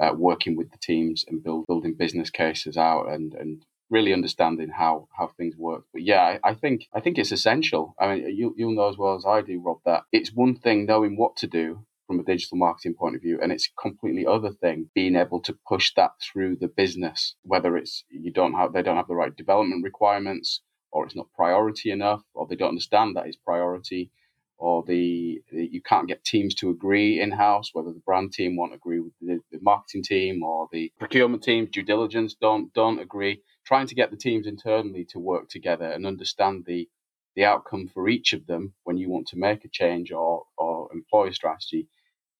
uh, 0.00 0.12
working 0.16 0.56
with 0.56 0.70
the 0.70 0.78
teams 0.78 1.24
and 1.26 1.42
build, 1.42 1.66
building 1.66 1.94
business 1.94 2.30
cases 2.30 2.76
out 2.76 3.08
and, 3.08 3.34
and 3.34 3.64
really 3.90 4.12
understanding 4.12 4.68
how 4.68 5.08
how 5.16 5.28
things 5.36 5.56
work. 5.56 5.84
But 5.92 6.02
yeah, 6.02 6.38
I, 6.44 6.50
I, 6.50 6.54
think 6.54 6.86
I 6.92 7.00
think 7.00 7.18
it's 7.18 7.32
essential. 7.32 7.94
I 7.98 8.14
mean, 8.14 8.36
you 8.36 8.54
you'll 8.56 8.74
know 8.74 8.88
as 8.88 8.98
well 8.98 9.14
as 9.16 9.24
I 9.24 9.40
do, 9.42 9.60
Rob, 9.60 9.78
that 9.84 10.02
it's 10.12 10.32
one 10.32 10.56
thing 10.56 10.86
knowing 10.86 11.16
what 11.16 11.36
to 11.38 11.46
do 11.46 11.86
from 12.06 12.20
a 12.20 12.24
digital 12.24 12.58
marketing 12.58 12.94
point 12.94 13.16
of 13.16 13.22
view, 13.22 13.38
and 13.42 13.52
it's 13.52 13.68
a 13.68 13.80
completely 13.80 14.26
other 14.26 14.52
thing 14.52 14.90
being 14.94 15.16
able 15.16 15.40
to 15.42 15.56
push 15.68 15.92
that 15.96 16.12
through 16.22 16.56
the 16.56 16.68
business. 16.68 17.36
Whether 17.42 17.76
it's 17.76 18.04
you 18.10 18.32
don't 18.32 18.54
have 18.54 18.72
they 18.72 18.82
don't 18.82 18.96
have 18.96 19.08
the 19.08 19.14
right 19.14 19.34
development 19.36 19.84
requirements, 19.84 20.62
or 20.92 21.06
it's 21.06 21.16
not 21.16 21.32
priority 21.34 21.90
enough, 21.90 22.22
or 22.34 22.46
they 22.46 22.56
don't 22.56 22.70
understand 22.70 23.16
that 23.16 23.26
it's 23.26 23.36
priority. 23.36 24.10
Or 24.58 24.84
the, 24.86 25.42
you 25.52 25.82
can't 25.82 26.08
get 26.08 26.24
teams 26.24 26.54
to 26.56 26.70
agree 26.70 27.20
in 27.20 27.30
house, 27.30 27.70
whether 27.74 27.92
the 27.92 28.00
brand 28.06 28.32
team 28.32 28.56
won't 28.56 28.74
agree 28.74 29.00
with 29.00 29.12
the, 29.20 29.40
the 29.52 29.58
marketing 29.60 30.02
team 30.02 30.42
or 30.42 30.68
the 30.72 30.90
procurement 30.98 31.42
team, 31.42 31.66
due 31.66 31.82
diligence 31.82 32.34
don't 32.40 32.72
don't 32.72 33.00
agree 33.00 33.34
trying 33.66 33.86
to 33.88 33.94
get 33.94 34.10
the 34.10 34.16
teams 34.16 34.46
internally 34.46 35.04
to 35.10 35.18
work 35.18 35.48
together 35.48 35.86
and 35.86 36.06
understand 36.06 36.64
the 36.66 36.88
the 37.36 37.44
outcome 37.44 37.88
for 37.88 38.08
each 38.08 38.32
of 38.32 38.46
them 38.46 38.74
when 38.84 38.96
you 38.96 39.10
want 39.10 39.28
to 39.28 39.38
make 39.38 39.64
a 39.64 39.68
change 39.68 40.12
or 40.12 40.44
or 40.58 40.88
employ 40.92 41.28
a 41.28 41.34
strategy 41.34 41.88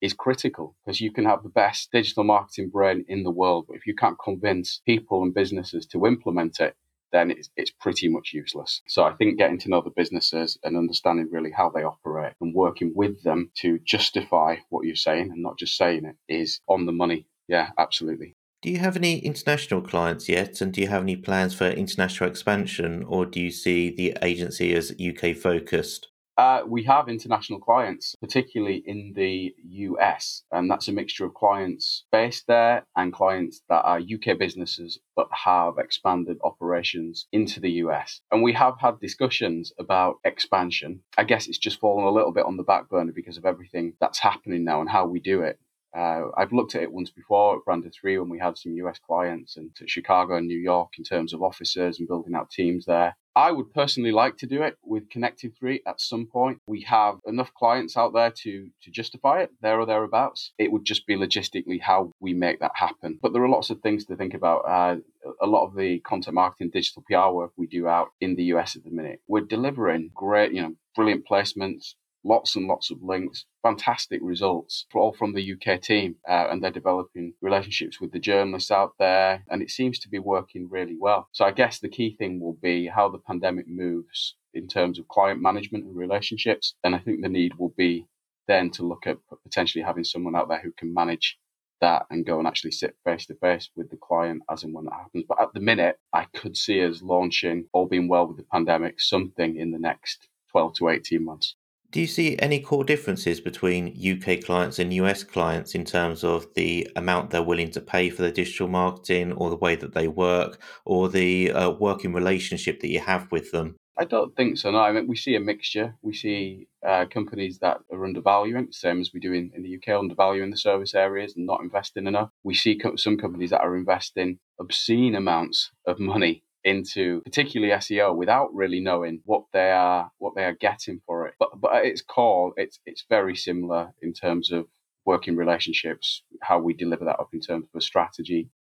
is 0.00 0.12
critical 0.12 0.74
because 0.84 1.00
you 1.00 1.12
can 1.12 1.24
have 1.24 1.42
the 1.42 1.48
best 1.48 1.90
digital 1.92 2.24
marketing 2.24 2.68
brain 2.68 3.04
in 3.08 3.22
the 3.22 3.30
world, 3.30 3.66
but 3.68 3.76
if 3.76 3.86
you 3.86 3.94
can't 3.94 4.18
convince 4.22 4.80
people 4.86 5.22
and 5.22 5.34
businesses 5.34 5.86
to 5.86 6.06
implement 6.06 6.60
it, 6.60 6.76
then 7.12 7.30
it's, 7.30 7.50
it's 7.56 7.70
pretty 7.70 8.08
much 8.08 8.32
useless. 8.32 8.82
So 8.88 9.04
I 9.04 9.14
think 9.14 9.38
getting 9.38 9.58
to 9.60 9.70
know 9.70 9.80
the 9.80 9.90
businesses 9.90 10.58
and 10.62 10.76
understanding 10.76 11.28
really 11.30 11.50
how 11.50 11.70
they 11.70 11.82
operate 11.82 12.34
and 12.40 12.54
working 12.54 12.92
with 12.94 13.22
them 13.22 13.50
to 13.58 13.78
justify 13.84 14.56
what 14.68 14.84
you're 14.86 14.96
saying 14.96 15.30
and 15.30 15.42
not 15.42 15.58
just 15.58 15.76
saying 15.76 16.04
it 16.04 16.16
is 16.28 16.60
on 16.68 16.86
the 16.86 16.92
money. 16.92 17.26
Yeah, 17.48 17.70
absolutely. 17.78 18.34
Do 18.62 18.70
you 18.70 18.78
have 18.78 18.96
any 18.96 19.18
international 19.18 19.80
clients 19.82 20.28
yet? 20.28 20.60
And 20.60 20.72
do 20.72 20.80
you 20.80 20.88
have 20.88 21.02
any 21.02 21.16
plans 21.16 21.54
for 21.54 21.66
international 21.66 22.28
expansion? 22.28 23.04
Or 23.04 23.24
do 23.24 23.40
you 23.40 23.50
see 23.50 23.94
the 23.94 24.16
agency 24.22 24.74
as 24.74 24.92
UK 24.92 25.36
focused? 25.36 26.08
Uh, 26.36 26.62
we 26.66 26.82
have 26.84 27.08
international 27.08 27.58
clients, 27.58 28.14
particularly 28.20 28.82
in 28.86 29.14
the 29.16 29.54
US, 29.62 30.42
and 30.52 30.70
that's 30.70 30.88
a 30.88 30.92
mixture 30.92 31.24
of 31.24 31.32
clients 31.32 32.04
based 32.12 32.46
there 32.46 32.84
and 32.94 33.12
clients 33.12 33.62
that 33.70 33.82
are 33.82 33.98
UK 33.98 34.38
businesses 34.38 34.98
but 35.14 35.28
have 35.32 35.78
expanded 35.78 36.36
operations 36.44 37.26
into 37.32 37.58
the 37.58 37.70
US. 37.82 38.20
And 38.30 38.42
we 38.42 38.52
have 38.52 38.74
had 38.78 39.00
discussions 39.00 39.72
about 39.78 40.16
expansion. 40.24 41.00
I 41.16 41.24
guess 41.24 41.48
it's 41.48 41.58
just 41.58 41.80
fallen 41.80 42.04
a 42.04 42.10
little 42.10 42.32
bit 42.32 42.44
on 42.44 42.58
the 42.58 42.62
back 42.62 42.90
burner 42.90 43.12
because 43.12 43.38
of 43.38 43.46
everything 43.46 43.94
that's 43.98 44.18
happening 44.18 44.64
now 44.64 44.80
and 44.80 44.90
how 44.90 45.06
we 45.06 45.20
do 45.20 45.40
it. 45.40 45.58
Uh, 45.94 46.28
I've 46.36 46.52
looked 46.52 46.74
at 46.74 46.82
it 46.82 46.92
once 46.92 47.10
before 47.10 47.56
at 47.56 47.64
Branded 47.64 47.94
3 48.00 48.18
when 48.18 48.28
we 48.28 48.38
had 48.38 48.58
some 48.58 48.72
US 48.74 48.98
clients 48.98 49.56
and 49.56 49.74
to 49.76 49.86
Chicago 49.86 50.36
and 50.36 50.46
New 50.46 50.58
York 50.58 50.92
in 50.98 51.04
terms 51.04 51.32
of 51.32 51.42
officers 51.42 51.98
and 51.98 52.08
building 52.08 52.34
out 52.34 52.50
teams 52.50 52.84
there. 52.86 53.16
I 53.34 53.52
would 53.52 53.74
personally 53.74 54.12
like 54.12 54.38
to 54.38 54.46
do 54.46 54.62
it 54.62 54.78
with 54.82 55.10
Connective 55.10 55.52
3 55.58 55.82
at 55.86 56.00
some 56.00 56.26
point. 56.26 56.58
We 56.66 56.80
have 56.82 57.16
enough 57.26 57.52
clients 57.52 57.94
out 57.94 58.14
there 58.14 58.30
to, 58.30 58.70
to 58.82 58.90
justify 58.90 59.40
it, 59.40 59.50
there 59.60 59.78
or 59.78 59.84
thereabouts. 59.84 60.52
It 60.58 60.72
would 60.72 60.86
just 60.86 61.06
be 61.06 61.16
logistically 61.16 61.82
how 61.82 62.12
we 62.18 62.32
make 62.32 62.60
that 62.60 62.72
happen. 62.74 63.18
But 63.20 63.34
there 63.34 63.44
are 63.44 63.48
lots 63.48 63.68
of 63.68 63.80
things 63.80 64.06
to 64.06 64.16
think 64.16 64.32
about. 64.32 64.60
Uh, 64.66 64.96
a 65.42 65.46
lot 65.46 65.66
of 65.66 65.76
the 65.76 65.98
content 66.00 66.34
marketing, 66.34 66.70
digital 66.72 67.04
PR 67.06 67.34
work 67.34 67.52
we 67.56 67.66
do 67.66 67.86
out 67.88 68.08
in 68.20 68.36
the 68.36 68.44
US 68.44 68.74
at 68.74 68.84
the 68.84 68.90
minute, 68.90 69.20
we're 69.28 69.40
delivering 69.40 70.10
great, 70.14 70.52
you 70.52 70.62
know, 70.62 70.74
brilliant 70.94 71.26
placements, 71.30 71.94
lots 72.26 72.56
and 72.56 72.66
lots 72.66 72.90
of 72.90 73.02
links, 73.02 73.44
fantastic 73.62 74.20
results, 74.22 74.86
all 74.94 75.12
from 75.12 75.32
the 75.32 75.52
UK 75.52 75.80
team. 75.80 76.16
Uh, 76.28 76.48
and 76.50 76.62
they're 76.62 76.70
developing 76.70 77.32
relationships 77.40 78.00
with 78.00 78.12
the 78.12 78.18
journalists 78.18 78.70
out 78.70 78.94
there, 78.98 79.44
and 79.48 79.62
it 79.62 79.70
seems 79.70 79.98
to 80.00 80.08
be 80.08 80.18
working 80.18 80.68
really 80.68 80.96
well. 80.98 81.28
So 81.32 81.44
I 81.44 81.52
guess 81.52 81.78
the 81.78 81.88
key 81.88 82.16
thing 82.16 82.40
will 82.40 82.58
be 82.60 82.86
how 82.86 83.08
the 83.08 83.18
pandemic 83.18 83.68
moves 83.68 84.36
in 84.54 84.66
terms 84.66 84.98
of 84.98 85.08
client 85.08 85.40
management 85.40 85.84
and 85.84 85.96
relationships. 85.96 86.74
And 86.82 86.94
I 86.94 86.98
think 86.98 87.22
the 87.22 87.28
need 87.28 87.54
will 87.54 87.74
be 87.76 88.06
then 88.48 88.70
to 88.70 88.82
look 88.82 89.06
at 89.06 89.18
potentially 89.42 89.82
having 89.82 90.04
someone 90.04 90.36
out 90.36 90.48
there 90.48 90.60
who 90.62 90.72
can 90.72 90.94
manage 90.94 91.38
that 91.80 92.06
and 92.10 92.24
go 92.24 92.38
and 92.38 92.48
actually 92.48 92.70
sit 92.70 92.96
face 93.04 93.26
to 93.26 93.34
face 93.34 93.68
with 93.76 93.90
the 93.90 93.96
client 93.96 94.42
as 94.50 94.62
and 94.62 94.72
when 94.72 94.86
that 94.86 94.94
happens. 94.94 95.24
But 95.28 95.40
at 95.42 95.52
the 95.52 95.60
minute, 95.60 95.98
I 96.12 96.26
could 96.34 96.56
see 96.56 96.84
us 96.84 97.02
launching, 97.02 97.66
all 97.72 97.86
being 97.86 98.08
well 98.08 98.26
with 98.26 98.38
the 98.38 98.44
pandemic, 98.44 99.00
something 99.00 99.56
in 99.56 99.72
the 99.72 99.78
next 99.78 100.28
12 100.52 100.74
to 100.78 100.88
18 100.88 101.24
months. 101.24 101.54
Do 101.92 102.00
you 102.00 102.06
see 102.06 102.36
any 102.40 102.60
core 102.60 102.84
differences 102.84 103.40
between 103.40 103.96
UK 103.96 104.42
clients 104.44 104.78
and 104.78 104.92
US 104.92 105.22
clients 105.22 105.74
in 105.74 105.84
terms 105.84 106.24
of 106.24 106.46
the 106.54 106.90
amount 106.96 107.30
they're 107.30 107.42
willing 107.42 107.70
to 107.70 107.80
pay 107.80 108.10
for 108.10 108.22
their 108.22 108.32
digital 108.32 108.68
marketing 108.68 109.32
or 109.32 109.50
the 109.50 109.56
way 109.56 109.76
that 109.76 109.94
they 109.94 110.08
work 110.08 110.60
or 110.84 111.08
the 111.08 111.52
uh, 111.52 111.70
working 111.70 112.12
relationship 112.12 112.80
that 112.80 112.88
you 112.88 113.00
have 113.00 113.30
with 113.30 113.52
them? 113.52 113.76
I 113.98 114.04
don't 114.04 114.36
think 114.36 114.58
so. 114.58 114.70
No, 114.70 114.80
I 114.80 114.92
mean, 114.92 115.06
we 115.06 115.16
see 115.16 115.36
a 115.36 115.40
mixture. 115.40 115.96
We 116.02 116.12
see 116.12 116.68
uh, 116.86 117.06
companies 117.10 117.60
that 117.60 117.78
are 117.90 118.04
undervaluing, 118.04 118.68
same 118.72 119.00
as 119.00 119.12
we 119.14 119.20
do 119.20 119.32
in, 119.32 119.52
in 119.54 119.62
the 119.62 119.76
UK, 119.76 119.98
undervaluing 119.98 120.50
the 120.50 120.58
service 120.58 120.94
areas 120.94 121.34
and 121.34 121.46
not 121.46 121.62
investing 121.62 122.06
enough. 122.06 122.30
We 122.42 122.54
see 122.54 122.76
co- 122.76 122.96
some 122.96 123.16
companies 123.16 123.50
that 123.50 123.62
are 123.62 123.76
investing 123.76 124.38
obscene 124.60 125.14
amounts 125.14 125.70
of 125.86 125.98
money 125.98 126.42
into 126.66 127.22
particularly 127.22 127.72
SEO 127.72 128.14
without 128.14 128.52
really 128.52 128.80
knowing 128.80 129.20
what 129.24 129.44
they 129.52 129.70
are 129.70 130.10
what 130.18 130.34
they 130.34 130.44
are 130.44 130.56
getting 130.60 131.00
for 131.06 131.26
it. 131.26 131.34
But 131.38 131.50
but 131.60 131.74
at 131.76 131.86
its 131.86 132.02
core, 132.02 132.52
it's 132.56 132.80
it's 132.84 133.04
very 133.08 133.36
similar 133.36 133.94
in 134.02 134.12
terms 134.12 134.50
of 134.50 134.66
working 135.06 135.36
relationships, 135.36 136.22
how 136.42 136.58
we 136.58 136.74
deliver 136.74 137.04
that 137.04 137.20
up 137.20 137.30
in 137.32 137.40
terms 137.40 137.66
of 137.72 137.78
a 137.78 137.80
strategy. 137.80 138.50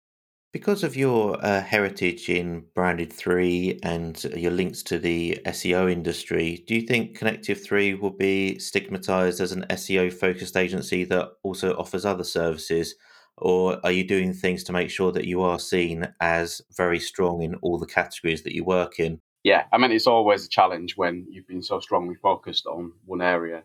Because 0.52 0.84
of 0.84 0.96
your 0.96 1.44
uh, 1.44 1.60
heritage 1.60 2.30
in 2.30 2.64
Branded 2.74 3.12
3 3.12 3.80
and 3.82 4.22
your 4.36 4.52
links 4.52 4.82
to 4.84 4.98
the 4.98 5.38
SEO 5.44 5.90
industry, 5.90 6.64
do 6.66 6.76
you 6.76 6.82
think 6.82 7.18
Connective 7.18 7.62
3 7.62 7.94
will 7.94 8.16
be 8.16 8.58
stigmatized 8.60 9.40
as 9.40 9.50
an 9.50 9.66
SEO 9.68 10.10
focused 10.10 10.56
agency 10.56 11.04
that 11.04 11.30
also 11.42 11.76
offers 11.76 12.06
other 12.06 12.24
services? 12.24 12.94
Or 13.38 13.80
are 13.84 13.92
you 13.92 14.04
doing 14.04 14.32
things 14.32 14.64
to 14.64 14.72
make 14.72 14.90
sure 14.90 15.12
that 15.12 15.26
you 15.26 15.42
are 15.42 15.58
seen 15.58 16.08
as 16.20 16.62
very 16.76 16.98
strong 16.98 17.42
in 17.42 17.54
all 17.56 17.78
the 17.78 17.86
categories 17.86 18.42
that 18.42 18.54
you 18.54 18.64
work 18.64 18.98
in? 18.98 19.20
Yeah, 19.44 19.64
I 19.72 19.78
mean, 19.78 19.92
it's 19.92 20.06
always 20.06 20.46
a 20.46 20.48
challenge 20.48 20.96
when 20.96 21.26
you've 21.28 21.46
been 21.46 21.62
so 21.62 21.78
strongly 21.80 22.16
focused 22.16 22.66
on 22.66 22.92
one 23.04 23.22
area. 23.22 23.64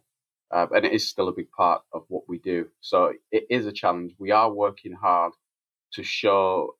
Uh, 0.52 0.68
and 0.72 0.86
it 0.86 0.92
is 0.92 1.10
still 1.10 1.30
a 1.30 1.34
big 1.34 1.50
part 1.52 1.82
of 1.94 2.04
what 2.10 2.24
we 2.28 2.38
do. 2.38 2.68
So 2.82 3.14
it 3.32 3.46
is 3.50 3.66
a 3.66 3.72
challenge. 3.72 4.14
We 4.20 4.32
are 4.32 4.52
working 4.52 4.94
hard 4.94 5.32
to 5.94 6.04
show 6.04 6.76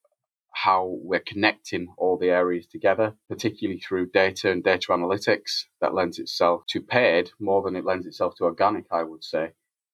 how 0.54 0.98
we're 1.02 1.22
connecting 1.22 1.88
all 1.98 2.18
the 2.18 2.30
areas 2.30 2.68
together, 2.68 3.16
particularly 3.30 3.80
through 3.80 4.12
data 4.12 4.52
and 4.52 4.64
data 4.64 4.88
analytics 4.90 5.64
that 5.80 5.94
lends 5.94 6.20
itself 6.20 6.64
to 6.68 6.82
paid 6.82 7.32
more 7.40 7.62
than 7.62 7.78
it 7.78 7.86
lends 7.86 8.06
itself 8.06 8.36
to 8.36 8.44
organic, 8.44 8.86
I 8.92 9.04
would 9.04 9.24
say. 9.24 9.52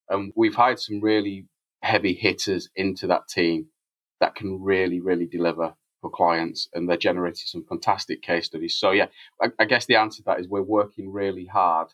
And 0.10 0.34
we've 0.36 0.56
hired 0.56 0.80
some 0.80 1.00
really 1.00 1.46
heavy 1.82 2.14
hitters 2.14 2.70
into 2.76 3.08
that 3.08 3.28
team 3.28 3.68
that 4.20 4.36
can 4.36 4.62
really, 4.62 5.00
really 5.00 5.28
deliver 5.28 5.76
for 6.02 6.10
clients. 6.10 6.70
And 6.74 6.90
they're 6.90 6.98
generating 6.98 7.46
some 7.46 7.66
fantastic 7.68 8.22
case 8.22 8.46
studies. 8.48 8.76
So, 8.76 8.92
yeah, 8.92 9.08
I, 9.42 9.48
I 9.60 9.66
guess 9.66 9.86
the 9.86 9.96
answer 9.96 10.18
to 10.18 10.24
that 10.26 10.40
is 10.40 10.48
we're 10.48 10.62
working 10.62 11.12
really 11.12 11.46
hard, 11.46 11.90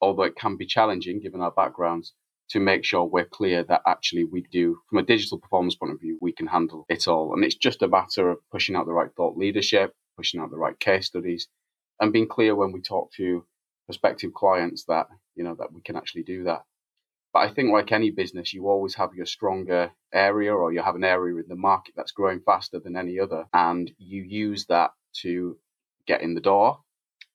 although 0.00 0.24
it 0.24 0.36
can 0.36 0.56
be 0.56 0.66
challenging 0.66 1.20
given 1.20 1.40
our 1.40 1.50
backgrounds, 1.50 2.14
to 2.50 2.58
make 2.58 2.84
sure 2.84 3.04
we're 3.04 3.24
clear 3.24 3.62
that 3.62 3.82
actually 3.86 4.24
we 4.24 4.42
do, 4.50 4.78
from 4.88 4.98
a 4.98 5.04
digital 5.04 5.38
performance 5.38 5.76
point 5.76 5.92
of 5.92 6.00
view, 6.00 6.18
we 6.20 6.32
can 6.32 6.48
handle 6.48 6.84
it 6.88 7.06
all. 7.06 7.32
And 7.32 7.44
it's 7.44 7.54
just 7.54 7.82
a 7.82 7.88
matter 7.88 8.28
of 8.30 8.38
pushing 8.50 8.74
out 8.74 8.86
the 8.86 8.92
right 8.92 9.10
thought 9.16 9.36
leadership, 9.36 9.94
pushing 10.16 10.40
out 10.40 10.50
the 10.50 10.58
right 10.58 10.78
case 10.80 11.06
studies, 11.06 11.46
and 12.00 12.12
being 12.12 12.26
clear 12.26 12.56
when 12.56 12.72
we 12.72 12.80
talk 12.80 13.12
to 13.12 13.44
prospective 13.86 14.32
clients 14.34 14.84
that, 14.86 15.06
you 15.36 15.44
know, 15.44 15.54
that 15.58 15.72
we 15.72 15.80
can 15.80 15.96
actually 15.96 16.24
do 16.24 16.44
that. 16.44 16.62
But 17.32 17.40
I 17.40 17.52
think, 17.52 17.70
like 17.72 17.92
any 17.92 18.10
business, 18.10 18.52
you 18.52 18.68
always 18.68 18.94
have 18.96 19.14
your 19.14 19.26
stronger 19.26 19.92
area 20.12 20.52
or 20.52 20.72
you 20.72 20.82
have 20.82 20.96
an 20.96 21.04
area 21.04 21.36
in 21.36 21.48
the 21.48 21.56
market 21.56 21.94
that's 21.96 22.12
growing 22.12 22.40
faster 22.40 22.80
than 22.80 22.96
any 22.96 23.20
other. 23.20 23.44
And 23.52 23.90
you 23.98 24.22
use 24.22 24.66
that 24.66 24.90
to 25.22 25.56
get 26.06 26.22
in 26.22 26.34
the 26.34 26.40
door. 26.40 26.80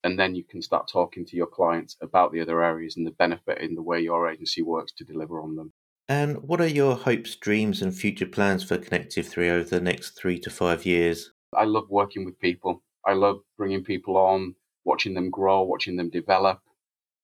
And 0.04 0.20
then 0.20 0.36
you 0.36 0.43
can 0.43 0.62
start 0.62 0.89
talking 0.91 1.26
to 1.26 1.36
your 1.36 1.48
clients 1.48 1.96
about 2.02 2.32
the 2.32 2.41
other 2.41 2.62
areas 2.62 2.98
and 2.98 3.08
the 3.08 3.12
benefit 3.12 3.60
in 3.60 3.74
the 3.74 3.82
way 3.82 4.02
your 4.02 4.30
agency 4.30 4.62
works 4.62 4.91
to 4.98 5.04
deliver 5.04 5.41
on 5.41 5.56
them. 5.56 5.74
And 6.08 6.43
what 6.43 6.62
are 6.62 6.68
your 6.68 6.96
hopes, 6.96 7.36
dreams, 7.36 7.82
and 7.82 7.96
future 7.96 8.28
plans 8.28 8.64
for 8.64 8.78
Connective 8.78 9.28
3 9.28 9.50
over 9.50 9.70
the 9.70 9.82
next 9.82 10.12
three 10.12 10.39
to 10.41 10.52
five 10.52 10.86
years? 10.86 11.32
I 11.58 11.64
love 11.64 11.89
working 11.89 12.26
with 12.26 12.39
people. 12.39 12.84
I 13.08 13.14
love 13.14 13.39
bringing 13.58 13.84
people 13.84 14.18
on, 14.18 14.56
watching 14.84 15.16
them 15.16 15.32
grow, 15.32 15.64
watching 15.64 15.96
them 15.96 16.10
develop, 16.10 16.60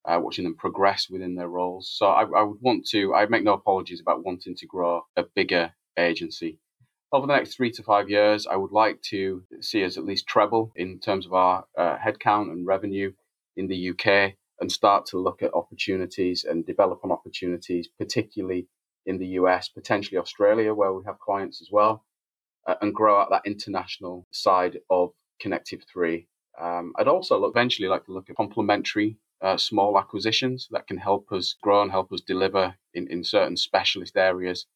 uh, 0.06 0.20
watching 0.22 0.43
them 0.43 0.56
progress 0.56 1.10
within 1.10 1.36
their 1.36 1.47
roles. 1.47 1.91
So 1.95 2.08
I, 2.08 2.24
I, 2.24 2.43
would 2.43 2.62
want 2.62 2.88
to, 2.88 3.14
I 3.14 3.26
make 3.28 3.43
no 3.43 3.54
apologies 3.54 4.02
about 4.02 4.26
wanting 4.26 4.56
to 4.56 4.66
grow 4.66 5.06
a 5.16 5.24
bigger 5.24 5.74
agency. 5.97 6.60
Over 7.14 7.28
the 7.28 7.36
next 7.36 7.56
three 7.56 7.72
to 7.72 7.84
five 7.84 8.10
years, 8.10 8.47
I 8.47 8.56
would 8.56 8.72
like 8.72 9.02
to 9.10 9.43
see 9.60 9.84
us 9.84 9.97
at 9.97 10.06
least 10.06 10.28
treble 10.28 10.72
in 10.76 10.99
terms 10.99 11.26
of 11.26 11.34
our 11.34 11.66
uh, 11.78 11.97
headcount 11.97 12.52
and 12.52 12.66
revenue 12.66 13.12
in 13.58 13.68
the 13.68 13.89
UK 13.89 14.36
and 14.60 14.72
start 14.72 15.08
to 15.08 15.18
look 15.18 15.41
at 15.41 15.54
opportunities 15.54 16.45
and 16.45 16.66
develop 16.66 17.02
on 17.04 17.12
opportunities, 17.12 17.89
particularly 17.99 18.68
in 19.06 19.18
the 19.18 19.28
US, 19.28 19.68
potentially 19.68 20.18
Australia, 20.18 20.74
where 20.74 20.93
we 20.93 21.04
have 21.06 21.20
clients 21.20 21.62
as 21.62 21.70
well, 21.72 22.06
uh, 22.68 22.76
and 22.82 22.93
grow 22.93 23.20
out 23.20 23.30
that 23.32 23.41
international 23.45 24.28
side 24.32 24.78
of 24.89 25.12
Connective 25.41 25.84
3. 25.91 26.28
Um, 26.62 26.93
I'd 26.97 27.08
also 27.08 27.39
look, 27.39 27.52
eventually 27.54 27.88
like 27.88 28.06
to 28.06 28.14
look 28.14 28.30
at 28.30 28.36
complementary 28.36 29.18
uh, 29.41 29.57
small 29.57 29.97
acquisitions 29.97 30.67
that 30.71 30.87
can 30.87 30.97
help 30.97 31.31
us 31.31 31.55
grow 31.61 31.81
and 31.81 31.91
help 31.91 32.11
us 32.11 32.21
deliver 32.21 32.75
in, 32.93 33.07
in 33.09 33.23
certain 33.23 33.57
specialist 33.57 34.17
areas 34.17 34.67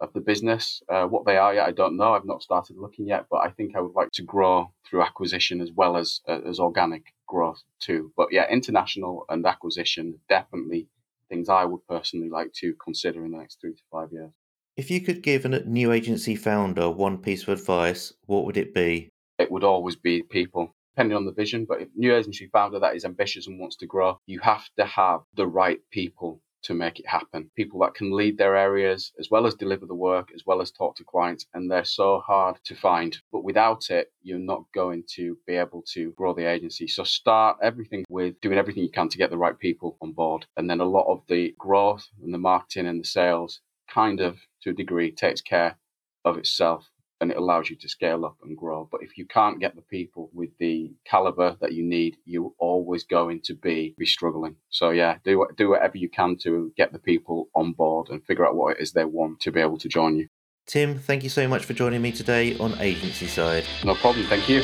of 0.00 0.12
the 0.12 0.20
business. 0.20 0.82
Uh, 0.88 1.04
what 1.04 1.24
they 1.24 1.36
are 1.36 1.54
yet, 1.54 1.66
I 1.66 1.72
don't 1.72 1.96
know. 1.96 2.12
I've 2.12 2.24
not 2.24 2.42
started 2.42 2.76
looking 2.76 3.06
yet, 3.06 3.26
but 3.30 3.38
I 3.38 3.50
think 3.50 3.74
I 3.74 3.80
would 3.80 3.94
like 3.94 4.10
to 4.12 4.22
grow 4.22 4.72
through 4.88 5.02
acquisition 5.02 5.60
as 5.60 5.70
well 5.74 5.96
as 5.96 6.20
uh, 6.28 6.40
as 6.46 6.58
organic 6.58 7.04
growth 7.26 7.62
too. 7.80 8.12
But 8.16 8.28
yeah, 8.30 8.46
international 8.50 9.24
and 9.28 9.44
acquisition 9.46 10.20
definitely 10.28 10.88
things 11.28 11.48
I 11.48 11.64
would 11.64 11.86
personally 11.88 12.28
like 12.28 12.52
to 12.60 12.74
consider 12.74 13.24
in 13.24 13.32
the 13.32 13.38
next 13.38 13.60
three 13.60 13.72
to 13.72 13.82
five 13.90 14.12
years. 14.12 14.30
If 14.76 14.90
you 14.90 15.00
could 15.00 15.22
give 15.22 15.44
a 15.46 15.64
new 15.64 15.90
agency 15.90 16.36
founder 16.36 16.90
one 16.90 17.18
piece 17.18 17.42
of 17.42 17.48
advice, 17.48 18.12
what 18.26 18.44
would 18.44 18.58
it 18.58 18.74
be? 18.74 19.08
It 19.38 19.50
would 19.50 19.64
always 19.64 19.96
be 19.96 20.22
people 20.22 20.75
depending 20.96 21.16
on 21.16 21.26
the 21.26 21.32
vision. 21.32 21.66
But 21.68 21.82
if 21.82 21.88
new 21.94 22.16
agency 22.16 22.48
founder 22.50 22.80
that 22.80 22.96
is 22.96 23.04
ambitious 23.04 23.46
and 23.46 23.60
wants 23.60 23.76
to 23.76 23.86
grow, 23.86 24.18
you 24.24 24.40
have 24.40 24.64
to 24.78 24.86
have 24.86 25.20
the 25.34 25.46
right 25.46 25.78
people 25.90 26.40
to 26.62 26.72
make 26.72 26.98
it 26.98 27.06
happen. 27.06 27.50
People 27.54 27.80
that 27.80 27.94
can 27.94 28.16
lead 28.16 28.38
their 28.38 28.56
areas 28.56 29.12
as 29.20 29.28
well 29.30 29.46
as 29.46 29.54
deliver 29.54 29.84
the 29.84 29.94
work, 29.94 30.30
as 30.34 30.44
well 30.46 30.62
as 30.62 30.70
talk 30.70 30.96
to 30.96 31.04
clients. 31.04 31.44
And 31.52 31.70
they're 31.70 31.84
so 31.84 32.20
hard 32.26 32.56
to 32.64 32.74
find. 32.74 33.16
But 33.30 33.44
without 33.44 33.90
it, 33.90 34.10
you're 34.22 34.38
not 34.38 34.64
going 34.74 35.04
to 35.16 35.36
be 35.46 35.56
able 35.56 35.84
to 35.92 36.12
grow 36.12 36.32
the 36.32 36.50
agency. 36.50 36.88
So 36.88 37.04
start 37.04 37.58
everything 37.62 38.06
with 38.08 38.40
doing 38.40 38.56
everything 38.56 38.82
you 38.82 38.90
can 38.90 39.10
to 39.10 39.18
get 39.18 39.28
the 39.28 39.36
right 39.36 39.58
people 39.58 39.98
on 40.00 40.12
board. 40.12 40.46
And 40.56 40.68
then 40.68 40.80
a 40.80 40.86
lot 40.86 41.12
of 41.12 41.20
the 41.28 41.54
growth 41.58 42.08
and 42.24 42.32
the 42.32 42.38
marketing 42.38 42.86
and 42.86 43.00
the 43.00 43.06
sales 43.06 43.60
kind 43.86 44.20
of 44.20 44.38
to 44.62 44.70
a 44.70 44.72
degree 44.72 45.12
takes 45.12 45.42
care 45.42 45.76
of 46.24 46.38
itself 46.38 46.90
and 47.20 47.30
it 47.30 47.36
allows 47.36 47.70
you 47.70 47.76
to 47.76 47.88
scale 47.88 48.24
up 48.24 48.36
and 48.42 48.56
grow. 48.56 48.88
But 48.90 49.02
if 49.02 49.16
you 49.16 49.26
can't 49.26 49.60
get 49.60 49.74
the 49.74 49.82
people 49.82 50.30
with 50.32 50.50
the 50.58 50.92
caliber 51.04 51.56
that 51.60 51.72
you 51.72 51.84
need, 51.84 52.16
you're 52.24 52.52
always 52.58 53.04
going 53.04 53.40
to 53.44 53.54
be 53.54 53.94
be 53.98 54.06
struggling. 54.06 54.56
So 54.68 54.90
yeah, 54.90 55.18
do 55.24 55.46
do 55.56 55.70
whatever 55.70 55.98
you 55.98 56.08
can 56.08 56.36
to 56.42 56.72
get 56.76 56.92
the 56.92 56.98
people 56.98 57.48
on 57.54 57.72
board 57.72 58.08
and 58.10 58.24
figure 58.24 58.46
out 58.46 58.56
what 58.56 58.76
it 58.76 58.82
is 58.82 58.92
they 58.92 59.04
want 59.04 59.40
to 59.40 59.52
be 59.52 59.60
able 59.60 59.78
to 59.78 59.88
join 59.88 60.16
you. 60.16 60.28
Tim, 60.66 60.98
thank 60.98 61.22
you 61.22 61.28
so 61.28 61.46
much 61.46 61.64
for 61.64 61.74
joining 61.74 62.02
me 62.02 62.10
today 62.10 62.58
on 62.58 62.76
Agency 62.80 63.28
Side. 63.28 63.64
No 63.84 63.94
problem. 63.94 64.26
Thank 64.26 64.48
you. 64.48 64.62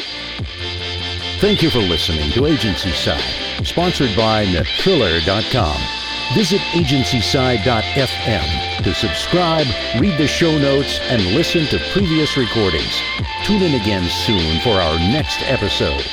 Thank 1.38 1.62
you 1.62 1.70
for 1.70 1.78
listening 1.78 2.30
to 2.32 2.46
Agency 2.46 2.90
Side, 2.92 3.64
sponsored 3.64 4.16
by 4.16 4.44
Natriller.com. 4.46 6.01
Visit 6.34 6.60
agencyside.fm 6.72 8.82
to 8.82 8.94
subscribe, 8.94 9.66
read 10.00 10.18
the 10.18 10.26
show 10.26 10.58
notes, 10.58 10.98
and 11.02 11.22
listen 11.34 11.66
to 11.66 11.78
previous 11.92 12.38
recordings. 12.38 13.02
Tune 13.44 13.60
in 13.60 13.78
again 13.78 14.08
soon 14.08 14.58
for 14.60 14.80
our 14.80 14.98
next 14.98 15.42
episode. 15.42 16.06